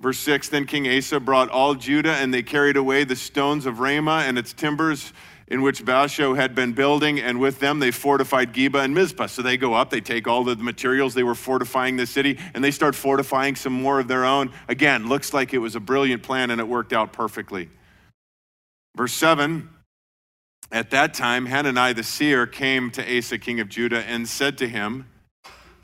Verse 0.00 0.18
6 0.18 0.48
Then 0.48 0.66
King 0.66 0.88
Asa 0.88 1.20
brought 1.20 1.48
all 1.48 1.74
Judah, 1.74 2.14
and 2.14 2.34
they 2.34 2.42
carried 2.42 2.76
away 2.76 3.04
the 3.04 3.16
stones 3.16 3.64
of 3.66 3.80
Ramah 3.80 4.24
and 4.26 4.36
its 4.36 4.52
timbers 4.52 5.12
in 5.48 5.62
which 5.62 5.84
Baasha 5.84 6.36
had 6.36 6.54
been 6.54 6.72
building, 6.72 7.20
and 7.20 7.38
with 7.40 7.58
them 7.58 7.78
they 7.78 7.90
fortified 7.90 8.52
Geba 8.52 8.84
and 8.84 8.94
Mizpah. 8.94 9.26
So 9.26 9.42
they 9.42 9.56
go 9.56 9.74
up, 9.74 9.90
they 9.90 10.00
take 10.00 10.26
all 10.26 10.44
the 10.44 10.56
materials 10.56 11.14
they 11.14 11.22
were 11.22 11.34
fortifying 11.34 11.96
the 11.96 12.06
city, 12.06 12.38
and 12.54 12.62
they 12.62 12.70
start 12.70 12.94
fortifying 12.94 13.56
some 13.56 13.72
more 13.72 14.00
of 14.00 14.08
their 14.08 14.24
own. 14.24 14.52
Again, 14.68 15.08
looks 15.08 15.34
like 15.34 15.52
it 15.52 15.58
was 15.58 15.74
a 15.74 15.80
brilliant 15.80 16.22
plan 16.22 16.50
and 16.50 16.60
it 16.60 16.68
worked 16.68 16.92
out 16.92 17.12
perfectly. 17.12 17.68
Verse 18.96 19.12
7 19.12 19.68
At 20.70 20.90
that 20.90 21.14
time, 21.14 21.46
Hanani 21.46 21.92
the 21.92 22.02
seer 22.02 22.46
came 22.46 22.90
to 22.92 23.18
Asa, 23.18 23.38
king 23.38 23.60
of 23.60 23.68
Judah, 23.68 24.04
and 24.04 24.28
said 24.28 24.58
to 24.58 24.68
him, 24.68 25.08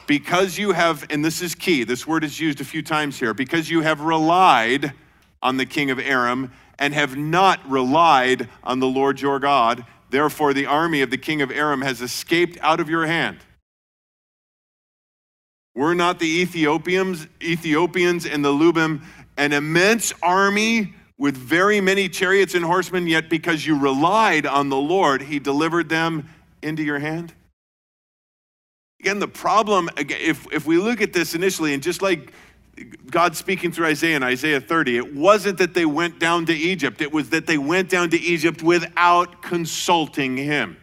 Because 0.06 0.58
you 0.58 0.72
have, 0.72 1.06
and 1.10 1.24
this 1.24 1.42
is 1.42 1.54
key, 1.54 1.84
this 1.84 2.06
word 2.06 2.24
is 2.24 2.38
used 2.38 2.60
a 2.60 2.64
few 2.64 2.82
times 2.82 3.18
here, 3.18 3.34
because 3.34 3.70
you 3.70 3.80
have 3.80 4.00
relied 4.00 4.92
on 5.42 5.56
the 5.56 5.66
king 5.66 5.90
of 5.90 5.98
Aram 5.98 6.52
and 6.78 6.94
have 6.94 7.16
not 7.16 7.68
relied 7.68 8.48
on 8.62 8.80
the 8.80 8.86
Lord 8.86 9.20
your 9.20 9.38
God. 9.38 9.84
Therefore, 10.10 10.54
the 10.54 10.66
army 10.66 11.02
of 11.02 11.10
the 11.10 11.18
king 11.18 11.42
of 11.42 11.50
Aram 11.50 11.82
has 11.82 12.00
escaped 12.00 12.58
out 12.60 12.80
of 12.80 12.88
your 12.88 13.06
hand. 13.06 13.38
Were 15.74 15.94
not 15.94 16.18
the 16.18 16.40
Ethiopians, 16.40 17.26
Ethiopians 17.42 18.26
and 18.26 18.44
the 18.44 18.52
Lubim 18.52 19.02
an 19.38 19.52
immense 19.52 20.12
army 20.22 20.92
with 21.16 21.36
very 21.36 21.80
many 21.80 22.08
chariots 22.08 22.54
and 22.54 22.64
horsemen, 22.64 23.06
yet 23.06 23.30
because 23.30 23.64
you 23.64 23.78
relied 23.78 24.46
on 24.46 24.68
the 24.68 24.76
Lord, 24.76 25.22
he 25.22 25.38
delivered 25.38 25.88
them 25.88 26.28
into 26.62 26.82
your 26.82 26.98
hand? 26.98 27.32
Again, 29.00 29.20
the 29.20 29.28
problem, 29.28 29.88
if, 29.96 30.46
if 30.52 30.66
we 30.66 30.78
look 30.78 31.00
at 31.00 31.12
this 31.12 31.34
initially, 31.34 31.72
and 31.72 31.82
just 31.82 32.02
like 32.02 32.32
God 33.10 33.36
speaking 33.36 33.72
through 33.72 33.86
Isaiah 33.86 34.16
in 34.16 34.22
Isaiah 34.22 34.60
30, 34.60 34.96
it 34.96 35.14
wasn't 35.14 35.58
that 35.58 35.74
they 35.74 35.86
went 35.86 36.18
down 36.18 36.46
to 36.46 36.52
Egypt, 36.52 37.00
it 37.00 37.12
was 37.12 37.30
that 37.30 37.46
they 37.46 37.58
went 37.58 37.88
down 37.88 38.10
to 38.10 38.18
Egypt 38.18 38.62
without 38.62 39.42
consulting 39.42 40.36
him. 40.36 40.76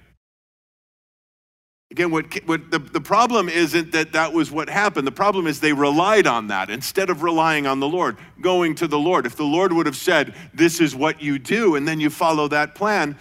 Again, 1.92 2.12
what, 2.12 2.26
what 2.46 2.72
the, 2.72 2.80
the 2.80 3.00
problem 3.00 3.48
isn't 3.48 3.92
that 3.94 4.12
that 4.14 4.34
was 4.34 4.52
what 4.52 4.68
happened. 4.68 5.08
The 5.08 5.14
problem 5.14 5.48
is 5.48 5.60
they 5.60 5.72
relied 5.72 6.28
on 6.28 6.48
that 6.48 6.70
instead 6.70 7.10
of 7.10 7.24
relying 7.24 7.68
on 7.68 7.80
the 7.80 7.88
Lord, 7.88 8.18
going 8.42 8.76
to 8.76 8.88
the 8.88 9.00
Lord. 9.00 9.26
If 9.26 9.38
the 9.38 9.46
Lord 9.46 9.72
would 9.72 9.86
have 9.86 9.96
said, 9.96 10.36
This 10.54 10.82
is 10.82 10.96
what 10.96 11.22
you 11.22 11.40
do, 11.40 11.76
and 11.76 11.88
then 11.88 12.00
you 12.00 12.10
follow 12.10 12.48
that 12.50 12.76
plan, 12.76 13.18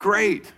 great. 0.00 0.50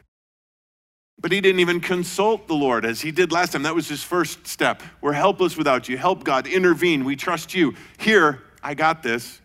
But 1.24 1.32
he 1.32 1.40
didn't 1.40 1.60
even 1.60 1.80
consult 1.80 2.48
the 2.48 2.54
Lord 2.54 2.84
as 2.84 3.00
he 3.00 3.10
did 3.10 3.32
last 3.32 3.52
time. 3.52 3.62
That 3.62 3.74
was 3.74 3.88
his 3.88 4.02
first 4.02 4.46
step. 4.46 4.82
We're 5.00 5.14
helpless 5.14 5.56
without 5.56 5.88
you. 5.88 5.96
Help 5.96 6.22
God, 6.22 6.46
intervene. 6.46 7.02
We 7.02 7.16
trust 7.16 7.54
you. 7.54 7.72
Here, 7.96 8.42
I 8.62 8.74
got 8.74 9.02
this 9.02 9.40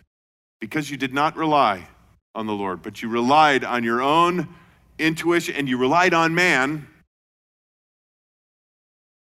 because 0.60 0.92
you 0.92 0.98
did 0.98 1.14
not 1.14 1.38
rely 1.38 1.88
on 2.36 2.48
the 2.48 2.54
Lord, 2.54 2.82
but 2.82 3.02
you 3.02 3.08
relied 3.08 3.64
on 3.64 3.86
your 3.86 4.02
own 4.02 4.50
intuition 4.98 5.56
and 5.56 5.70
you 5.70 5.78
relied 5.78 6.14
on 6.14 6.36
man. 6.36 6.86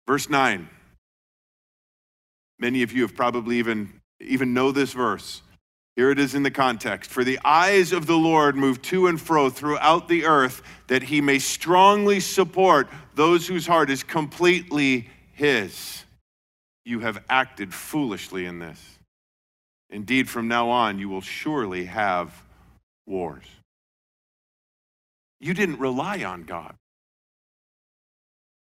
Verse 0.07 0.31
9. 0.31 0.71
Many 2.59 2.83
of 2.83 2.93
you 2.93 3.03
have 3.03 3.15
probably 3.15 3.59
even, 3.59 4.01
even 4.21 4.55
know 4.55 4.73
this 4.73 4.95
verse. 4.95 5.43
Here 5.99 6.13
it 6.13 6.21
is 6.21 6.37
in 6.37 6.45
the 6.45 6.51
context. 6.53 7.11
For 7.11 7.25
the 7.25 7.41
eyes 7.45 7.93
of 7.93 8.07
the 8.07 8.17
Lord 8.17 8.55
move 8.55 8.81
to 8.83 9.09
and 9.09 9.21
fro 9.21 9.51
throughout 9.51 10.07
the 10.07 10.27
earth, 10.27 10.63
that 10.87 11.03
he 11.03 11.21
may 11.21 11.41
strongly 11.41 12.21
support 12.21 12.87
those 13.17 13.49
whose 13.49 13.67
heart 13.67 13.91
is 13.91 14.05
completely 14.05 15.09
his. 15.33 16.05
You 16.85 17.01
have 17.01 17.25
acted 17.29 17.75
foolishly 17.75 18.47
in 18.47 18.61
this. 18.61 18.81
Indeed, 19.91 20.29
from 20.29 20.47
now 20.47 20.71
on, 20.71 21.01
you 21.01 21.09
will 21.09 21.21
surely 21.21 21.87
have 21.87 22.45
wars. 23.05 23.47
You 25.41 25.53
didn't 25.53 25.81
rely 25.81 26.23
on 26.23 26.45
God, 26.45 26.77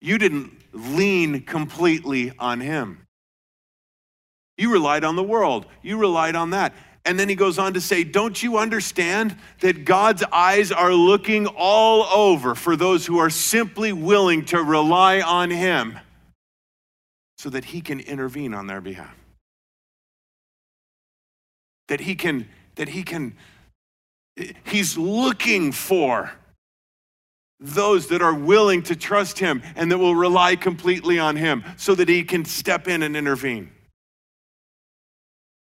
you 0.00 0.16
didn't 0.16 0.52
lean 0.72 1.42
completely 1.42 2.32
on 2.38 2.60
him. 2.60 3.02
You 4.56 4.72
relied 4.72 5.04
on 5.04 5.16
the 5.16 5.22
world, 5.22 5.66
you 5.82 5.98
relied 5.98 6.34
on 6.34 6.48
that. 6.50 6.72
And 7.06 7.20
then 7.20 7.28
he 7.28 7.36
goes 7.36 7.56
on 7.56 7.74
to 7.74 7.80
say, 7.80 8.02
Don't 8.02 8.42
you 8.42 8.58
understand 8.58 9.36
that 9.60 9.84
God's 9.84 10.24
eyes 10.32 10.72
are 10.72 10.92
looking 10.92 11.46
all 11.46 12.02
over 12.02 12.56
for 12.56 12.74
those 12.74 13.06
who 13.06 13.18
are 13.18 13.30
simply 13.30 13.92
willing 13.92 14.44
to 14.46 14.60
rely 14.60 15.20
on 15.20 15.50
him 15.50 16.00
so 17.38 17.48
that 17.50 17.66
he 17.66 17.80
can 17.80 18.00
intervene 18.00 18.52
on 18.52 18.66
their 18.66 18.80
behalf? 18.80 19.14
That 21.86 22.00
he 22.00 22.16
can, 22.16 22.48
that 22.74 22.88
he 22.88 23.04
can, 23.04 23.36
he's 24.64 24.98
looking 24.98 25.70
for 25.70 26.32
those 27.60 28.08
that 28.08 28.20
are 28.20 28.34
willing 28.34 28.82
to 28.82 28.96
trust 28.96 29.38
him 29.38 29.62
and 29.76 29.92
that 29.92 29.98
will 29.98 30.16
rely 30.16 30.56
completely 30.56 31.20
on 31.20 31.36
him 31.36 31.62
so 31.76 31.94
that 31.94 32.08
he 32.08 32.24
can 32.24 32.44
step 32.44 32.88
in 32.88 33.04
and 33.04 33.16
intervene. 33.16 33.70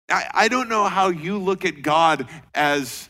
I, 0.09 0.27
I 0.33 0.47
don't 0.47 0.69
know 0.69 0.85
how 0.85 1.09
you 1.09 1.37
look 1.37 1.65
at 1.65 1.81
God 1.81 2.27
as 2.53 3.09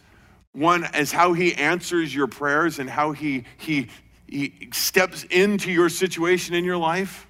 one, 0.54 0.86
as 0.86 1.12
how 1.12 1.34
he 1.34 1.54
answers 1.56 2.14
your 2.14 2.28
prayers 2.28 2.80
and 2.80 2.90
how 2.90 3.12
he, 3.12 3.44
he, 3.58 3.90
he 4.28 4.70
steps 4.72 5.24
into 5.30 5.72
your 5.72 5.90
situation 5.90 6.56
in 6.56 6.64
your 6.64 6.78
life. 6.78 7.28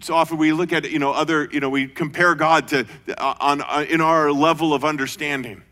So 0.00 0.14
often 0.14 0.38
we 0.38 0.52
look 0.52 0.72
at, 0.72 0.90
you 0.90 0.98
know, 0.98 1.12
other, 1.12 1.48
you 1.50 1.60
know, 1.60 1.70
we 1.70 1.86
compare 1.86 2.34
God 2.34 2.68
to, 2.68 2.86
uh, 3.16 3.34
on, 3.40 3.62
on 3.62 3.84
in 3.86 4.00
our 4.00 4.32
level 4.32 4.74
of 4.74 4.84
understanding. 4.84 5.62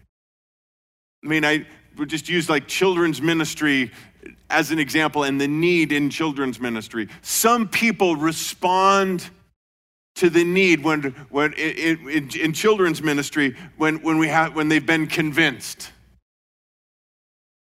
I 1.24 1.28
mean, 1.28 1.44
I, 1.44 1.66
would 1.98 2.08
just 2.08 2.28
use 2.28 2.48
like 2.48 2.66
children's 2.66 3.20
ministry 3.20 3.90
as 4.50 4.70
an 4.70 4.78
example 4.78 5.24
and 5.24 5.40
the 5.40 5.48
need 5.48 5.92
in 5.92 6.10
children's 6.10 6.60
ministry. 6.60 7.08
Some 7.22 7.68
people 7.68 8.16
respond 8.16 9.28
to 10.16 10.30
the 10.30 10.44
need 10.44 10.84
when, 10.84 11.02
when 11.30 11.52
in, 11.54 12.08
in, 12.08 12.30
in 12.38 12.52
children's 12.52 13.02
ministry 13.02 13.56
when, 13.76 14.02
when, 14.02 14.18
we 14.18 14.28
have, 14.28 14.54
when 14.54 14.68
they've 14.68 14.84
been 14.84 15.06
convinced. 15.06 15.90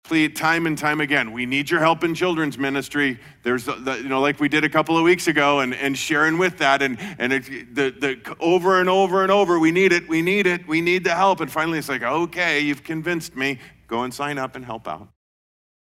Plead 0.03 0.35
time 0.35 0.65
and 0.65 0.77
time 0.77 0.99
again. 0.99 1.31
We 1.31 1.45
need 1.45 1.69
your 1.69 1.79
help 1.79 2.03
in 2.03 2.13
children's 2.13 2.57
ministry. 2.57 3.17
There's, 3.43 3.65
the, 3.65 3.99
you 4.03 4.09
know, 4.09 4.19
like 4.19 4.39
we 4.41 4.49
did 4.49 4.65
a 4.65 4.69
couple 4.69 4.97
of 4.97 5.03
weeks 5.03 5.27
ago, 5.27 5.61
and, 5.61 5.73
and 5.73 5.97
sharing 5.97 6.37
with 6.37 6.57
that, 6.57 6.81
and, 6.81 6.97
and 7.17 7.31
it, 7.31 7.73
the, 7.73 7.91
the, 7.91 8.35
over 8.39 8.81
and 8.81 8.89
over 8.89 9.23
and 9.23 9.31
over, 9.31 9.57
we 9.57 9.71
need 9.71 9.93
it, 9.93 10.09
we 10.09 10.21
need 10.21 10.47
it, 10.47 10.67
we 10.67 10.81
need 10.81 11.05
the 11.05 11.15
help. 11.15 11.39
And 11.39 11.49
finally, 11.49 11.77
it's 11.77 11.87
like, 11.87 12.03
okay, 12.03 12.59
you've 12.59 12.83
convinced 12.83 13.37
me. 13.37 13.59
Go 13.87 14.03
and 14.03 14.13
sign 14.13 14.37
up 14.37 14.55
and 14.55 14.65
help 14.65 14.87
out. 14.87 15.07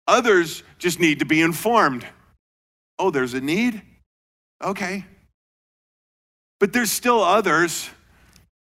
Others 0.06 0.64
just 0.78 1.00
need 1.00 1.20
to 1.20 1.24
be 1.24 1.40
informed. 1.40 2.04
Oh, 2.98 3.11
there's 3.11 3.32
a 3.32 3.40
need? 3.40 3.80
Okay. 4.62 5.06
But 6.61 6.72
there's 6.72 6.92
still 6.92 7.24
others 7.24 7.90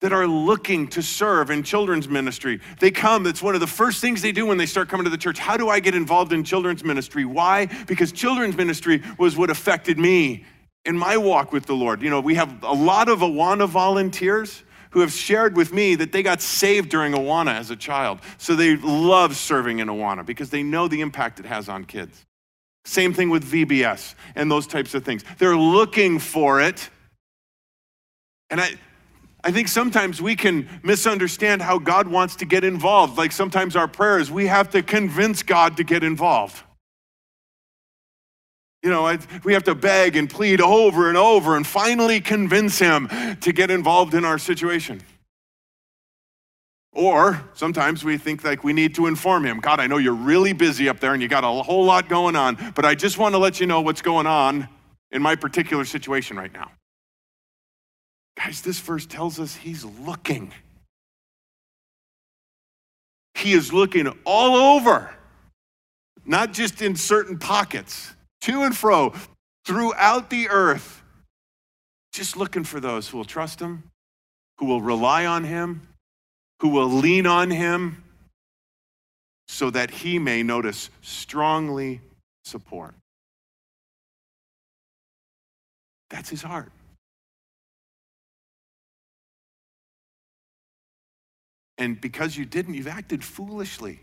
that 0.02 0.12
are 0.12 0.26
looking 0.26 0.88
to 0.88 1.02
serve 1.02 1.50
in 1.50 1.62
children's 1.62 2.06
ministry. 2.06 2.60
They 2.80 2.90
come, 2.90 3.26
it's 3.26 3.42
one 3.42 3.54
of 3.54 3.62
the 3.62 3.66
first 3.66 4.02
things 4.02 4.20
they 4.20 4.32
do 4.32 4.44
when 4.44 4.58
they 4.58 4.66
start 4.66 4.90
coming 4.90 5.04
to 5.04 5.10
the 5.10 5.16
church. 5.16 5.38
How 5.38 5.56
do 5.56 5.70
I 5.70 5.80
get 5.80 5.94
involved 5.94 6.34
in 6.34 6.44
children's 6.44 6.84
ministry? 6.84 7.24
Why? 7.24 7.66
Because 7.86 8.12
children's 8.12 8.56
ministry 8.56 9.02
was 9.18 9.36
what 9.38 9.48
affected 9.48 9.98
me 9.98 10.44
in 10.84 10.98
my 10.98 11.16
walk 11.16 11.52
with 11.52 11.64
the 11.64 11.74
Lord. 11.74 12.02
You 12.02 12.10
know, 12.10 12.20
we 12.20 12.34
have 12.34 12.62
a 12.62 12.74
lot 12.74 13.08
of 13.08 13.20
Awana 13.20 13.66
volunteers 13.66 14.62
who 14.90 15.00
have 15.00 15.12
shared 15.12 15.56
with 15.56 15.72
me 15.72 15.94
that 15.94 16.12
they 16.12 16.22
got 16.22 16.40
saved 16.40 16.90
during 16.90 17.12
Awana 17.12 17.54
as 17.54 17.70
a 17.70 17.76
child. 17.76 18.20
So 18.38 18.54
they 18.54 18.76
love 18.76 19.36
serving 19.36 19.78
in 19.78 19.88
Awana 19.88 20.24
because 20.24 20.50
they 20.50 20.62
know 20.62 20.88
the 20.88 21.00
impact 21.00 21.40
it 21.40 21.46
has 21.46 21.68
on 21.68 21.84
kids. 21.84 22.24
Same 22.84 23.12
thing 23.12 23.30
with 23.30 23.44
VBS 23.44 24.14
and 24.34 24.50
those 24.50 24.66
types 24.66 24.94
of 24.94 25.04
things. 25.04 25.24
They're 25.38 25.56
looking 25.56 26.18
for 26.18 26.60
it. 26.60 26.88
And 28.50 28.60
I, 28.60 28.74
I 29.42 29.50
think 29.50 29.68
sometimes 29.68 30.20
we 30.20 30.36
can 30.36 30.68
misunderstand 30.82 31.62
how 31.62 31.78
God 31.78 32.08
wants 32.08 32.36
to 32.36 32.44
get 32.44 32.64
involved. 32.64 33.18
Like 33.18 33.32
sometimes 33.32 33.76
our 33.76 33.88
prayers, 33.88 34.30
we 34.30 34.46
have 34.46 34.70
to 34.70 34.82
convince 34.82 35.42
God 35.42 35.76
to 35.76 35.84
get 35.84 36.02
involved. 36.02 36.62
You 38.82 38.90
know, 38.90 39.16
we 39.42 39.52
have 39.52 39.64
to 39.64 39.74
beg 39.74 40.16
and 40.16 40.30
plead 40.30 40.60
over 40.60 41.08
and 41.08 41.16
over 41.16 41.56
and 41.56 41.66
finally 41.66 42.20
convince 42.20 42.78
him 42.78 43.08
to 43.40 43.52
get 43.52 43.70
involved 43.70 44.14
in 44.14 44.24
our 44.24 44.38
situation. 44.38 45.00
Or 46.92 47.42
sometimes 47.54 48.04
we 48.04 48.16
think 48.16 48.42
like 48.42 48.64
we 48.64 48.72
need 48.72 48.94
to 48.94 49.06
inform 49.06 49.44
him 49.44 49.60
God, 49.60 49.80
I 49.80 49.86
know 49.86 49.98
you're 49.98 50.14
really 50.14 50.54
busy 50.54 50.88
up 50.88 50.98
there 50.98 51.12
and 51.12 51.22
you 51.22 51.28
got 51.28 51.44
a 51.44 51.62
whole 51.62 51.84
lot 51.84 52.08
going 52.08 52.36
on, 52.36 52.72
but 52.74 52.84
I 52.84 52.94
just 52.94 53.18
want 53.18 53.34
to 53.34 53.38
let 53.38 53.60
you 53.60 53.66
know 53.66 53.80
what's 53.80 54.02
going 54.02 54.26
on 54.26 54.68
in 55.10 55.20
my 55.20 55.36
particular 55.36 55.84
situation 55.84 56.36
right 56.36 56.52
now. 56.52 56.70
Guys, 58.36 58.60
this 58.60 58.78
verse 58.78 59.06
tells 59.06 59.40
us 59.40 59.56
he's 59.56 59.84
looking. 59.84 60.52
He 63.34 63.52
is 63.52 63.72
looking 63.72 64.08
all 64.24 64.56
over, 64.76 65.14
not 66.24 66.52
just 66.52 66.82
in 66.82 66.96
certain 66.96 67.38
pockets 67.38 68.12
to 68.42 68.62
and 68.62 68.76
fro 68.76 69.12
throughout 69.64 70.30
the 70.30 70.48
earth, 70.48 71.02
just 72.12 72.36
looking 72.36 72.64
for 72.64 72.80
those 72.80 73.08
who 73.08 73.18
will 73.18 73.24
trust 73.24 73.60
him, 73.60 73.84
who 74.58 74.66
will 74.66 74.80
rely 74.80 75.26
on 75.26 75.44
him, 75.44 75.88
who 76.60 76.68
will 76.68 76.88
lean 76.88 77.26
on 77.26 77.50
him, 77.50 78.02
so 79.48 79.70
that 79.70 79.90
he 79.90 80.18
may 80.18 80.42
notice 80.42 80.90
strongly 81.02 82.00
support. 82.44 82.94
That's 86.10 86.28
his 86.28 86.42
heart. 86.42 86.72
And 91.78 92.00
because 92.00 92.36
you 92.36 92.44
didn't, 92.44 92.74
you've 92.74 92.88
acted 92.88 93.22
foolishly. 93.22 94.00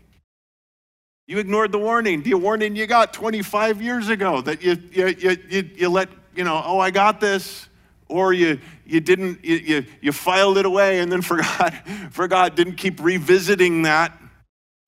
You 1.26 1.38
ignored 1.38 1.72
the 1.72 1.78
warning, 1.78 2.22
the 2.22 2.34
warning 2.34 2.76
you 2.76 2.86
got 2.86 3.12
25 3.12 3.80
years 3.80 4.08
ago 4.08 4.42
that 4.42 4.62
you, 4.62 4.76
you, 4.92 5.06
you, 5.48 5.70
you, 5.74 5.88
let, 5.88 6.08
you 6.34 6.44
know, 6.44 6.62
oh, 6.64 6.78
I 6.78 6.90
got 6.90 7.20
this. 7.20 7.68
Or 8.08 8.34
you, 8.34 8.60
you 8.84 9.00
didn't, 9.00 9.42
you, 9.42 9.56
you, 9.56 9.84
you 10.02 10.12
filed 10.12 10.58
it 10.58 10.66
away 10.66 11.00
and 11.00 11.10
then 11.10 11.22
forgot, 11.22 11.72
forgot, 12.10 12.54
didn't 12.54 12.76
keep 12.76 13.02
revisiting 13.02 13.82
that. 13.82 14.12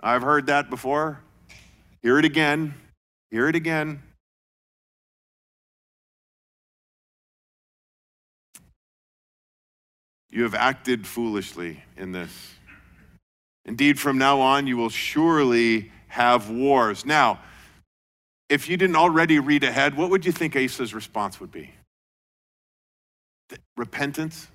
I've 0.00 0.22
heard 0.22 0.46
that 0.46 0.68
before. 0.68 1.20
Hear 2.02 2.18
it 2.18 2.24
again. 2.24 2.74
Hear 3.30 3.48
it 3.48 3.56
again. 3.56 4.02
You 10.30 10.42
have 10.42 10.54
acted 10.54 11.06
foolishly 11.06 11.82
in 11.96 12.12
this. 12.12 12.55
Indeed, 13.66 13.98
from 13.98 14.16
now 14.16 14.40
on, 14.40 14.66
you 14.66 14.76
will 14.76 14.88
surely 14.88 15.90
have 16.08 16.48
wars. 16.48 17.04
Now, 17.04 17.40
if 18.48 18.68
you 18.68 18.76
didn't 18.76 18.96
already 18.96 19.40
read 19.40 19.64
ahead, 19.64 19.96
what 19.96 20.08
would 20.08 20.24
you 20.24 20.32
think 20.32 20.56
Asa's 20.56 20.94
response 20.94 21.40
would 21.40 21.50
be? 21.50 21.72
Repentance? 23.76 24.46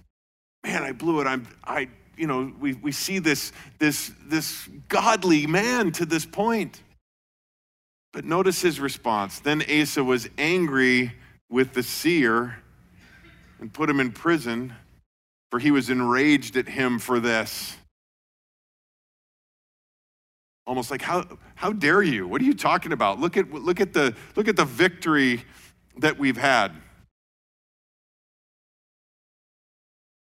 Man, 0.64 0.82
I 0.82 0.94
blew 0.94 1.20
it. 1.20 1.28
I'm, 1.28 1.46
I, 1.64 1.90
you 2.18 2.26
know, 2.26 2.54
we, 2.60 2.74
we 2.76 2.94
see 2.94 3.20
this, 3.20 3.52
this, 3.80 4.12
this 4.26 4.70
godly 4.88 5.46
man 5.46 5.92
to 5.94 6.06
this 6.06 6.26
point. 6.26 6.82
But 8.14 8.24
notice 8.26 8.62
his 8.62 8.80
response. 8.80 9.40
Then 9.40 9.62
Asa 9.70 10.04
was 10.04 10.30
angry 10.38 11.14
with 11.50 11.74
the 11.74 11.84
seer 11.84 12.58
and 13.60 13.74
put 13.74 13.90
him 13.90 14.00
in 14.00 14.12
prison, 14.12 14.74
for 15.50 15.60
he 15.60 15.72
was 15.72 15.90
enraged 15.90 16.56
at 16.56 16.70
him 16.70 16.98
for 16.98 17.20
this. 17.20 17.76
Almost 20.68 20.92
like, 20.92 21.02
how, 21.02 21.26
how 21.56 21.74
dare 21.74 22.04
you? 22.04 22.28
What 22.28 22.42
are 22.42 22.46
you 22.46 22.54
talking 22.54 22.92
about? 22.92 23.20
Look 23.20 23.36
at, 23.38 23.52
look, 23.52 23.82
at 23.82 23.94
the, 23.94 24.16
look 24.36 24.48
at 24.48 24.56
the 24.56 24.66
victory 24.66 25.44
that 25.98 26.18
we've 26.18 26.38
had. 26.38 26.72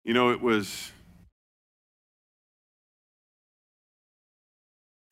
You 0.04 0.14
know, 0.14 0.32
it 0.32 0.42
was 0.42 0.92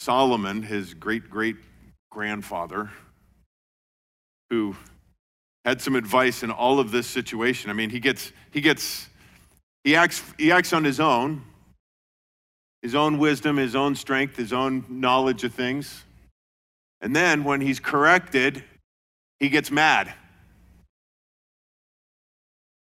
Solomon, 0.02 0.64
his 0.64 0.94
great 0.96 1.30
great 1.30 1.56
grandfather, 2.10 2.90
who 4.50 4.76
had 5.64 5.80
some 5.80 5.96
advice 5.96 6.44
in 6.44 6.52
all 6.52 6.80
of 6.80 6.92
this 6.92 7.08
situation. 7.08 7.70
I 7.70 7.74
mean, 7.74 7.90
he 7.90 8.00
gets, 8.00 8.34
he 8.52 8.62
gets, 8.62 9.08
he 9.84 9.96
acts, 9.96 10.24
he 10.38 10.52
acts 10.52 10.74
on 10.74 10.84
his 10.84 11.00
own, 11.00 11.44
his 12.82 12.96
own 12.96 13.18
wisdom, 13.18 13.58
his 13.58 13.76
own 13.76 13.96
strength, 13.96 14.36
his 14.36 14.54
own 14.54 14.86
knowledge 14.90 15.44
of 15.44 15.54
things. 15.54 16.04
And 17.02 17.16
then 17.16 17.44
when 17.44 17.62
he's 17.62 17.80
corrected, 17.80 18.64
he 19.40 19.50
gets 19.50 19.72
mad. 19.72 20.14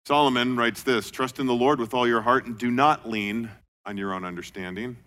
Solomon 0.05 0.55
writes 0.55 0.83
this 0.83 1.09
Trust 1.09 1.39
in 1.39 1.47
the 1.47 1.53
Lord 1.53 1.79
with 1.79 1.93
all 1.93 2.07
your 2.07 2.21
heart 2.21 2.45
and 2.45 2.57
do 2.57 2.69
not 2.69 3.09
lean 3.09 3.49
on 3.85 3.97
your 3.97 4.13
own 4.13 4.23
understanding. 4.23 4.97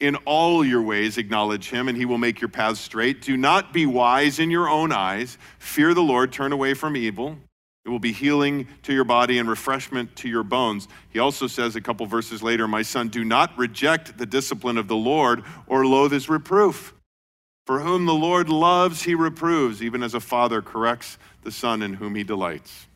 In 0.00 0.14
all 0.26 0.64
your 0.64 0.82
ways, 0.82 1.18
acknowledge 1.18 1.70
him, 1.70 1.88
and 1.88 1.96
he 1.96 2.04
will 2.04 2.18
make 2.18 2.40
your 2.40 2.48
paths 2.48 2.80
straight. 2.80 3.20
Do 3.20 3.36
not 3.36 3.72
be 3.72 3.84
wise 3.84 4.38
in 4.38 4.48
your 4.48 4.68
own 4.68 4.92
eyes. 4.92 5.38
Fear 5.58 5.94
the 5.94 6.02
Lord, 6.02 6.32
turn 6.32 6.52
away 6.52 6.74
from 6.74 6.96
evil. 6.96 7.36
It 7.88 7.90
will 7.90 7.98
be 7.98 8.12
healing 8.12 8.68
to 8.82 8.92
your 8.92 9.04
body 9.04 9.38
and 9.38 9.48
refreshment 9.48 10.14
to 10.16 10.28
your 10.28 10.42
bones. 10.42 10.88
He 11.08 11.18
also 11.18 11.46
says 11.46 11.74
a 11.74 11.80
couple 11.80 12.04
verses 12.04 12.42
later, 12.42 12.68
My 12.68 12.82
son, 12.82 13.08
do 13.08 13.24
not 13.24 13.56
reject 13.56 14.18
the 14.18 14.26
discipline 14.26 14.76
of 14.76 14.88
the 14.88 14.94
Lord 14.94 15.42
or 15.66 15.86
loathe 15.86 16.12
his 16.12 16.28
reproof. 16.28 16.92
For 17.64 17.80
whom 17.80 18.04
the 18.04 18.12
Lord 18.12 18.50
loves, 18.50 19.04
he 19.04 19.14
reproves, 19.14 19.82
even 19.82 20.02
as 20.02 20.12
a 20.12 20.20
father 20.20 20.60
corrects 20.60 21.16
the 21.44 21.50
son 21.50 21.80
in 21.80 21.94
whom 21.94 22.14
he 22.14 22.24
delights. 22.24 22.88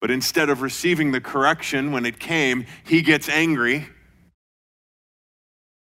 But 0.00 0.10
instead 0.10 0.50
of 0.50 0.60
receiving 0.60 1.12
the 1.12 1.20
correction 1.20 1.92
when 1.92 2.06
it 2.06 2.18
came, 2.18 2.66
he 2.84 3.02
gets 3.02 3.28
angry. 3.28 3.86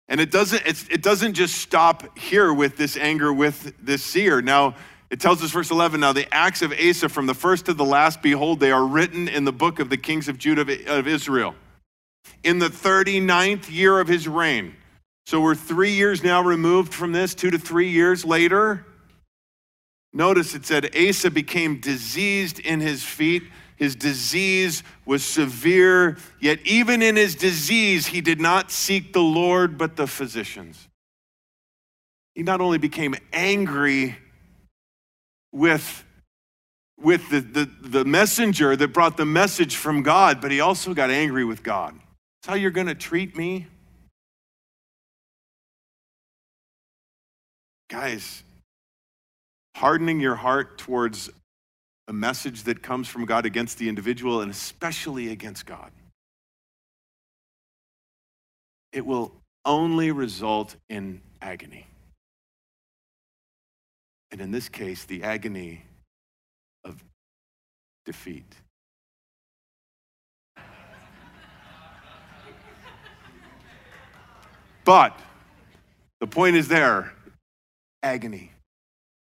And 0.07 0.21
it 0.21 0.29
doesn't, 0.29 0.61
it 0.67 1.01
doesn't 1.01 1.33
just 1.33 1.55
stop 1.55 2.15
here 2.15 2.53
with 2.53 2.77
this 2.77 2.95
anger 2.95 3.33
with 3.33 3.73
this 3.81 4.03
seer. 4.03 4.39
Now, 4.39 4.75
it 5.09 5.19
tells 5.19 5.41
us, 5.41 5.51
verse 5.51 5.71
11, 5.71 5.99
now 5.99 6.13
the 6.13 6.31
acts 6.33 6.61
of 6.61 6.71
Asa 6.71 7.09
from 7.09 7.25
the 7.25 7.33
first 7.33 7.65
to 7.65 7.73
the 7.73 7.85
last, 7.85 8.21
behold, 8.21 8.59
they 8.59 8.71
are 8.71 8.85
written 8.85 9.27
in 9.27 9.43
the 9.43 9.51
book 9.51 9.79
of 9.79 9.89
the 9.89 9.97
kings 9.97 10.27
of 10.27 10.37
Judah 10.37 10.61
of 10.87 11.07
Israel. 11.07 11.55
In 12.43 12.59
the 12.59 12.69
39th 12.69 13.71
year 13.71 13.99
of 13.99 14.07
his 14.07 14.27
reign. 14.27 14.75
So 15.25 15.41
we're 15.41 15.55
three 15.55 15.93
years 15.93 16.23
now 16.23 16.43
removed 16.43 16.93
from 16.93 17.11
this, 17.11 17.33
two 17.33 17.49
to 17.49 17.57
three 17.57 17.89
years 17.89 18.23
later. 18.23 18.85
Notice 20.13 20.53
it 20.53 20.65
said 20.65 20.95
Asa 20.95 21.31
became 21.31 21.79
diseased 21.79 22.59
in 22.59 22.79
his 22.79 23.03
feet. 23.03 23.43
His 23.77 23.95
disease 23.95 24.83
was 25.05 25.23
severe, 25.23 26.17
yet 26.39 26.59
even 26.65 27.01
in 27.01 27.15
his 27.15 27.35
disease, 27.35 28.07
he 28.07 28.21
did 28.21 28.41
not 28.41 28.71
seek 28.71 29.13
the 29.13 29.21
Lord, 29.21 29.77
but 29.77 29.95
the 29.95 30.07
physicians. 30.07 30.87
He 32.35 32.43
not 32.43 32.61
only 32.61 32.77
became 32.77 33.15
angry 33.31 34.17
with, 35.51 36.03
with 36.99 37.29
the, 37.29 37.41
the, 37.41 37.69
the 37.81 38.05
messenger 38.05 38.75
that 38.75 38.89
brought 38.89 39.17
the 39.17 39.25
message 39.25 39.75
from 39.75 40.03
God, 40.03 40.41
but 40.41 40.51
he 40.51 40.59
also 40.59 40.93
got 40.93 41.09
angry 41.09 41.45
with 41.45 41.63
God. 41.63 41.95
That's 42.41 42.51
how 42.51 42.55
you're 42.55 42.71
going 42.71 42.87
to 42.87 42.95
treat 42.95 43.35
me? 43.35 43.67
Guys, 47.89 48.43
hardening 49.75 50.19
your 50.19 50.35
heart 50.35 50.77
towards 50.77 51.29
a 52.07 52.13
message 52.13 52.63
that 52.63 52.81
comes 52.81 53.07
from 53.07 53.25
God 53.25 53.45
against 53.45 53.77
the 53.77 53.89
individual 53.89 54.41
and 54.41 54.51
especially 54.51 55.31
against 55.31 55.65
God, 55.65 55.91
it 58.91 59.05
will 59.05 59.31
only 59.65 60.11
result 60.11 60.75
in 60.89 61.21
agony. 61.41 61.87
And 64.31 64.41
in 64.41 64.51
this 64.51 64.69
case, 64.69 65.05
the 65.05 65.23
agony 65.23 65.83
of 66.83 67.03
defeat. 68.05 68.45
But 74.85 75.19
the 76.19 76.27
point 76.27 76.55
is 76.55 76.67
there 76.67 77.13
agony. 78.01 78.51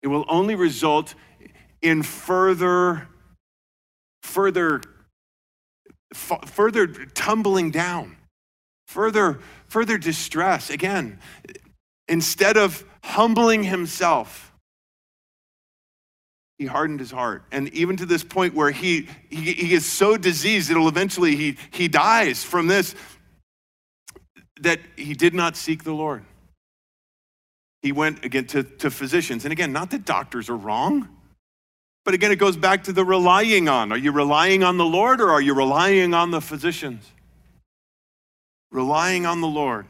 It 0.02 0.08
will 0.08 0.26
only 0.28 0.56
result 0.56 1.16
in 1.82 2.04
further, 2.04 3.08
further, 4.22 4.82
further 6.14 6.88
tumbling 6.88 7.72
down, 7.72 8.18
further, 8.88 9.40
further 9.68 9.98
distress. 9.98 10.70
Again, 10.70 11.20
instead 12.08 12.58
of 12.58 12.84
humbling 13.04 13.64
himself, 13.64 14.49
he 16.60 16.66
hardened 16.66 17.00
his 17.00 17.10
heart. 17.10 17.44
And 17.54 17.70
even 17.70 17.96
to 17.98 18.06
this 18.06 18.24
point 18.24 18.54
where 18.54 18.70
he, 18.70 19.08
he, 19.30 19.54
he 19.54 19.74
is 19.74 19.86
so 19.86 20.18
diseased, 20.18 20.70
it'll 20.70 20.90
eventually, 20.90 21.38
he, 21.38 21.58
he 21.72 21.88
dies 21.88 22.44
from 22.44 22.68
this, 22.68 22.94
that 24.60 24.82
he 24.98 25.14
did 25.14 25.34
not 25.34 25.56
seek 25.56 25.86
the 25.86 25.94
Lord. 25.94 26.24
He 27.82 27.94
went 27.94 28.26
again 28.26 28.46
to, 28.48 28.64
to 28.64 28.92
physicians. 28.92 29.46
And 29.46 29.54
again, 29.54 29.72
not 29.72 29.90
that 29.92 30.04
doctors 30.04 30.50
are 30.50 30.58
wrong, 30.58 31.08
but 32.04 32.14
again, 32.14 32.30
it 32.30 32.36
goes 32.36 32.58
back 32.58 32.84
to 32.84 32.92
the 32.92 33.06
relying 33.06 33.70
on. 33.70 33.94
Are 33.94 33.98
you 33.98 34.12
relying 34.12 34.62
on 34.62 34.76
the 34.76 34.86
Lord 34.86 35.22
or 35.22 35.32
are 35.32 35.42
you 35.42 35.54
relying 35.54 36.14
on 36.14 36.32
the 36.32 36.42
physicians? 36.42 37.10
Relying 38.70 39.26
on 39.26 39.40
the 39.40 39.48
Lord. 39.48 39.86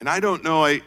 And 0.00 0.08
I 0.08 0.18
don't 0.18 0.42
know, 0.42 0.64
I, 0.64 0.80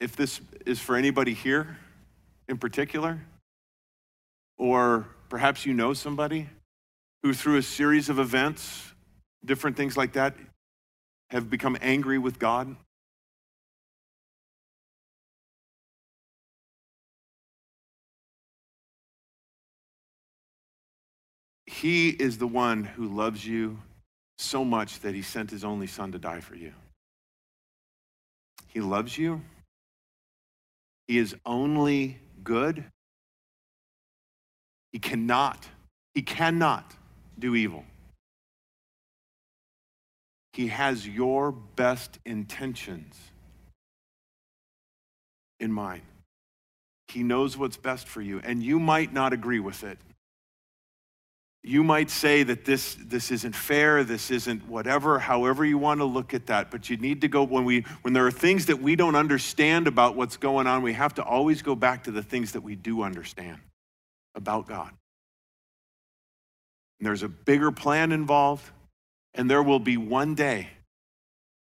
if 0.00 0.16
this 0.16 0.40
is 0.64 0.78
for 0.78 0.96
anybody 0.96 1.34
here 1.34 1.76
in 2.48 2.58
particular, 2.58 3.20
or 4.56 5.06
perhaps 5.28 5.66
you 5.66 5.74
know 5.74 5.92
somebody 5.92 6.48
who, 7.22 7.32
through 7.32 7.56
a 7.56 7.62
series 7.62 8.08
of 8.08 8.18
events, 8.18 8.92
different 9.44 9.76
things 9.76 9.96
like 9.96 10.12
that, 10.12 10.34
have 11.30 11.50
become 11.50 11.76
angry 11.80 12.18
with 12.18 12.38
God. 12.38 12.76
He 21.66 22.08
is 22.08 22.38
the 22.38 22.46
one 22.46 22.82
who 22.84 23.06
loves 23.06 23.46
you 23.46 23.78
so 24.38 24.64
much 24.64 25.00
that 25.00 25.14
he 25.14 25.22
sent 25.22 25.50
his 25.50 25.64
only 25.64 25.86
son 25.86 26.12
to 26.12 26.18
die 26.18 26.40
for 26.40 26.54
you. 26.54 26.72
He 28.68 28.80
loves 28.80 29.18
you. 29.18 29.42
He 31.08 31.16
is 31.16 31.34
only 31.46 32.18
good. 32.44 32.84
He 34.92 34.98
cannot, 34.98 35.66
he 36.14 36.22
cannot 36.22 36.94
do 37.38 37.56
evil. 37.56 37.84
He 40.52 40.68
has 40.68 41.08
your 41.08 41.50
best 41.50 42.18
intentions 42.24 43.16
in 45.60 45.72
mind. 45.72 46.02
He 47.08 47.22
knows 47.22 47.56
what's 47.56 47.76
best 47.78 48.06
for 48.06 48.20
you, 48.20 48.40
and 48.44 48.62
you 48.62 48.78
might 48.78 49.12
not 49.12 49.32
agree 49.32 49.60
with 49.60 49.84
it. 49.84 49.98
You 51.68 51.84
might 51.84 52.08
say 52.08 52.44
that 52.44 52.64
this, 52.64 52.96
this 52.98 53.30
isn't 53.30 53.54
fair, 53.54 54.02
this 54.02 54.30
isn't 54.30 54.66
whatever, 54.66 55.18
however 55.18 55.66
you 55.66 55.76
want 55.76 56.00
to 56.00 56.06
look 56.06 56.32
at 56.32 56.46
that. 56.46 56.70
But 56.70 56.88
you 56.88 56.96
need 56.96 57.20
to 57.20 57.28
go 57.28 57.42
when 57.42 57.66
we 57.66 57.82
when 58.00 58.14
there 58.14 58.26
are 58.26 58.30
things 58.30 58.66
that 58.66 58.80
we 58.80 58.96
don't 58.96 59.14
understand 59.14 59.86
about 59.86 60.16
what's 60.16 60.38
going 60.38 60.66
on, 60.66 60.80
we 60.80 60.94
have 60.94 61.12
to 61.16 61.22
always 61.22 61.60
go 61.60 61.74
back 61.74 62.04
to 62.04 62.10
the 62.10 62.22
things 62.22 62.52
that 62.52 62.62
we 62.62 62.74
do 62.74 63.02
understand 63.02 63.58
about 64.34 64.66
God. 64.66 64.90
And 66.98 67.06
there's 67.06 67.22
a 67.22 67.28
bigger 67.28 67.70
plan 67.70 68.12
involved, 68.12 68.64
and 69.34 69.50
there 69.50 69.62
will 69.62 69.78
be 69.78 69.98
one 69.98 70.34
day, 70.34 70.68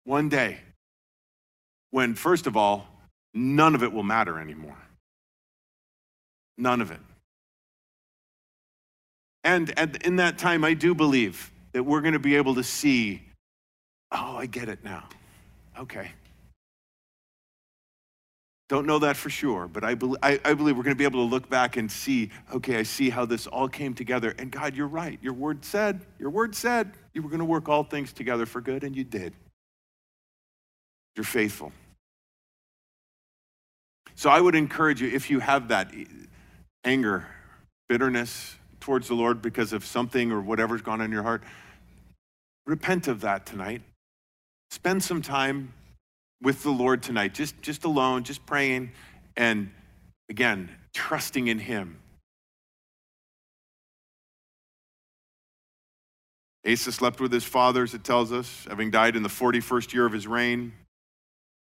one 0.06 0.30
day, 0.30 0.60
when, 1.92 2.16
first 2.16 2.48
of 2.48 2.56
all, 2.56 2.88
none 3.34 3.76
of 3.76 3.84
it 3.84 3.92
will 3.92 4.04
matter 4.04 4.40
anymore. 4.40 4.78
None 6.58 6.80
of 6.80 6.92
it. 6.92 7.02
And 9.48 9.70
in 10.04 10.18
that 10.18 10.38
time, 10.38 10.66
I 10.66 10.74
do 10.74 10.94
believe 10.94 11.54
that 11.72 11.82
we're 11.82 12.02
going 12.02 12.12
to 12.12 12.20
be 12.20 12.36
able 12.36 12.56
to 12.56 12.64
see, 12.64 13.22
oh, 14.12 14.36
I 14.36 14.46
get 14.46 14.68
it 14.68 14.84
now. 14.84 15.08
Okay. 15.80 16.12
Don't 18.68 18.86
know 18.86 19.00
that 19.00 19.16
for 19.16 19.30
sure, 19.30 19.70
but 19.70 19.86
I, 19.86 19.96
be- 19.96 20.18
I, 20.22 20.38
I 20.44 20.54
believe 20.54 20.76
we're 20.76 20.84
going 20.84 20.98
to 20.98 20.98
be 20.98 21.06
able 21.06 21.26
to 21.26 21.32
look 21.32 21.50
back 21.50 21.78
and 21.78 21.90
see, 21.90 22.30
okay, 22.54 22.76
I 22.76 22.84
see 22.84 23.10
how 23.10 23.24
this 23.24 23.48
all 23.48 23.70
came 23.70 23.94
together. 23.94 24.36
And 24.38 24.52
God, 24.52 24.76
you're 24.76 24.86
right. 24.86 25.18
Your 25.22 25.32
word 25.32 25.64
said, 25.64 26.02
your 26.20 26.30
word 26.30 26.54
said 26.54 26.92
you 27.14 27.22
were 27.22 27.30
going 27.30 27.40
to 27.40 27.46
work 27.46 27.70
all 27.70 27.86
things 27.86 28.12
together 28.12 28.46
for 28.46 28.60
good, 28.60 28.84
and 28.84 28.94
you 28.94 29.06
did. 29.06 29.32
You're 31.16 31.24
faithful. 31.24 31.72
So 34.16 34.30
I 34.30 34.42
would 34.42 34.56
encourage 34.56 35.02
you, 35.02 35.08
if 35.08 35.30
you 35.30 35.40
have 35.40 35.70
that 35.70 35.94
eh, 35.96 36.04
anger, 36.84 37.26
bitterness, 37.88 38.57
towards 38.88 39.10
the 39.10 39.14
Lord 39.14 39.42
because 39.42 39.74
of 39.74 39.84
something 39.84 40.32
or 40.32 40.40
whatever's 40.40 40.82
gone 40.82 41.02
on 41.02 41.08
in 41.08 41.12
your 41.12 41.22
heart, 41.22 41.44
repent 42.66 43.10
of 43.10 43.20
that 43.20 43.46
tonight. 43.46 43.82
Spend 44.72 45.04
some 45.04 45.22
time 45.22 45.74
with 46.42 46.64
the 46.64 46.70
Lord 46.70 47.04
tonight, 47.04 47.34
just, 47.34 47.62
just 47.62 47.84
alone, 47.84 48.24
just 48.24 48.46
praying, 48.46 48.92
and 49.36 49.72
again, 50.30 50.70
trusting 50.94 51.48
in 51.48 51.60
Him. 51.60 52.00
Asa 56.66 56.94
slept 56.94 57.20
with 57.20 57.34
his 57.34 57.44
fathers, 57.44 57.94
it 57.94 58.06
tells 58.06 58.32
us, 58.32 58.66
having 58.70 58.90
died 58.90 59.18
in 59.18 59.24
the 59.24 59.30
41st 59.30 59.94
year 59.94 60.06
of 60.06 60.14
his 60.14 60.28
reign. 60.28 60.72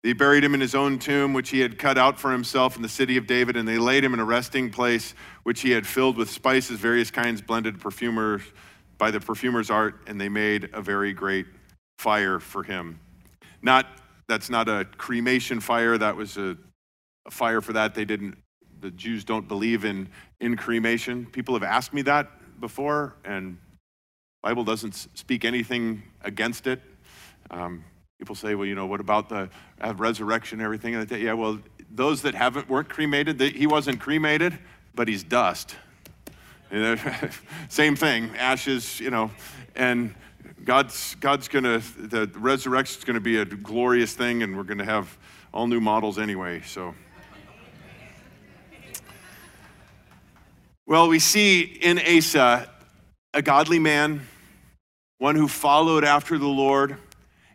They 0.09 0.15
buried 0.15 0.43
him 0.43 0.55
in 0.55 0.63
his 0.63 0.75
own 0.75 0.99
tomb, 0.99 1.35
which 1.35 1.51
he 1.51 1.61
had 1.61 1.79
cut 1.79 1.99
out 1.99 2.19
for 2.19 2.33
himself 2.33 2.77
in 2.77 2.81
the 2.81 2.89
city 2.89 3.19
of 3.19 3.27
David, 3.27 3.59
and 3.59 3.69
they 3.69 3.77
laid 3.77 4.03
him 4.03 4.15
in 4.15 4.21
a 4.21 4.25
resting 4.25 4.71
place, 4.71 5.15
which 5.43 5.61
he 5.61 5.73
had 5.73 5.87
filled 5.87 6.17
with 6.17 6.31
spices, 6.31 6.81
various 6.81 7.11
kinds, 7.11 7.43
blended 7.43 7.79
perfumers 7.79 8.41
by 8.97 9.11
the 9.11 9.21
perfumer's 9.21 9.69
art, 9.69 9.97
and 10.07 10.19
they 10.19 10.31
made 10.31 10.71
a 10.73 10.81
very 10.81 11.13
great 11.13 11.45
fire 11.99 12.41
for 12.41 12.63
him. 12.63 12.99
Not 13.61 13.85
that's 14.29 14.49
not 14.49 14.67
a 14.67 14.87
cremation 14.97 15.61
fire. 15.61 15.99
That 15.99 16.17
was 16.17 16.39
a 16.39 16.57
fire 17.29 17.61
for 17.61 17.75
that. 17.75 17.95
They 17.95 18.07
didn't, 18.07 18.39
the 18.81 18.91
Jews 18.91 19.25
don't 19.25 19.47
believe 19.47 19.85
in, 19.85 20.09
in 20.41 20.57
cremation. 20.57 21.27
People 21.27 21.53
have 21.53 21.63
asked 21.63 21.93
me 21.93 22.01
that 22.01 22.31
before, 22.63 23.15
and 23.27 23.59
Bible 24.43 24.65
doesn't 24.65 24.95
speak 24.95 25.45
anything 25.45 26.03
against 26.23 26.67
it. 26.67 26.81
Um, 27.51 27.85
people 28.19 28.35
say, 28.35 28.55
well, 28.55 28.67
you 28.67 28.75
know, 28.75 28.87
what 28.87 29.01
about 29.01 29.29
the 29.29 29.49
uh, 29.81 29.95
resurrection 29.97 30.59
and 30.59 30.65
everything? 30.65 30.95
Yeah, 31.21 31.35
well, 31.35 31.59
those 31.91 32.23
that 32.23 32.35
haven't 32.35 32.69
weren't 32.69 32.89
cremated, 32.89 33.41
he 33.41 33.67
wasn't 33.67 34.01
cremated, 34.01 34.59
but 34.95 35.07
he's 35.09 35.23
dust. 35.23 35.77
Same 37.69 37.97
thing, 37.97 38.31
ashes, 38.37 39.01
you 39.01 39.11
know, 39.11 39.31
and 39.75 40.15
God's 40.65 41.15
God's 41.15 41.49
gonna 41.49 41.79
the 41.79 42.31
resurrection's 42.35 43.05
gonna 43.05 43.21
be 43.21 43.39
a 43.39 43.45
glorious 43.47 44.13
thing, 44.13 44.43
and 44.43 44.55
we're 44.55 44.65
gonna 44.65 44.85
have 44.85 45.17
all 45.55 45.67
new 45.67 45.81
models 45.81 46.19
anyway. 46.19 46.61
So. 46.67 46.95
Well, 50.87 51.09
we 51.09 51.19
see 51.21 51.63
in 51.63 51.99
Asa 51.99 52.69
a 53.33 53.41
godly 53.41 53.79
man, 53.79 54.27
one 55.19 55.37
who 55.37 55.49
followed 55.49 56.05
after 56.05 56.37
the 56.37 56.49
Lord. 56.49 56.99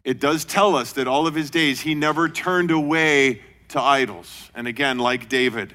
It 0.03 0.19
does 0.19 0.43
tell 0.45 0.75
us 0.75 0.93
that 0.93 1.07
all 1.07 1.27
of 1.27 1.35
his 1.35 1.49
days 1.49 1.81
he 1.81 1.95
never 1.95 2.27
turned 2.27 2.71
away 2.71 3.41
to 3.69 3.81
idols. 3.81 4.51
And 4.53 4.67
again, 4.67 4.99
like 4.99 5.29
David, 5.29 5.73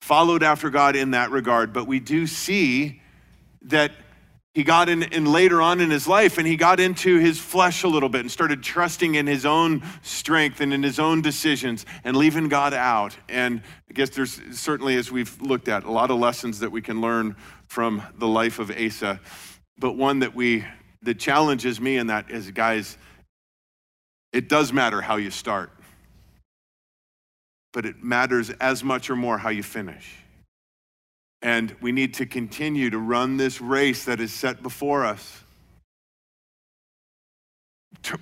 followed 0.00 0.42
after 0.42 0.70
God 0.70 0.96
in 0.96 1.12
that 1.12 1.30
regard. 1.30 1.72
But 1.72 1.86
we 1.86 2.00
do 2.00 2.26
see 2.26 3.00
that 3.62 3.92
he 4.52 4.64
got 4.64 4.88
in, 4.88 5.02
in 5.02 5.26
later 5.26 5.60
on 5.60 5.80
in 5.80 5.90
his 5.90 6.08
life 6.08 6.38
and 6.38 6.46
he 6.46 6.56
got 6.56 6.80
into 6.80 7.18
his 7.18 7.38
flesh 7.38 7.82
a 7.82 7.88
little 7.88 8.08
bit 8.08 8.22
and 8.22 8.30
started 8.30 8.62
trusting 8.62 9.14
in 9.14 9.26
his 9.26 9.44
own 9.44 9.82
strength 10.02 10.60
and 10.60 10.72
in 10.72 10.82
his 10.82 10.98
own 10.98 11.20
decisions 11.20 11.84
and 12.04 12.16
leaving 12.16 12.48
God 12.48 12.72
out. 12.72 13.14
And 13.28 13.60
I 13.90 13.92
guess 13.92 14.10
there's 14.10 14.40
certainly, 14.58 14.96
as 14.96 15.12
we've 15.12 15.40
looked 15.42 15.68
at, 15.68 15.84
a 15.84 15.90
lot 15.90 16.10
of 16.10 16.18
lessons 16.18 16.60
that 16.60 16.72
we 16.72 16.80
can 16.80 17.02
learn 17.02 17.36
from 17.66 18.02
the 18.16 18.26
life 18.26 18.58
of 18.58 18.70
Asa. 18.70 19.20
But 19.78 19.92
one 19.92 20.20
that 20.20 20.34
we 20.34 20.64
that 21.02 21.18
challenges 21.18 21.80
me 21.80 21.98
in 21.98 22.06
that 22.06 22.30
is, 22.30 22.50
guys, 22.50 22.96
it 24.36 24.50
does 24.50 24.70
matter 24.70 25.00
how 25.00 25.16
you 25.16 25.30
start, 25.30 25.70
but 27.72 27.86
it 27.86 28.02
matters 28.02 28.50
as 28.50 28.84
much 28.84 29.08
or 29.08 29.16
more 29.16 29.38
how 29.38 29.48
you 29.48 29.62
finish. 29.62 30.14
And 31.40 31.74
we 31.80 31.90
need 31.90 32.12
to 32.14 32.26
continue 32.26 32.90
to 32.90 32.98
run 32.98 33.38
this 33.38 33.62
race 33.62 34.04
that 34.04 34.20
is 34.20 34.34
set 34.34 34.62
before 34.62 35.06
us. 35.06 35.42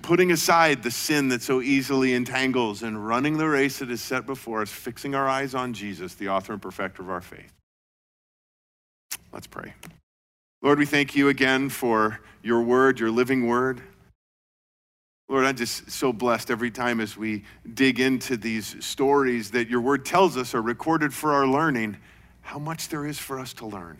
Putting 0.03 0.31
aside 0.31 0.83
the 0.83 0.91
sin 0.91 1.27
that 1.27 1.41
so 1.41 1.61
easily 1.61 2.13
entangles 2.13 2.81
and 2.81 3.05
running 3.05 3.37
the 3.37 3.49
race 3.49 3.79
that 3.79 3.91
is 3.91 4.01
set 4.01 4.25
before 4.25 4.61
us, 4.61 4.69
fixing 4.69 5.15
our 5.15 5.27
eyes 5.27 5.53
on 5.53 5.73
Jesus, 5.73 6.15
the 6.15 6.29
author 6.29 6.53
and 6.53 6.61
perfecter 6.61 7.01
of 7.01 7.09
our 7.09 7.19
faith. 7.19 7.51
Let's 9.33 9.47
pray. 9.47 9.73
Lord, 10.61 10.79
we 10.79 10.85
thank 10.85 11.13
you 11.13 11.27
again 11.27 11.67
for 11.67 12.21
your 12.41 12.61
word, 12.61 13.01
your 13.01 13.11
living 13.11 13.47
word. 13.47 13.81
Lord, 15.27 15.45
I'm 15.45 15.55
just 15.55 15.89
so 15.89 16.13
blessed 16.13 16.51
every 16.51 16.69
time 16.69 16.99
as 16.99 17.17
we 17.17 17.43
dig 17.73 17.99
into 17.99 18.37
these 18.37 18.83
stories 18.85 19.51
that 19.51 19.69
your 19.69 19.81
word 19.81 20.05
tells 20.05 20.37
us 20.37 20.53
are 20.53 20.61
recorded 20.61 21.13
for 21.13 21.33
our 21.33 21.47
learning 21.47 21.97
how 22.41 22.59
much 22.59 22.89
there 22.89 23.07
is 23.07 23.17
for 23.17 23.39
us 23.39 23.53
to 23.53 23.65
learn. 23.65 23.99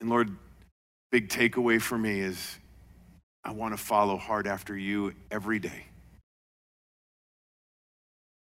And 0.00 0.08
Lord, 0.08 0.36
big 1.10 1.28
takeaway 1.28 1.80
for 1.80 1.98
me 1.98 2.20
is 2.20 2.58
I 3.42 3.50
want 3.52 3.76
to 3.76 3.82
follow 3.82 4.16
hard 4.16 4.46
after 4.46 4.76
you 4.76 5.14
every 5.30 5.58
day. 5.58 5.86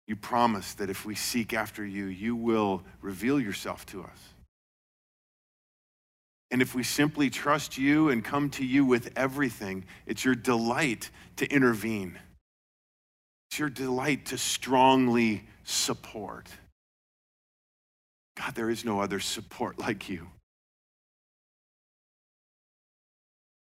You 0.07 0.15
promise 0.15 0.73
that 0.73 0.89
if 0.89 1.05
we 1.05 1.15
seek 1.15 1.53
after 1.53 1.85
you, 1.85 2.05
you 2.05 2.35
will 2.35 2.83
reveal 3.01 3.39
yourself 3.39 3.85
to 3.87 4.01
us. 4.01 4.33
And 6.51 6.61
if 6.61 6.73
we 6.73 6.83
simply 6.83 7.29
trust 7.29 7.77
you 7.77 8.09
and 8.09 8.23
come 8.23 8.49
to 8.51 8.65
you 8.65 8.83
with 8.83 9.11
everything, 9.15 9.85
it's 10.07 10.25
your 10.25 10.35
delight 10.35 11.09
to 11.35 11.47
intervene. 11.47 12.17
It's 13.49 13.59
your 13.59 13.69
delight 13.69 14.27
to 14.27 14.37
strongly 14.37 15.47
support. 15.63 16.49
God, 18.35 18.55
there 18.55 18.69
is 18.69 18.83
no 18.83 18.99
other 18.99 19.19
support 19.19 19.79
like 19.79 20.09
you. 20.09 20.27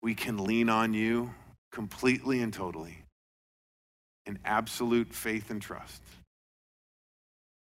We 0.02 0.16
can 0.16 0.44
lean 0.44 0.70
on 0.70 0.94
you 0.94 1.34
completely 1.72 2.42
and 2.42 2.54
totally 2.54 3.04
in 4.26 4.40
absolute 4.46 5.14
faith 5.14 5.50
and 5.50 5.62
trust. 5.62 6.02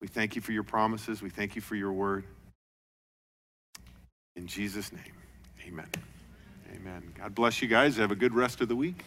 We 0.01 0.07
thank 0.07 0.35
you 0.35 0.41
for 0.41 0.51
your 0.51 0.63
promises. 0.63 1.21
We 1.21 1.29
thank 1.29 1.55
you 1.55 1.61
for 1.61 1.75
your 1.75 1.91
word. 1.91 2.25
In 4.39 4.47
Jesus' 4.47 4.93
name, 4.93 5.01
amen. 5.67 5.89
Amen. 6.73 7.13
God 7.17 7.35
bless 7.35 7.61
you 7.61 7.67
guys. 7.67 7.97
Have 7.97 8.11
a 8.11 8.15
good 8.15 8.33
rest 8.33 8.61
of 8.61 8.69
the 8.69 8.75
week. 8.75 9.03